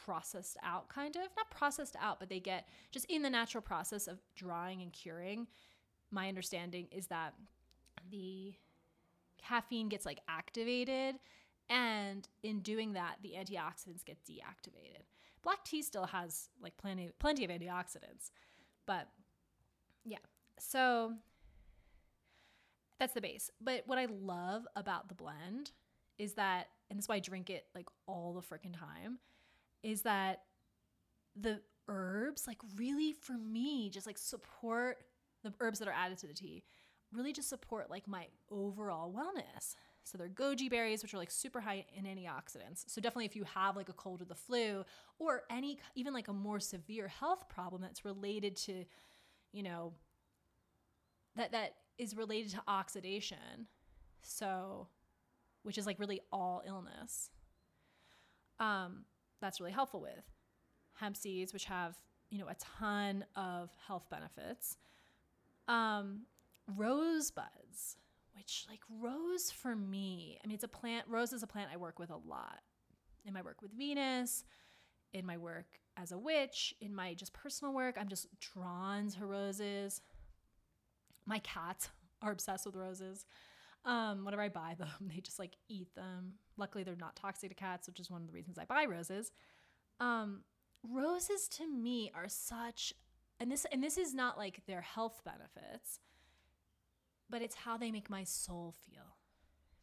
processed 0.05 0.57
out 0.63 0.89
kind 0.89 1.15
of 1.15 1.23
not 1.37 1.49
processed 1.51 1.95
out 2.01 2.19
but 2.19 2.29
they 2.29 2.39
get 2.39 2.67
just 2.91 3.05
in 3.05 3.21
the 3.21 3.29
natural 3.29 3.61
process 3.61 4.07
of 4.07 4.19
drying 4.35 4.81
and 4.81 4.91
curing 4.91 5.47
my 6.11 6.27
understanding 6.27 6.87
is 6.91 7.07
that 7.07 7.33
the 8.09 8.53
caffeine 9.37 9.89
gets 9.89 10.05
like 10.05 10.19
activated 10.27 11.15
and 11.69 12.27
in 12.43 12.59
doing 12.61 12.93
that 12.93 13.17
the 13.21 13.33
antioxidants 13.37 14.05
get 14.05 14.17
deactivated. 14.25 15.03
Black 15.41 15.63
tea 15.65 15.81
still 15.81 16.05
has 16.05 16.49
like 16.61 16.77
plenty 16.77 17.11
plenty 17.19 17.43
of 17.43 17.51
antioxidants 17.51 18.31
but 18.85 19.07
yeah. 20.05 20.17
So 20.59 21.13
that's 22.99 23.13
the 23.13 23.21
base. 23.21 23.49
But 23.59 23.83
what 23.85 23.97
i 23.97 24.05
love 24.05 24.65
about 24.75 25.09
the 25.09 25.15
blend 25.15 25.71
is 26.17 26.33
that 26.33 26.67
and 26.89 26.97
that's 26.97 27.09
why 27.09 27.15
i 27.15 27.19
drink 27.19 27.49
it 27.49 27.65
like 27.73 27.87
all 28.07 28.33
the 28.33 28.41
freaking 28.41 28.77
time 28.77 29.17
is 29.81 30.03
that 30.03 30.43
the 31.35 31.59
herbs 31.87 32.47
like 32.47 32.59
really 32.75 33.13
for 33.13 33.33
me 33.33 33.89
just 33.89 34.07
like 34.07 34.17
support 34.17 34.97
the 35.43 35.53
herbs 35.59 35.79
that 35.79 35.87
are 35.87 35.93
added 35.93 36.17
to 36.17 36.27
the 36.27 36.33
tea 36.33 36.63
really 37.13 37.33
just 37.33 37.49
support 37.49 37.89
like 37.89 38.07
my 38.07 38.27
overall 38.51 39.11
wellness. 39.11 39.75
So 40.03 40.17
they're 40.17 40.27
goji 40.27 40.69
berries, 40.69 41.01
which 41.01 41.13
are 41.13 41.17
like 41.17 41.31
super 41.31 41.61
high 41.61 41.85
in 41.95 42.05
antioxidants. 42.05 42.83
So 42.87 42.99
definitely 42.99 43.25
if 43.25 43.35
you 43.35 43.45
have 43.45 43.75
like 43.75 43.89
a 43.89 43.93
cold 43.93 44.21
or 44.21 44.25
the 44.25 44.35
flu 44.35 44.83
or 45.19 45.43
any 45.49 45.79
even 45.95 46.13
like 46.13 46.27
a 46.27 46.33
more 46.33 46.59
severe 46.59 47.07
health 47.07 47.47
problem 47.47 47.81
that's 47.81 48.03
related 48.03 48.55
to, 48.57 48.85
you 49.51 49.63
know, 49.63 49.93
that 51.35 51.51
that 51.51 51.75
is 51.97 52.15
related 52.15 52.51
to 52.51 52.61
oxidation. 52.67 53.67
So, 54.21 54.87
which 55.63 55.77
is 55.77 55.85
like 55.85 55.99
really 55.99 56.21
all 56.31 56.63
illness. 56.65 57.29
Um, 58.59 59.05
that's 59.41 59.59
really 59.59 59.71
helpful 59.71 60.01
with 60.01 60.23
hemp 60.93 61.17
seeds, 61.17 61.53
which 61.53 61.65
have 61.65 61.97
you 62.29 62.39
know 62.39 62.47
a 62.47 62.55
ton 62.55 63.25
of 63.35 63.69
health 63.87 64.05
benefits. 64.09 64.77
Um, 65.67 66.21
rosebuds, 66.67 67.97
which 68.35 68.65
like 68.69 68.81
rose 68.89 69.51
for 69.51 69.75
me. 69.75 70.39
I 70.43 70.47
mean, 70.47 70.55
it's 70.55 70.63
a 70.63 70.69
plant. 70.69 71.05
Rose 71.07 71.33
is 71.33 71.43
a 71.43 71.47
plant 71.47 71.69
I 71.73 71.77
work 71.77 71.99
with 71.99 72.09
a 72.09 72.17
lot 72.17 72.61
in 73.25 73.33
my 73.33 73.41
work 73.41 73.61
with 73.61 73.71
Venus, 73.71 74.43
in 75.13 75.25
my 75.25 75.37
work 75.37 75.65
as 75.97 76.11
a 76.11 76.17
witch, 76.17 76.73
in 76.81 76.93
my 76.93 77.13
just 77.13 77.33
personal 77.33 77.73
work. 77.73 77.95
I'm 77.99 78.09
just 78.09 78.27
drawn 78.39 79.09
to 79.11 79.25
roses. 79.25 80.01
My 81.25 81.39
cats 81.39 81.89
are 82.21 82.31
obsessed 82.31 82.65
with 82.65 82.75
roses. 82.75 83.25
Um, 83.85 84.23
whenever 84.23 84.41
I 84.41 84.49
buy 84.49 84.75
them, 84.77 84.89
they 85.13 85.21
just 85.21 85.39
like 85.39 85.55
eat 85.69 85.93
them. 85.95 86.33
Luckily, 86.57 86.83
they're 86.83 86.95
not 86.95 87.15
toxic 87.15 87.49
to 87.49 87.55
cats, 87.55 87.87
which 87.87 87.99
is 87.99 88.09
one 88.09 88.21
of 88.21 88.27
the 88.27 88.33
reasons 88.33 88.57
I 88.57 88.65
buy 88.65 88.85
roses. 88.85 89.31
Um, 89.99 90.41
roses 90.83 91.47
to 91.49 91.67
me 91.67 92.11
are 92.15 92.27
such, 92.27 92.93
and 93.39 93.51
this 93.51 93.65
and 93.71 93.83
this 93.83 93.97
is 93.97 94.13
not 94.13 94.37
like 94.37 94.61
their 94.67 94.81
health 94.81 95.21
benefits, 95.23 95.99
but 97.29 97.41
it's 97.41 97.55
how 97.55 97.77
they 97.77 97.91
make 97.91 98.09
my 98.09 98.23
soul 98.23 98.73
feel, 98.85 99.17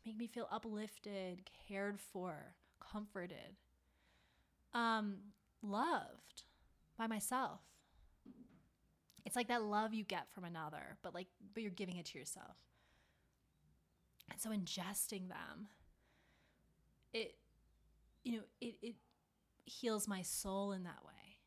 make 0.05 0.17
me 0.17 0.27
feel 0.27 0.49
uplifted, 0.51 1.51
cared 1.69 1.99
for, 1.99 2.55
comforted, 2.81 3.57
um, 4.75 5.17
loved 5.63 6.45
by 6.99 7.07
myself. 7.07 7.61
It's 9.27 9.37
like 9.37 9.49
that 9.49 9.63
love 9.63 9.93
you 9.93 10.05
get 10.05 10.31
from 10.31 10.45
another, 10.45 10.97
but 11.03 11.15
like, 11.15 11.27
but 11.55 11.63
you're 11.63 11.73
giving 11.73 11.97
it 11.97 12.07
to 12.07 12.19
yourself. 12.19 12.57
And 14.31 14.41
so 14.41 14.51
ingesting 14.51 15.29
them, 15.29 15.69
it, 17.13 17.35
you 18.25 18.39
know, 18.39 18.43
it, 18.61 18.77
it 18.83 18.95
heals 19.65 20.09
my 20.09 20.23
soul 20.23 20.73
in 20.73 20.85
that 20.85 21.05
way. 21.05 21.39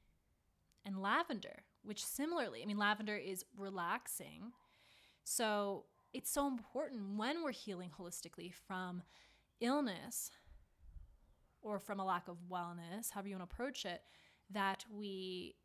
And 0.85 1.01
lavender, 1.01 1.63
which 1.83 2.05
similarly, 2.05 2.61
I 2.61 2.65
mean, 2.65 2.77
lavender 2.77 3.15
is 3.15 3.45
relaxing. 3.57 4.51
So 5.23 5.85
it's 6.13 6.31
so 6.31 6.47
important 6.47 7.17
when 7.17 7.43
we're 7.43 7.51
healing 7.51 7.89
holistically 7.97 8.53
from 8.53 9.01
illness 9.61 10.31
or 11.61 11.79
from 11.79 11.99
a 11.99 12.05
lack 12.05 12.27
of 12.27 12.37
wellness, 12.51 13.11
however 13.11 13.29
you 13.29 13.35
want 13.37 13.49
to 13.49 13.53
approach 13.53 13.85
it, 13.85 14.01
that 14.51 14.85
we 14.91 15.55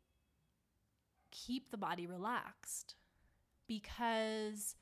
keep 1.31 1.69
the 1.69 1.77
body 1.77 2.07
relaxed. 2.07 2.95
Because 3.67 4.75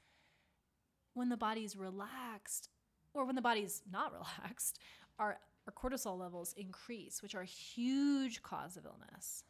when 1.13 1.29
the 1.29 1.37
body 1.37 1.63
is 1.63 1.75
relaxed, 1.75 2.69
or 3.13 3.25
when 3.25 3.35
the 3.35 3.41
body 3.41 3.61
is 3.61 3.81
not 3.91 4.13
relaxed, 4.41 4.79
our, 5.19 5.39
our 5.65 5.73
cortisol 5.73 6.17
levels 6.17 6.53
increase, 6.55 7.21
which 7.21 7.35
are 7.35 7.41
a 7.41 7.45
huge 7.45 8.41
cause 8.43 8.77
of 8.77 8.85
illness. 8.85 9.43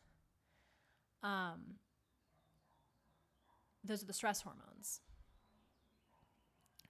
Um, 1.22 1.76
those 3.84 4.02
are 4.02 4.06
the 4.06 4.14
stress 4.14 4.42
hormones. 4.42 5.02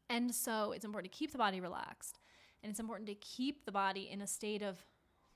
And 0.10 0.34
so 0.34 0.72
it's 0.72 0.86
important 0.86 1.12
to 1.12 1.18
keep 1.18 1.32
the 1.32 1.38
body 1.38 1.60
relaxed. 1.60 2.20
And 2.64 2.70
it's 2.70 2.80
important 2.80 3.08
to 3.10 3.16
keep 3.16 3.66
the 3.66 3.72
body 3.72 4.10
in 4.12 4.22
a 4.22 4.28
state 4.28 4.62
of 4.62 4.86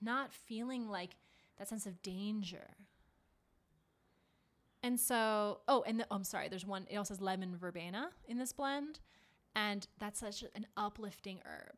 not 0.02 0.34
feeling 0.34 0.90
like 0.90 1.12
that 1.58 1.68
sense 1.68 1.86
of 1.86 2.02
danger. 2.02 2.76
And 4.84 5.00
so, 5.00 5.60
oh, 5.68 5.84
and 5.86 6.00
the, 6.00 6.08
oh, 6.10 6.16
I'm 6.16 6.24
sorry, 6.24 6.50
there's 6.50 6.66
one, 6.66 6.88
it 6.90 6.98
also 6.98 7.14
has 7.14 7.22
lemon 7.22 7.56
verbena 7.56 8.10
in 8.28 8.38
this 8.38 8.52
blend. 8.52 9.00
And 9.56 9.86
that's 10.00 10.20
such 10.20 10.44
an 10.56 10.66
uplifting 10.78 11.40
herb. 11.46 11.76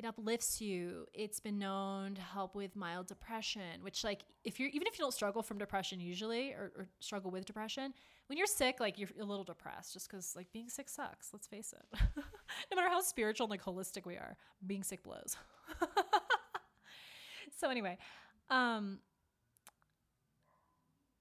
It 0.00 0.06
uplifts 0.06 0.62
you. 0.62 1.04
It's 1.12 1.40
been 1.40 1.58
known 1.58 2.14
to 2.14 2.22
help 2.22 2.54
with 2.54 2.74
mild 2.74 3.06
depression, 3.06 3.82
which, 3.82 4.02
like, 4.02 4.22
if 4.44 4.58
you're 4.58 4.70
even 4.70 4.86
if 4.86 4.98
you 4.98 5.04
don't 5.04 5.12
struggle 5.12 5.42
from 5.42 5.58
depression 5.58 6.00
usually 6.00 6.52
or, 6.52 6.72
or 6.74 6.88
struggle 7.00 7.30
with 7.30 7.44
depression, 7.44 7.92
when 8.26 8.38
you're 8.38 8.46
sick, 8.46 8.80
like, 8.80 8.98
you're 8.98 9.10
a 9.20 9.24
little 9.24 9.44
depressed 9.44 9.92
just 9.92 10.08
because, 10.08 10.34
like, 10.34 10.50
being 10.54 10.70
sick 10.70 10.88
sucks. 10.88 11.34
Let's 11.34 11.46
face 11.46 11.74
it. 11.74 12.00
no 12.70 12.76
matter 12.76 12.88
how 12.88 13.02
spiritual 13.02 13.44
and 13.44 13.50
like 13.50 13.62
holistic 13.62 14.06
we 14.06 14.14
are, 14.14 14.38
being 14.66 14.82
sick 14.82 15.02
blows. 15.02 15.36
so, 17.58 17.68
anyway, 17.68 17.98
um, 18.48 19.00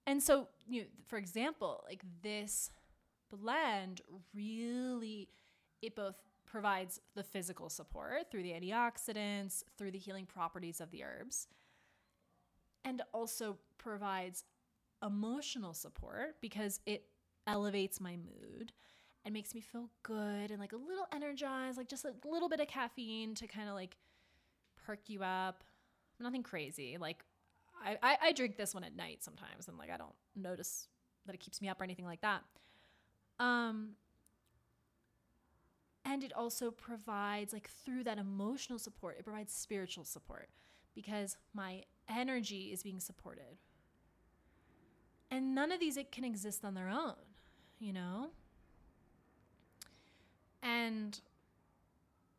and 0.08 0.24
so, 0.24 0.48
you 0.70 0.84
know, 0.84 0.88
for 1.06 1.18
example, 1.18 1.84
like 1.86 2.02
this 2.24 2.72
blend 3.30 4.00
really 4.34 5.28
it 5.82 5.98
both 5.98 6.16
provides 6.50 7.00
the 7.16 7.24
physical 7.24 7.70
support 7.70 8.32
through 8.32 8.44
the 8.44 8.52
antioxidants, 8.52 9.64
through 9.78 9.92
the 9.92 9.98
healing 9.98 10.26
properties 10.26 10.82
of 10.82 10.92
the 10.92 11.04
herbs, 11.04 11.48
and 12.84 13.02
also 13.14 13.58
provides 13.78 14.44
emotional 15.06 15.74
support 15.74 16.36
because 16.42 16.80
it 16.86 17.06
elevates 17.48 18.02
my 18.02 18.18
mood 18.18 18.72
and 19.24 19.34
makes 19.34 19.54
me 19.54 19.62
feel 19.62 19.90
good 20.04 20.50
and 20.50 20.60
like 20.60 20.74
a 20.74 20.78
little 20.78 21.06
energized, 21.14 21.78
like 21.78 21.88
just 21.88 22.06
a 22.06 22.14
little 22.28 22.50
bit 22.50 22.60
of 22.60 22.68
caffeine 22.68 23.36
to 23.36 23.48
kind 23.48 23.70
of 23.70 23.76
like 23.76 23.98
perk 24.86 25.02
you 25.08 25.22
up. 25.24 25.64
Nothing 26.20 26.44
crazy. 26.44 26.98
Like 27.00 27.24
I, 27.84 27.98
I, 28.02 28.18
I 28.24 28.32
drink 28.34 28.58
this 28.58 28.74
one 28.74 28.84
at 28.84 28.96
night 28.96 29.24
sometimes 29.24 29.68
and 29.68 29.78
like 29.78 29.92
I 29.92 29.98
don't 29.98 30.16
notice 30.36 30.88
that 31.26 31.36
it 31.36 31.40
keeps 31.40 31.62
me 31.62 31.70
up 31.70 31.80
or 31.80 31.84
anything 31.84 32.06
like 32.06 32.22
that. 32.22 32.42
Um, 33.40 33.92
and 36.06 36.24
it 36.24 36.34
also 36.34 36.72
provides, 36.72 37.54
like, 37.54 37.70
through 37.70 38.04
that 38.06 38.18
emotional 38.18 38.80
support, 38.80 39.18
it 39.20 39.26
provides 39.26 39.54
spiritual 39.54 40.06
support 40.06 40.50
because 40.96 41.38
my 41.54 41.84
energy 42.08 42.72
is 42.72 42.84
being 42.84 43.00
supported. 43.00 43.58
And 45.32 45.54
none 45.54 45.72
of 45.72 45.80
these 45.80 45.98
it 45.98 46.12
can 46.12 46.24
exist 46.24 46.66
on 46.66 46.74
their 46.74 46.90
own, 46.90 47.16
you 47.80 47.94
know? 47.94 48.30
And 50.64 51.20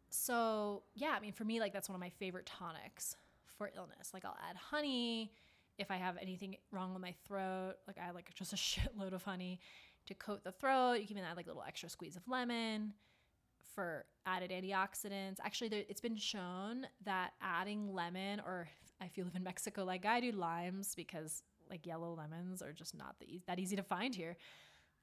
so, 0.09 0.83
yeah, 0.95 1.11
I 1.17 1.21
mean, 1.21 1.33
for 1.33 1.45
me, 1.45 1.61
like, 1.61 1.73
that's 1.73 1.89
one 1.89 1.95
of 1.95 2.01
my 2.01 2.11
favorite 2.11 2.47
tonics 2.47 3.17
for 3.57 3.71
illness. 3.77 4.11
Like, 4.13 4.25
I'll 4.25 4.39
add 4.49 4.57
honey 4.57 5.33
if 5.79 5.91
I 5.91 5.97
have 5.97 6.17
anything 6.21 6.57
wrong 6.73 6.93
with 6.93 7.03
my 7.03 7.15
throat. 7.27 7.75
Like, 7.87 7.99
I 7.99 8.11
like 8.11 8.35
just 8.35 8.53
a 8.53 8.57
shitload 8.57 9.13
of 9.13 9.23
honey 9.23 9.61
to 10.07 10.15
coat 10.15 10.43
the 10.43 10.53
throat. 10.53 10.95
You 10.95 11.07
can 11.07 11.17
even 11.19 11.29
add 11.29 11.37
like 11.37 11.47
a 11.47 11.51
little 11.51 11.65
extra 11.67 11.89
squeeze 11.89 12.17
of 12.17 12.27
lemon 12.27 12.95
for 13.81 14.05
added 14.27 14.51
antioxidants. 14.51 15.37
Actually, 15.43 15.71
there, 15.71 15.85
it's 15.89 16.03
been 16.03 16.15
shown 16.15 16.87
that 17.07 17.31
adding 17.41 17.95
lemon, 17.95 18.39
or 18.45 18.69
if 19.01 19.17
you 19.17 19.25
live 19.25 19.35
in 19.35 19.43
Mexico 19.43 19.85
like 19.85 20.05
I 20.05 20.21
do, 20.21 20.33
limes, 20.33 20.95
because 20.95 21.43
like 21.71 21.87
yellow 21.87 22.15
lemons 22.15 22.61
are 22.61 22.75
just 22.75 22.95
not 22.95 23.17
the, 23.21 23.41
that 23.47 23.59
easy 23.59 23.77
to 23.77 23.83
find 23.83 24.15
here. 24.15 24.37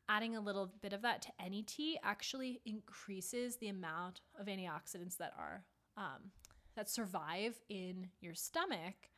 Adding 0.07 0.35
a 0.35 0.39
little 0.39 0.71
bit 0.83 0.93
of 0.93 1.01
that 1.01 1.23
to 1.23 1.29
any 1.43 1.63
tea 1.63 1.97
actually 2.03 2.61
increases 2.67 3.55
the 3.55 3.69
amount 3.69 4.21
of 4.39 4.45
antioxidants 4.45 5.17
that 5.17 5.33
are 5.35 5.63
um, 5.97 6.29
that 6.75 6.87
survive 6.87 7.59
in 7.69 8.09
your 8.21 8.35
stomach 8.35 9.09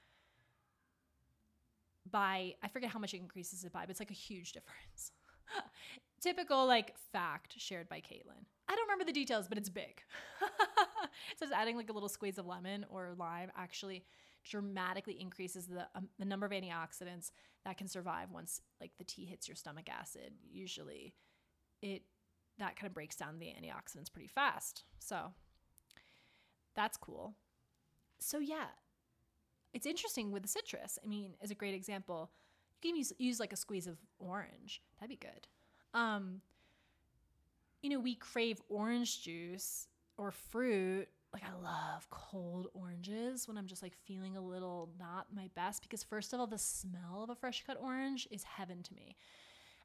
by 2.09 2.55
I 2.63 2.69
forget 2.69 2.91
how 2.91 2.99
much 2.99 3.13
it 3.13 3.17
increases 3.17 3.65
it 3.65 3.73
by, 3.73 3.81
but 3.81 3.89
it's 3.89 3.99
like 3.99 4.09
a 4.09 4.13
huge 4.13 4.53
difference. 4.53 5.11
Typical 6.21 6.65
like 6.65 6.95
fact 7.11 7.55
shared 7.59 7.89
by 7.89 7.97
Caitlin. 7.97 8.45
I 8.69 8.75
don't 8.75 8.85
remember 8.85 9.05
the 9.05 9.11
details, 9.11 9.47
but 9.47 9.57
it's 9.57 9.69
big. 9.69 10.01
so 10.39 11.45
just 11.45 11.53
adding 11.53 11.75
like 11.75 11.89
a 11.89 11.93
little 11.93 12.07
squeeze 12.07 12.37
of 12.37 12.45
lemon 12.45 12.85
or 12.89 13.13
lime 13.17 13.51
actually 13.57 14.05
dramatically 14.43 15.19
increases 15.19 15.67
the 15.67 15.87
um, 15.95 16.07
the 16.19 16.25
number 16.25 16.45
of 16.45 16.51
antioxidants 16.51 17.31
that 17.65 17.77
can 17.77 17.87
survive 17.87 18.31
once 18.31 18.61
like 18.79 18.91
the 18.97 19.03
tea 19.03 19.25
hits 19.25 19.47
your 19.47 19.55
stomach 19.55 19.89
acid. 19.89 20.33
Usually, 20.51 21.15
it 21.81 22.03
that 22.59 22.75
kind 22.75 22.87
of 22.87 22.93
breaks 22.93 23.15
down 23.15 23.39
the 23.39 23.47
antioxidants 23.47 24.11
pretty 24.11 24.27
fast. 24.27 24.83
So 24.99 25.33
that's 26.75 26.97
cool. 26.97 27.33
So 28.19 28.37
yeah, 28.37 28.67
it's 29.73 29.87
interesting 29.87 30.31
with 30.31 30.43
the 30.43 30.49
citrus. 30.49 30.99
I 31.03 31.07
mean, 31.07 31.33
as 31.41 31.51
a 31.51 31.55
great 31.55 31.73
example, 31.73 32.31
you 32.81 32.91
can 32.91 32.97
use, 32.97 33.13
use 33.17 33.39
like 33.39 33.53
a 33.53 33.57
squeeze 33.57 33.87
of 33.87 33.97
orange. 34.19 34.81
That'd 34.99 35.09
be 35.09 35.25
good. 35.25 35.47
Um, 35.93 36.41
you 37.81 37.89
know, 37.89 37.99
we 37.99 38.15
crave 38.15 38.61
orange 38.69 39.23
juice 39.23 39.87
or 40.17 40.31
fruit. 40.31 41.07
Like 41.31 41.43
I 41.43 41.63
love 41.63 42.09
cold 42.09 42.67
oranges 42.73 43.47
when 43.47 43.57
I'm 43.57 43.67
just 43.67 43.83
like 43.83 43.93
feeling 44.05 44.35
a 44.35 44.41
little 44.41 44.89
not 44.99 45.27
my 45.33 45.49
best 45.55 45.83
because 45.83 46.03
first 46.03 46.33
of 46.33 46.39
all, 46.39 46.47
the 46.47 46.57
smell 46.57 47.21
of 47.23 47.29
a 47.29 47.35
fresh 47.35 47.63
cut 47.65 47.77
orange 47.81 48.27
is 48.31 48.43
heaven 48.43 48.81
to 48.83 48.93
me. 48.95 49.15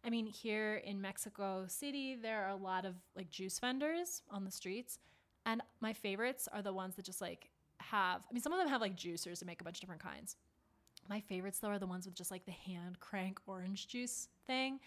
I 0.05 0.11
mean, 0.11 0.27
here 0.27 0.77
in 0.85 1.01
Mexico 1.01 1.65
City, 1.67 2.15
there 2.15 2.45
are 2.45 2.51
a 2.51 2.57
lot 2.57 2.85
of 2.85 2.95
like 3.15 3.31
juice 3.31 3.59
vendors 3.59 4.23
on 4.31 4.45
the 4.45 4.51
streets, 4.51 4.99
and 5.47 5.63
my 5.81 5.93
favorites 5.93 6.49
are 6.53 6.63
the 6.63 6.73
ones 6.73 6.97
that 6.97 7.05
just 7.05 7.21
like 7.21 7.51
have. 7.81 8.23
I 8.29 8.33
mean, 8.33 8.43
some 8.43 8.53
of 8.53 8.59
them 8.59 8.69
have 8.69 8.81
like 8.81 8.97
juicers 8.97 9.39
to 9.41 9.47
make 9.47 9.61
a 9.61 9.65
bunch 9.65 9.77
of 9.77 9.81
different 9.81 10.03
kinds. 10.03 10.37
My 11.09 11.21
favorites 11.21 11.59
though 11.59 11.69
are 11.69 11.79
the 11.79 11.87
ones 11.87 12.07
with 12.07 12.15
just 12.15 12.31
like 12.31 12.47
the 12.47 12.53
hand 12.53 13.01
crank 13.01 13.39
orange 13.47 13.87
juice 13.87 14.29
thing 14.47 14.81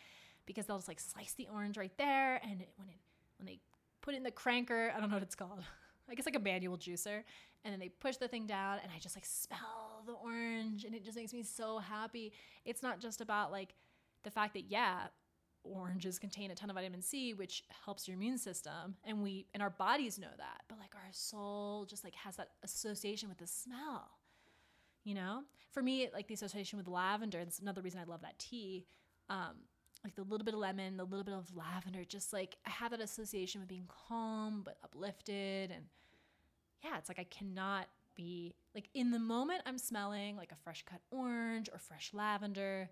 because 0.48 0.66
they'll 0.66 0.78
just 0.78 0.88
like 0.88 1.00
slice 1.00 1.34
the 1.34 1.48
orange 1.54 1.78
right 1.78 1.96
there 1.98 2.42
and 2.44 2.62
it, 2.62 2.70
when 2.78 2.90
it 2.90 2.98
when 3.38 3.46
they 3.46 3.60
put 4.02 4.16
it 4.16 4.18
in 4.18 4.24
the 4.24 4.32
cranker, 4.32 4.92
I 4.96 5.00
don't 5.00 5.10
know 5.10 5.18
what 5.18 5.24
it's 5.24 5.36
called. 5.36 5.60
I 6.10 6.16
guess 6.16 6.26
like 6.26 6.36
a 6.36 6.40
manual 6.40 6.78
juicer, 6.78 7.24
and 7.64 7.74
then 7.74 7.80
they 7.80 7.90
push 7.90 8.16
the 8.16 8.30
thing 8.30 8.48
down 8.48 8.80
and 8.82 8.92
I 8.96 9.00
just 9.00 9.16
like 9.16 9.26
smell 9.26 10.04
the 10.08 10.14
orange 10.14 10.86
and 10.86 10.96
it 10.96 11.04
just 11.04 11.18
makes 11.18 11.34
me 11.34 11.44
so 11.44 11.80
happy. 11.80 12.32
It's 12.66 12.82
not 12.82 13.00
just 13.00 13.22
about 13.22 13.52
like 13.52 13.76
the 14.24 14.32
fact 14.32 14.54
that 14.56 14.72
yeah, 14.72 15.08
oranges 15.64 16.18
contain 16.18 16.52
a 16.52 16.56
ton 16.56 16.70
of 16.70 16.76
vitamin 16.76 17.02
C, 17.02 17.34
which 17.34 17.64
helps 17.86 18.08
your 18.08 18.16
immune 18.16 18.38
system, 18.38 18.96
and 19.04 19.22
we 19.22 19.48
and 19.54 19.62
our 19.62 19.70
bodies 19.70 20.18
know 20.18 20.32
that. 20.38 20.62
But 20.68 20.80
like 20.80 20.96
our 20.96 21.12
soul 21.12 21.86
just 21.86 22.04
like 22.04 22.16
has 22.16 22.38
that 22.38 22.50
association 22.64 23.30
with 23.30 23.38
the 23.38 23.48
smell. 23.48 24.12
You 25.04 25.14
know, 25.14 25.44
for 25.72 25.82
me, 25.82 26.10
like 26.14 26.28
the 26.28 26.34
association 26.34 26.78
with 26.78 26.88
lavender. 26.88 27.40
That's 27.40 27.60
another 27.60 27.82
reason 27.82 28.00
I 28.00 28.04
love 28.04 28.22
that 28.22 28.38
tea. 28.40 28.86
Um, 29.30 29.56
like 30.08 30.16
the 30.16 30.24
little 30.24 30.46
bit 30.46 30.54
of 30.54 30.62
lemon, 30.62 30.96
the 30.96 31.04
little 31.04 31.26
bit 31.26 31.34
of 31.34 31.54
lavender, 31.54 32.06
just 32.06 32.32
like 32.32 32.56
I 32.66 32.70
have 32.70 32.92
that 32.92 33.02
association 33.02 33.60
with 33.60 33.68
being 33.68 33.90
calm 34.08 34.62
but 34.64 34.78
uplifted. 34.82 35.70
And 35.70 35.84
yeah, 36.82 36.98
it's 36.98 37.10
like 37.10 37.20
I 37.20 37.26
cannot 37.26 37.88
be 38.16 38.56
like 38.74 38.90
in 38.94 39.12
the 39.12 39.20
moment 39.20 39.64
I'm 39.66 39.78
smelling 39.78 40.38
like 40.38 40.54
a 40.54 40.56
fresh 40.64 40.84
cut 40.90 41.02
orange 41.12 41.70
or 41.72 41.78
fresh 41.78 42.12
lavender, 42.14 42.90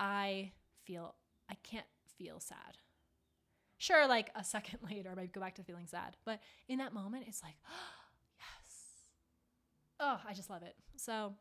I 0.00 0.50
feel 0.84 1.14
I 1.48 1.54
can't 1.62 1.86
feel 2.18 2.40
sad. 2.40 2.78
Sure, 3.78 4.08
like 4.08 4.30
a 4.34 4.42
second 4.44 4.80
later, 4.90 5.10
I 5.12 5.14
might 5.14 5.32
go 5.32 5.40
back 5.40 5.54
to 5.56 5.62
feeling 5.62 5.86
sad. 5.86 6.16
But 6.24 6.40
in 6.68 6.78
that 6.78 6.92
moment, 6.92 7.26
it's 7.28 7.42
like, 7.42 7.54
oh, 7.68 7.70
yes. 8.38 8.76
Oh, 10.00 10.20
I 10.28 10.34
just 10.34 10.50
love 10.50 10.62
it. 10.62 10.74
So, 10.96 11.34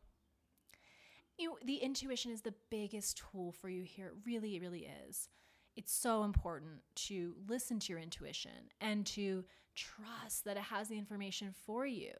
you 1.42 1.50
know, 1.50 1.58
the 1.66 1.78
intuition 1.78 2.32
is 2.32 2.42
the 2.42 2.54
biggest 2.70 3.18
tool 3.18 3.52
for 3.52 3.68
you 3.68 3.84
here. 3.84 4.08
It 4.08 4.14
really, 4.26 4.56
it 4.56 4.62
really 4.62 4.88
is. 5.08 5.28
It's 5.76 5.92
so 5.92 6.24
important 6.24 6.82
to 7.08 7.36
listen 7.48 7.80
to 7.80 7.94
your 7.94 8.00
intuition 8.00 8.70
and 8.80 9.06
to 9.08 9.44
trust 9.74 10.46
that 10.46 10.58
it 10.58 10.64
has 10.64 10.88
the 10.88 10.98
information 10.98 11.54
for 11.66 11.86
you 11.86 12.14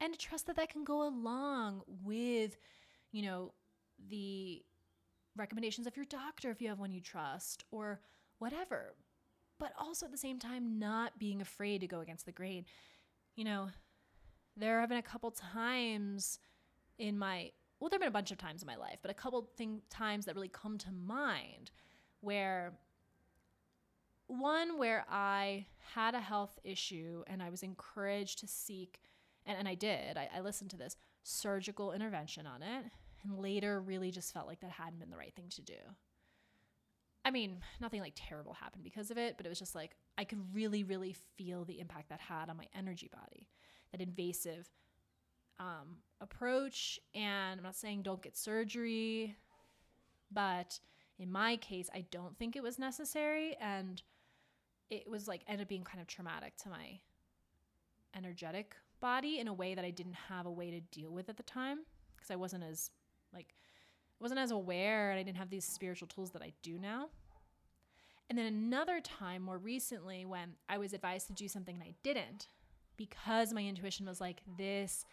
and 0.00 0.12
to 0.12 0.18
trust 0.18 0.46
that 0.46 0.56
that 0.56 0.70
can 0.70 0.84
go 0.84 1.06
along 1.06 1.82
with, 2.04 2.56
you 3.10 3.22
know, 3.22 3.52
the 4.08 4.62
recommendations 5.36 5.86
of 5.86 5.96
your 5.96 6.06
doctor 6.06 6.50
if 6.50 6.60
you 6.60 6.68
have 6.68 6.78
one 6.78 6.92
you 6.92 7.00
trust 7.00 7.64
or 7.70 8.00
whatever. 8.38 8.94
But 9.58 9.72
also 9.78 10.06
at 10.06 10.12
the 10.12 10.18
same 10.18 10.38
time, 10.38 10.78
not 10.78 11.18
being 11.18 11.40
afraid 11.40 11.80
to 11.80 11.86
go 11.86 12.00
against 12.00 12.24
the 12.24 12.32
grain. 12.32 12.64
You 13.34 13.44
know, 13.44 13.68
there 14.56 14.80
have 14.80 14.88
been 14.88 14.98
a 14.98 15.02
couple 15.02 15.30
times 15.30 16.38
in 16.98 17.18
my, 17.18 17.50
well, 17.80 17.88
there 17.88 17.96
have 17.96 18.02
been 18.02 18.08
a 18.08 18.12
bunch 18.12 18.30
of 18.30 18.38
times 18.38 18.62
in 18.62 18.66
my 18.66 18.76
life, 18.76 18.98
but 19.00 19.10
a 19.10 19.14
couple 19.14 19.48
thing, 19.56 19.80
times 19.88 20.26
that 20.26 20.34
really 20.34 20.48
come 20.48 20.76
to 20.78 20.92
mind 20.92 21.70
where 22.20 22.74
one 24.26 24.78
where 24.78 25.04
I 25.10 25.66
had 25.94 26.14
a 26.14 26.20
health 26.20 26.58
issue 26.62 27.24
and 27.26 27.42
I 27.42 27.50
was 27.50 27.62
encouraged 27.62 28.38
to 28.40 28.46
seek, 28.46 29.00
and, 29.46 29.58
and 29.58 29.66
I 29.66 29.74
did, 29.74 30.16
I, 30.16 30.28
I 30.36 30.40
listened 30.40 30.70
to 30.70 30.76
this 30.76 30.96
surgical 31.22 31.92
intervention 31.92 32.46
on 32.46 32.62
it 32.62 32.84
and 33.22 33.38
later 33.38 33.80
really 33.80 34.10
just 34.10 34.32
felt 34.32 34.46
like 34.46 34.60
that 34.60 34.70
hadn't 34.70 35.00
been 35.00 35.10
the 35.10 35.16
right 35.16 35.34
thing 35.34 35.48
to 35.50 35.62
do. 35.62 35.74
I 37.24 37.30
mean, 37.30 37.58
nothing 37.80 38.00
like 38.00 38.14
terrible 38.14 38.54
happened 38.54 38.84
because 38.84 39.10
of 39.10 39.18
it, 39.18 39.36
but 39.36 39.44
it 39.44 39.50
was 39.50 39.58
just 39.58 39.74
like 39.74 39.96
I 40.16 40.24
could 40.24 40.54
really, 40.54 40.84
really 40.84 41.14
feel 41.36 41.64
the 41.64 41.80
impact 41.80 42.08
that 42.10 42.20
had 42.20 42.48
on 42.48 42.56
my 42.56 42.66
energy 42.74 43.10
body, 43.12 43.48
that 43.92 44.00
invasive 44.00 44.70
um, 45.60 45.98
approach. 46.20 46.98
And 47.14 47.60
I'm 47.60 47.62
not 47.62 47.76
saying 47.76 48.02
don't 48.02 48.22
get 48.22 48.36
surgery, 48.36 49.36
but 50.32 50.80
in 51.18 51.30
my 51.30 51.56
case, 51.56 51.88
I 51.94 52.06
don't 52.10 52.36
think 52.38 52.56
it 52.56 52.62
was 52.62 52.78
necessary. 52.78 53.56
And 53.60 54.02
it 54.88 55.08
was 55.08 55.28
like 55.28 55.42
ended 55.46 55.66
up 55.66 55.68
being 55.68 55.84
kind 55.84 56.00
of 56.00 56.08
traumatic 56.08 56.56
to 56.64 56.70
my 56.70 56.98
energetic 58.16 58.74
body 59.00 59.38
in 59.38 59.46
a 59.46 59.54
way 59.54 59.74
that 59.74 59.84
I 59.84 59.90
didn't 59.90 60.16
have 60.28 60.46
a 60.46 60.50
way 60.50 60.70
to 60.70 60.80
deal 60.80 61.12
with 61.12 61.28
at 61.28 61.36
the 61.36 61.42
time 61.44 61.80
because 62.16 62.30
I 62.30 62.36
wasn't 62.36 62.64
as 62.64 62.90
like, 63.32 63.54
I 64.20 64.24
wasn't 64.24 64.40
as 64.40 64.50
aware 64.50 65.10
and 65.10 65.20
I 65.20 65.22
didn't 65.22 65.38
have 65.38 65.50
these 65.50 65.64
spiritual 65.64 66.08
tools 66.08 66.30
that 66.32 66.42
I 66.42 66.52
do 66.62 66.78
now. 66.78 67.08
And 68.28 68.38
then 68.38 68.46
another 68.46 69.00
time, 69.00 69.42
more 69.42 69.58
recently, 69.58 70.24
when 70.24 70.54
I 70.68 70.78
was 70.78 70.92
advised 70.92 71.26
to 71.28 71.32
do 71.32 71.48
something 71.48 71.74
and 71.74 71.82
I 71.82 71.94
didn't, 72.04 72.46
because 72.96 73.52
my 73.52 73.64
intuition 73.64 74.06
was 74.06 74.20
like, 74.20 74.42
this 74.56 75.04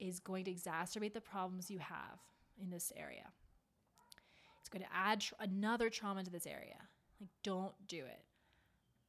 is 0.00 0.18
going 0.20 0.44
to 0.44 0.52
exacerbate 0.52 1.14
the 1.14 1.20
problems 1.20 1.70
you 1.70 1.78
have 1.78 2.18
in 2.60 2.70
this 2.70 2.92
area. 2.96 3.26
It's 4.60 4.68
going 4.68 4.82
to 4.82 4.94
add 4.94 5.20
tr- 5.20 5.34
another 5.40 5.90
trauma 5.90 6.24
to 6.24 6.30
this 6.30 6.46
area. 6.46 6.76
Like, 7.20 7.30
don't 7.42 7.74
do 7.86 7.98
it. 7.98 8.24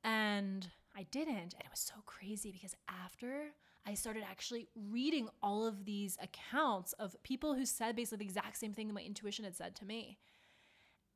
And 0.03 0.69
I 0.95 1.03
didn't. 1.03 1.53
And 1.53 1.63
it 1.63 1.69
was 1.71 1.79
so 1.79 1.95
crazy 2.05 2.51
because 2.51 2.75
after 2.87 3.53
I 3.85 3.93
started 3.93 4.23
actually 4.29 4.67
reading 4.75 5.29
all 5.41 5.65
of 5.65 5.85
these 5.85 6.17
accounts 6.21 6.93
of 6.93 7.15
people 7.23 7.55
who 7.55 7.65
said 7.65 7.95
basically 7.95 8.19
the 8.19 8.25
exact 8.25 8.57
same 8.57 8.73
thing 8.73 8.87
that 8.87 8.93
my 8.93 9.01
intuition 9.01 9.45
had 9.45 9.55
said 9.55 9.75
to 9.77 9.85
me. 9.85 10.17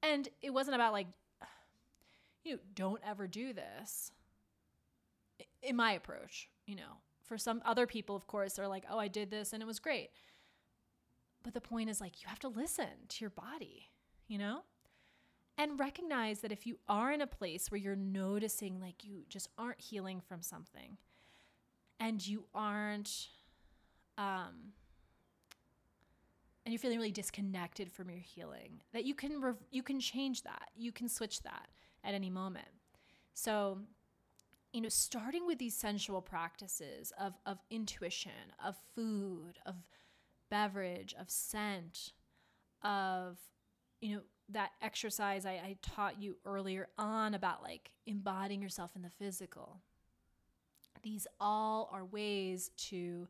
And 0.01 0.29
it 0.41 0.51
wasn't 0.51 0.75
about 0.75 0.93
like, 0.93 1.07
you 2.43 2.53
know, 2.53 2.59
don't 2.73 3.01
ever 3.05 3.27
do 3.27 3.53
this. 3.53 4.11
In 5.61 5.75
my 5.75 5.93
approach, 5.93 6.49
you 6.65 6.75
know, 6.75 6.99
for 7.25 7.37
some 7.37 7.61
other 7.65 7.87
people, 7.87 8.15
of 8.15 8.27
course, 8.27 8.53
they're 8.53 8.67
like, 8.67 8.85
oh, 8.89 8.99
I 8.99 9.07
did 9.07 9.29
this 9.31 9.53
and 9.53 9.61
it 9.61 9.65
was 9.65 9.79
great. 9.79 10.09
But 11.43 11.53
the 11.53 11.61
point 11.61 11.89
is 11.89 12.01
like, 12.01 12.21
you 12.21 12.27
have 12.27 12.39
to 12.39 12.47
listen 12.47 13.07
to 13.09 13.23
your 13.23 13.29
body, 13.29 13.89
you 14.27 14.37
know? 14.37 14.61
And 15.57 15.79
recognize 15.79 16.39
that 16.39 16.51
if 16.51 16.65
you 16.65 16.79
are 16.89 17.11
in 17.11 17.21
a 17.21 17.27
place 17.27 17.71
where 17.71 17.79
you're 17.79 17.95
noticing 17.95 18.79
like 18.79 19.03
you 19.03 19.23
just 19.29 19.47
aren't 19.57 19.79
healing 19.79 20.19
from 20.19 20.41
something, 20.41 20.97
and 21.99 22.25
you 22.25 22.45
aren't 22.53 23.27
um 24.17 24.73
and 26.65 26.73
you're 26.73 26.79
feeling 26.79 26.97
really 26.97 27.11
disconnected 27.11 27.91
from 27.91 28.09
your 28.09 28.19
healing 28.19 28.81
that 28.93 29.05
you 29.05 29.13
can 29.13 29.41
rev- 29.41 29.63
you 29.71 29.83
can 29.83 29.99
change 29.99 30.43
that 30.43 30.69
you 30.75 30.91
can 30.91 31.07
switch 31.07 31.41
that 31.43 31.67
at 32.03 32.13
any 32.13 32.29
moment 32.29 32.67
so 33.33 33.79
you 34.75 34.81
know 34.81 34.89
starting 34.89 35.47
with 35.47 35.57
these 35.57 35.75
sensual 35.75 36.21
practices 36.21 37.13
of 37.19 37.33
of 37.45 37.59
intuition 37.69 38.31
of 38.63 38.75
food 38.95 39.57
of 39.65 39.75
beverage 40.51 41.15
of 41.19 41.29
scent 41.29 42.11
of 42.83 43.37
you 44.01 44.15
know 44.15 44.21
that 44.49 44.71
exercise 44.81 45.45
I, 45.45 45.53
I 45.53 45.77
taught 45.81 46.21
you 46.21 46.35
earlier 46.45 46.89
on 46.97 47.33
about 47.33 47.63
like 47.63 47.91
embodying 48.05 48.61
yourself 48.61 48.91
in 48.95 49.01
the 49.01 49.09
physical 49.09 49.81
these 51.05 51.27
all 51.39 51.87
are 51.93 52.03
ways 52.03 52.71
to, 52.75 53.27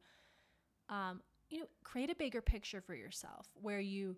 um, 0.89 1.21
you 1.49 1.59
know, 1.59 1.65
create 1.83 2.09
a 2.09 2.15
bigger 2.15 2.41
picture 2.41 2.79
for 2.79 2.95
yourself 2.95 3.47
where 3.61 3.81
you 3.81 4.15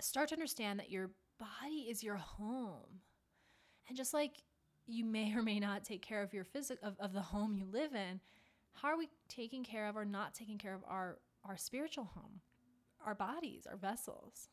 start 0.00 0.28
to 0.28 0.34
understand 0.36 0.78
that 0.78 0.90
your 0.90 1.10
body 1.38 1.86
is 1.90 2.04
your 2.04 2.16
home. 2.16 3.00
And 3.88 3.96
just 3.96 4.14
like 4.14 4.42
you 4.86 5.04
may 5.04 5.34
or 5.34 5.42
may 5.42 5.58
not 5.58 5.84
take 5.84 6.02
care 6.02 6.22
of 6.22 6.32
your 6.32 6.44
physical 6.44 6.88
of, 6.88 6.96
of 6.98 7.12
the 7.12 7.20
home 7.20 7.54
you 7.54 7.66
live 7.70 7.94
in, 7.94 8.20
how 8.72 8.88
are 8.88 8.98
we 8.98 9.08
taking 9.28 9.64
care 9.64 9.88
of 9.88 9.96
or 9.96 10.04
not 10.04 10.34
taking 10.34 10.58
care 10.58 10.74
of 10.74 10.82
our 10.86 11.18
our 11.44 11.56
spiritual 11.56 12.04
home, 12.04 12.40
our 13.04 13.14
bodies, 13.14 13.66
our 13.68 13.76
vessels? 13.76 14.48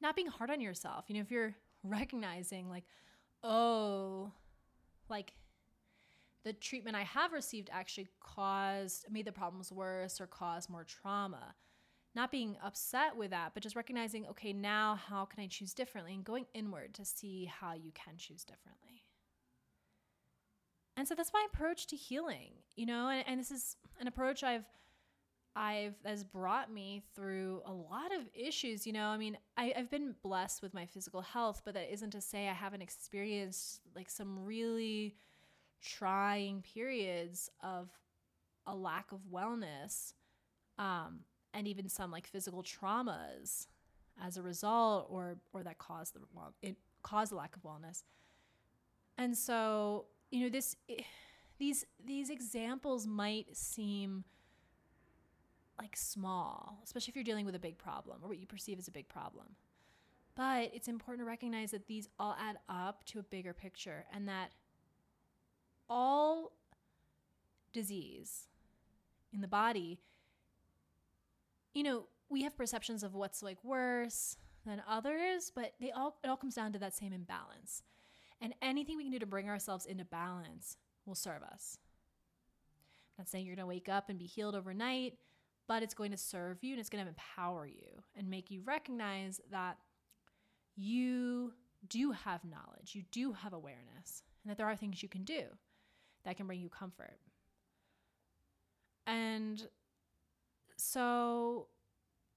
Not 0.00 0.16
being 0.16 0.28
hard 0.28 0.50
on 0.50 0.60
yourself. 0.60 1.06
You 1.08 1.16
know, 1.16 1.20
if 1.22 1.30
you're 1.30 1.54
recognizing 1.82 2.68
like, 2.68 2.84
oh, 3.42 4.32
like 5.08 5.32
the 6.44 6.52
treatment 6.52 6.96
I 6.96 7.02
have 7.02 7.32
received 7.32 7.70
actually 7.72 8.08
caused 8.20 9.06
made 9.10 9.26
the 9.26 9.32
problems 9.32 9.72
worse 9.72 10.20
or 10.20 10.26
caused 10.26 10.70
more 10.70 10.84
trauma. 10.84 11.54
Not 12.14 12.30
being 12.30 12.56
upset 12.62 13.16
with 13.16 13.30
that, 13.30 13.52
but 13.54 13.62
just 13.62 13.74
recognizing, 13.74 14.26
okay, 14.26 14.52
now 14.52 14.94
how 15.08 15.24
can 15.24 15.42
I 15.42 15.48
choose 15.48 15.74
differently 15.74 16.14
and 16.14 16.24
going 16.24 16.46
inward 16.54 16.94
to 16.94 17.04
see 17.04 17.46
how 17.46 17.74
you 17.74 17.90
can 17.92 18.16
choose 18.16 18.44
differently. 18.44 19.02
And 20.96 21.08
so 21.08 21.16
that's 21.16 21.32
my 21.32 21.44
approach 21.52 21.88
to 21.88 21.96
healing, 21.96 22.52
you 22.76 22.86
know, 22.86 23.08
and, 23.08 23.24
and 23.26 23.40
this 23.40 23.50
is 23.50 23.76
an 24.00 24.06
approach 24.06 24.44
I've 24.44 24.64
I've 25.56 25.94
has 26.04 26.24
brought 26.24 26.72
me 26.72 27.02
through 27.14 27.62
a 27.64 27.72
lot 27.72 28.12
of 28.12 28.28
issues. 28.34 28.86
You 28.86 28.92
know, 28.92 29.06
I 29.06 29.16
mean, 29.16 29.38
I, 29.56 29.72
I've 29.76 29.90
been 29.90 30.14
blessed 30.22 30.62
with 30.62 30.74
my 30.74 30.86
physical 30.86 31.20
health, 31.20 31.62
but 31.64 31.74
that 31.74 31.92
isn't 31.92 32.10
to 32.10 32.20
say 32.20 32.48
I 32.48 32.52
haven't 32.52 32.82
experienced 32.82 33.80
like 33.94 34.10
some 34.10 34.44
really 34.44 35.14
trying 35.80 36.62
periods 36.62 37.50
of 37.62 37.88
a 38.66 38.74
lack 38.74 39.12
of 39.12 39.20
wellness 39.32 40.14
um, 40.78 41.20
and 41.54 41.68
even 41.68 41.88
some 41.88 42.10
like 42.10 42.26
physical 42.26 42.62
traumas 42.62 43.66
as 44.22 44.36
a 44.36 44.42
result 44.42 45.06
or 45.10 45.36
or 45.52 45.62
that 45.62 45.78
caused 45.78 46.14
the 46.14 46.20
well, 46.34 46.54
it 46.62 46.76
caused 47.02 47.32
a 47.32 47.36
lack 47.36 47.56
of 47.56 47.62
wellness. 47.62 48.02
And 49.16 49.36
so 49.36 50.06
you 50.30 50.40
know 50.44 50.50
this 50.50 50.76
eh, 50.88 51.02
these 51.58 51.86
these 52.04 52.30
examples 52.30 53.06
might 53.06 53.56
seem 53.56 54.24
like 55.80 55.96
small 55.96 56.78
especially 56.84 57.10
if 57.10 57.16
you're 57.16 57.24
dealing 57.24 57.44
with 57.44 57.56
a 57.56 57.58
big 57.58 57.76
problem 57.76 58.18
or 58.22 58.28
what 58.28 58.38
you 58.38 58.46
perceive 58.46 58.78
as 58.78 58.88
a 58.88 58.92
big 58.92 59.08
problem. 59.08 59.46
But 60.36 60.70
it's 60.74 60.88
important 60.88 61.24
to 61.24 61.28
recognize 61.28 61.70
that 61.70 61.86
these 61.86 62.08
all 62.18 62.36
add 62.40 62.58
up 62.68 63.04
to 63.06 63.20
a 63.20 63.22
bigger 63.22 63.52
picture 63.52 64.04
and 64.12 64.28
that 64.28 64.50
all 65.88 66.52
disease 67.72 68.48
in 69.32 69.40
the 69.40 69.48
body, 69.48 70.00
you 71.74 71.82
know, 71.82 72.06
we 72.28 72.42
have 72.42 72.56
perceptions 72.56 73.02
of 73.02 73.14
what's 73.14 73.42
like 73.42 73.62
worse 73.62 74.36
than 74.64 74.82
others, 74.88 75.52
but 75.54 75.74
they 75.80 75.90
all 75.90 76.16
it 76.24 76.28
all 76.28 76.36
comes 76.36 76.54
down 76.54 76.72
to 76.72 76.78
that 76.78 76.94
same 76.94 77.12
imbalance. 77.12 77.82
And 78.40 78.54
anything 78.62 78.96
we 78.96 79.04
can 79.04 79.12
do 79.12 79.18
to 79.18 79.26
bring 79.26 79.48
ourselves 79.48 79.86
into 79.86 80.04
balance 80.04 80.76
will 81.06 81.14
serve 81.14 81.42
us. 81.42 81.78
I'm 83.16 83.22
not 83.22 83.28
saying 83.28 83.46
you're 83.46 83.54
going 83.54 83.64
to 83.64 83.68
wake 83.68 83.88
up 83.88 84.08
and 84.08 84.18
be 84.18 84.26
healed 84.26 84.56
overnight, 84.56 85.14
but 85.68 85.82
it's 85.82 85.94
going 85.94 86.10
to 86.10 86.16
serve 86.16 86.62
you 86.62 86.72
and 86.72 86.80
it's 86.80 86.90
going 86.90 87.04
to 87.04 87.08
empower 87.08 87.66
you 87.66 88.02
and 88.16 88.28
make 88.28 88.50
you 88.50 88.60
recognize 88.64 89.40
that 89.50 89.78
you 90.76 91.52
do 91.88 92.10
have 92.10 92.44
knowledge, 92.44 92.94
you 92.94 93.04
do 93.12 93.32
have 93.32 93.52
awareness, 93.52 94.24
and 94.42 94.50
that 94.50 94.56
there 94.56 94.66
are 94.66 94.76
things 94.76 95.02
you 95.02 95.08
can 95.08 95.22
do 95.22 95.42
that 96.24 96.36
can 96.36 96.46
bring 96.46 96.60
you 96.60 96.68
comfort. 96.68 97.18
And 99.06 99.62
so 100.76 101.68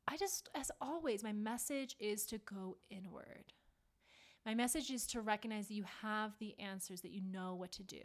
I 0.08 0.18
just, 0.18 0.50
as 0.56 0.72
always, 0.80 1.24
my 1.24 1.34
message 1.34 1.96
is 2.00 2.26
to 2.28 2.38
go 2.38 2.78
inward. 2.90 3.54
My 4.46 4.54
message 4.54 4.90
is 4.90 5.06
to 5.08 5.22
recognize 5.22 5.68
that 5.68 5.74
you 5.74 5.86
have 6.02 6.32
the 6.40 6.58
answers, 6.60 7.02
that 7.02 7.12
you 7.12 7.22
know 7.22 7.56
what 7.56 7.72
to 7.74 7.84
do. 7.84 8.02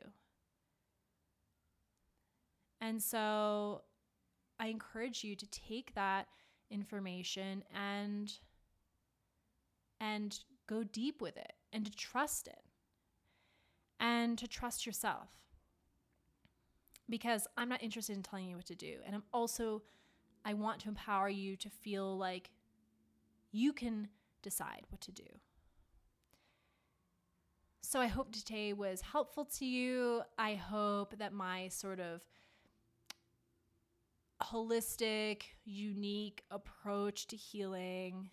And 2.80 3.00
so 3.00 3.82
I 4.58 4.66
encourage 4.66 5.22
you 5.22 5.36
to 5.36 5.46
take 5.46 5.94
that 5.94 6.26
information 6.70 7.62
and 7.72 8.32
and 10.00 10.40
go 10.66 10.82
deep 10.82 11.22
with 11.22 11.36
it 11.36 11.52
and 11.72 11.86
to 11.86 11.92
trust 11.92 12.48
it 12.48 12.64
and 14.00 14.36
to 14.36 14.48
trust 14.48 14.84
yourself 14.84 15.28
because 17.08 17.46
I'm 17.56 17.68
not 17.68 17.82
interested 17.82 18.16
in 18.16 18.22
telling 18.22 18.48
you 18.48 18.56
what 18.56 18.66
to 18.66 18.74
do. 18.74 18.96
And 19.06 19.14
I'm 19.14 19.22
also, 19.32 19.82
I 20.44 20.54
want 20.54 20.80
to 20.80 20.88
empower 20.88 21.28
you 21.28 21.56
to 21.56 21.70
feel 21.70 22.16
like 22.16 22.50
you 23.52 23.72
can 23.72 24.08
decide 24.42 24.82
what 24.88 25.00
to 25.02 25.12
do. 25.12 25.24
So 27.82 28.00
I 28.00 28.06
hope 28.06 28.32
today 28.32 28.72
was 28.72 29.02
helpful 29.02 29.44
to 29.58 29.66
you. 29.66 30.22
I 30.38 30.54
hope 30.54 31.18
that 31.18 31.32
my 31.32 31.68
sort 31.68 32.00
of 32.00 32.22
holistic, 34.42 35.42
unique 35.64 36.42
approach 36.50 37.26
to 37.28 37.36
healing, 37.36 38.30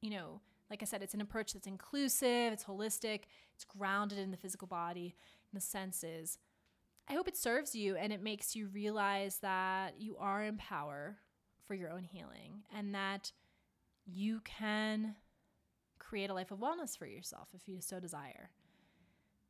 you 0.00 0.10
know, 0.10 0.40
like 0.70 0.82
I 0.82 0.86
said, 0.86 1.02
it's 1.02 1.14
an 1.14 1.20
approach 1.20 1.52
that's 1.52 1.66
inclusive, 1.66 2.52
it's 2.52 2.64
holistic, 2.64 3.22
it's 3.54 3.64
grounded 3.64 4.18
in 4.18 4.30
the 4.30 4.36
physical 4.36 4.68
body 4.68 5.16
and 5.50 5.60
the 5.60 5.64
senses 5.64 6.38
I 7.10 7.14
hope 7.14 7.26
it 7.26 7.36
serves 7.36 7.74
you 7.74 7.96
and 7.96 8.12
it 8.12 8.22
makes 8.22 8.54
you 8.54 8.68
realize 8.68 9.38
that 9.38 9.94
you 9.98 10.16
are 10.18 10.44
in 10.44 10.56
power 10.58 11.16
for 11.66 11.74
your 11.74 11.90
own 11.90 12.04
healing 12.04 12.62
and 12.72 12.94
that 12.94 13.32
you 14.06 14.40
can 14.44 15.16
create 15.98 16.30
a 16.30 16.34
life 16.34 16.52
of 16.52 16.60
wellness 16.60 16.96
for 16.96 17.06
yourself 17.06 17.48
if 17.52 17.66
you 17.66 17.80
so 17.80 17.98
desire. 17.98 18.50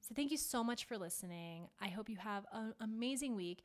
So, 0.00 0.14
thank 0.14 0.30
you 0.30 0.38
so 0.38 0.64
much 0.64 0.86
for 0.86 0.96
listening. 0.96 1.68
I 1.82 1.88
hope 1.88 2.08
you 2.08 2.16
have 2.16 2.46
an 2.50 2.72
amazing 2.80 3.36
week. 3.36 3.62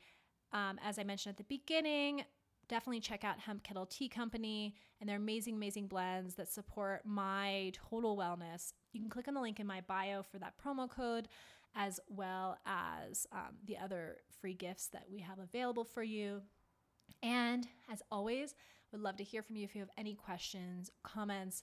Um, 0.52 0.78
as 0.84 0.98
I 0.98 1.02
mentioned 1.02 1.32
at 1.32 1.38
the 1.38 1.44
beginning, 1.44 2.22
definitely 2.68 3.00
check 3.00 3.24
out 3.24 3.40
Hemp 3.40 3.62
Kettle 3.62 3.86
Tea 3.86 4.10
Company 4.10 4.74
and 5.00 5.08
their 5.08 5.16
amazing, 5.16 5.54
amazing 5.54 5.86
blends 5.86 6.34
that 6.34 6.52
support 6.52 7.06
my 7.06 7.72
total 7.72 8.14
wellness. 8.14 8.74
You 8.92 9.00
can 9.00 9.08
click 9.08 9.26
on 9.26 9.32
the 9.32 9.40
link 9.40 9.58
in 9.58 9.66
my 9.66 9.80
bio 9.80 10.22
for 10.22 10.38
that 10.38 10.54
promo 10.62 10.88
code 10.88 11.28
as 11.76 12.00
well 12.08 12.58
as 12.66 13.26
um, 13.30 13.54
the 13.66 13.76
other 13.76 14.16
free 14.40 14.54
gifts 14.54 14.88
that 14.88 15.04
we 15.12 15.20
have 15.20 15.38
available 15.38 15.84
for 15.84 16.02
you. 16.02 16.40
And 17.22 17.68
as 17.92 18.02
always, 18.10 18.54
would 18.90 19.02
love 19.02 19.16
to 19.16 19.24
hear 19.24 19.42
from 19.42 19.56
you 19.56 19.64
if 19.64 19.74
you 19.74 19.80
have 19.80 19.90
any 19.98 20.14
questions, 20.14 20.90
comments, 21.04 21.62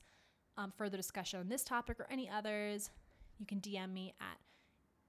um, 0.55 0.71
further 0.77 0.97
discussion 0.97 1.39
on 1.39 1.49
this 1.49 1.63
topic 1.63 1.99
or 1.99 2.07
any 2.11 2.29
others. 2.29 2.91
You 3.39 3.45
can 3.45 3.59
DM 3.59 3.91
me 3.91 4.13
at 4.21 4.37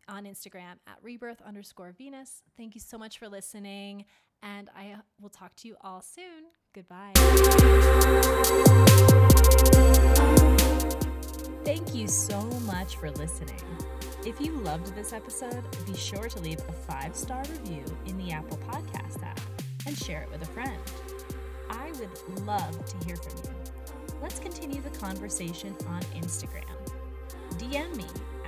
on 0.07 0.25
Instagram 0.25 0.75
at 0.87 0.99
rebirth 1.03 1.41
underscore 1.43 1.95
Venus. 1.97 2.43
Thank 2.57 2.75
you 2.75 2.81
so 2.81 2.99
much 2.99 3.19
for 3.19 3.29
listening, 3.29 4.05
and 4.43 4.69
I 4.77 4.97
will 5.21 5.31
talk 5.31 5.55
to 5.57 5.69
you 5.69 5.77
all 5.81 6.03
soon. 6.03 6.45
Goodbye. 6.75 7.13
Thank 11.65 11.95
you 11.95 12.09
so 12.09 12.43
much 12.67 12.97
for 12.97 13.11
listening. 13.13 13.61
If 14.27 14.41
you 14.41 14.53
loved 14.53 14.95
this 14.95 15.13
episode, 15.13 15.65
be 15.85 15.95
sure 15.95 16.31
to 16.31 16.41
leave 16.41 16.59
a 16.61 16.73
five 16.73 17.15
star 17.15 17.43
review 17.43 17.85
in 18.07 18.17
the 18.17 18.33
Apple 18.33 18.57
Podcast 18.57 19.23
app 19.23 19.39
and 19.87 19.95
share 19.99 20.23
it 20.23 20.31
with 20.31 20.41
a 20.41 20.47
friend. 20.47 20.81
I 21.69 21.93
would 21.93 22.09
love 22.47 22.87
to 22.87 23.07
hear 23.07 23.17
from 23.17 23.37
you. 23.45 23.51
Let's 24.23 24.39
continue 24.39 24.81
the 24.81 24.89
conversation 24.99 25.77
on 25.89 26.01
Instagram. 26.17 26.65
DM 27.59 27.95
me 27.97 28.07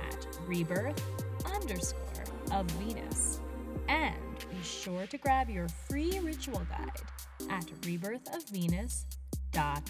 at 0.09 0.27
rebirth 0.47 0.99
underscore 1.45 2.23
of 2.51 2.65
Venus. 2.71 3.39
And 3.87 4.15
be 4.49 4.57
sure 4.63 5.05
to 5.05 5.17
grab 5.19 5.47
your 5.47 5.67
free 5.87 6.19
ritual 6.19 6.65
guide 6.71 7.03
at 7.51 7.67
rebirthofvenus.com. 7.81 9.83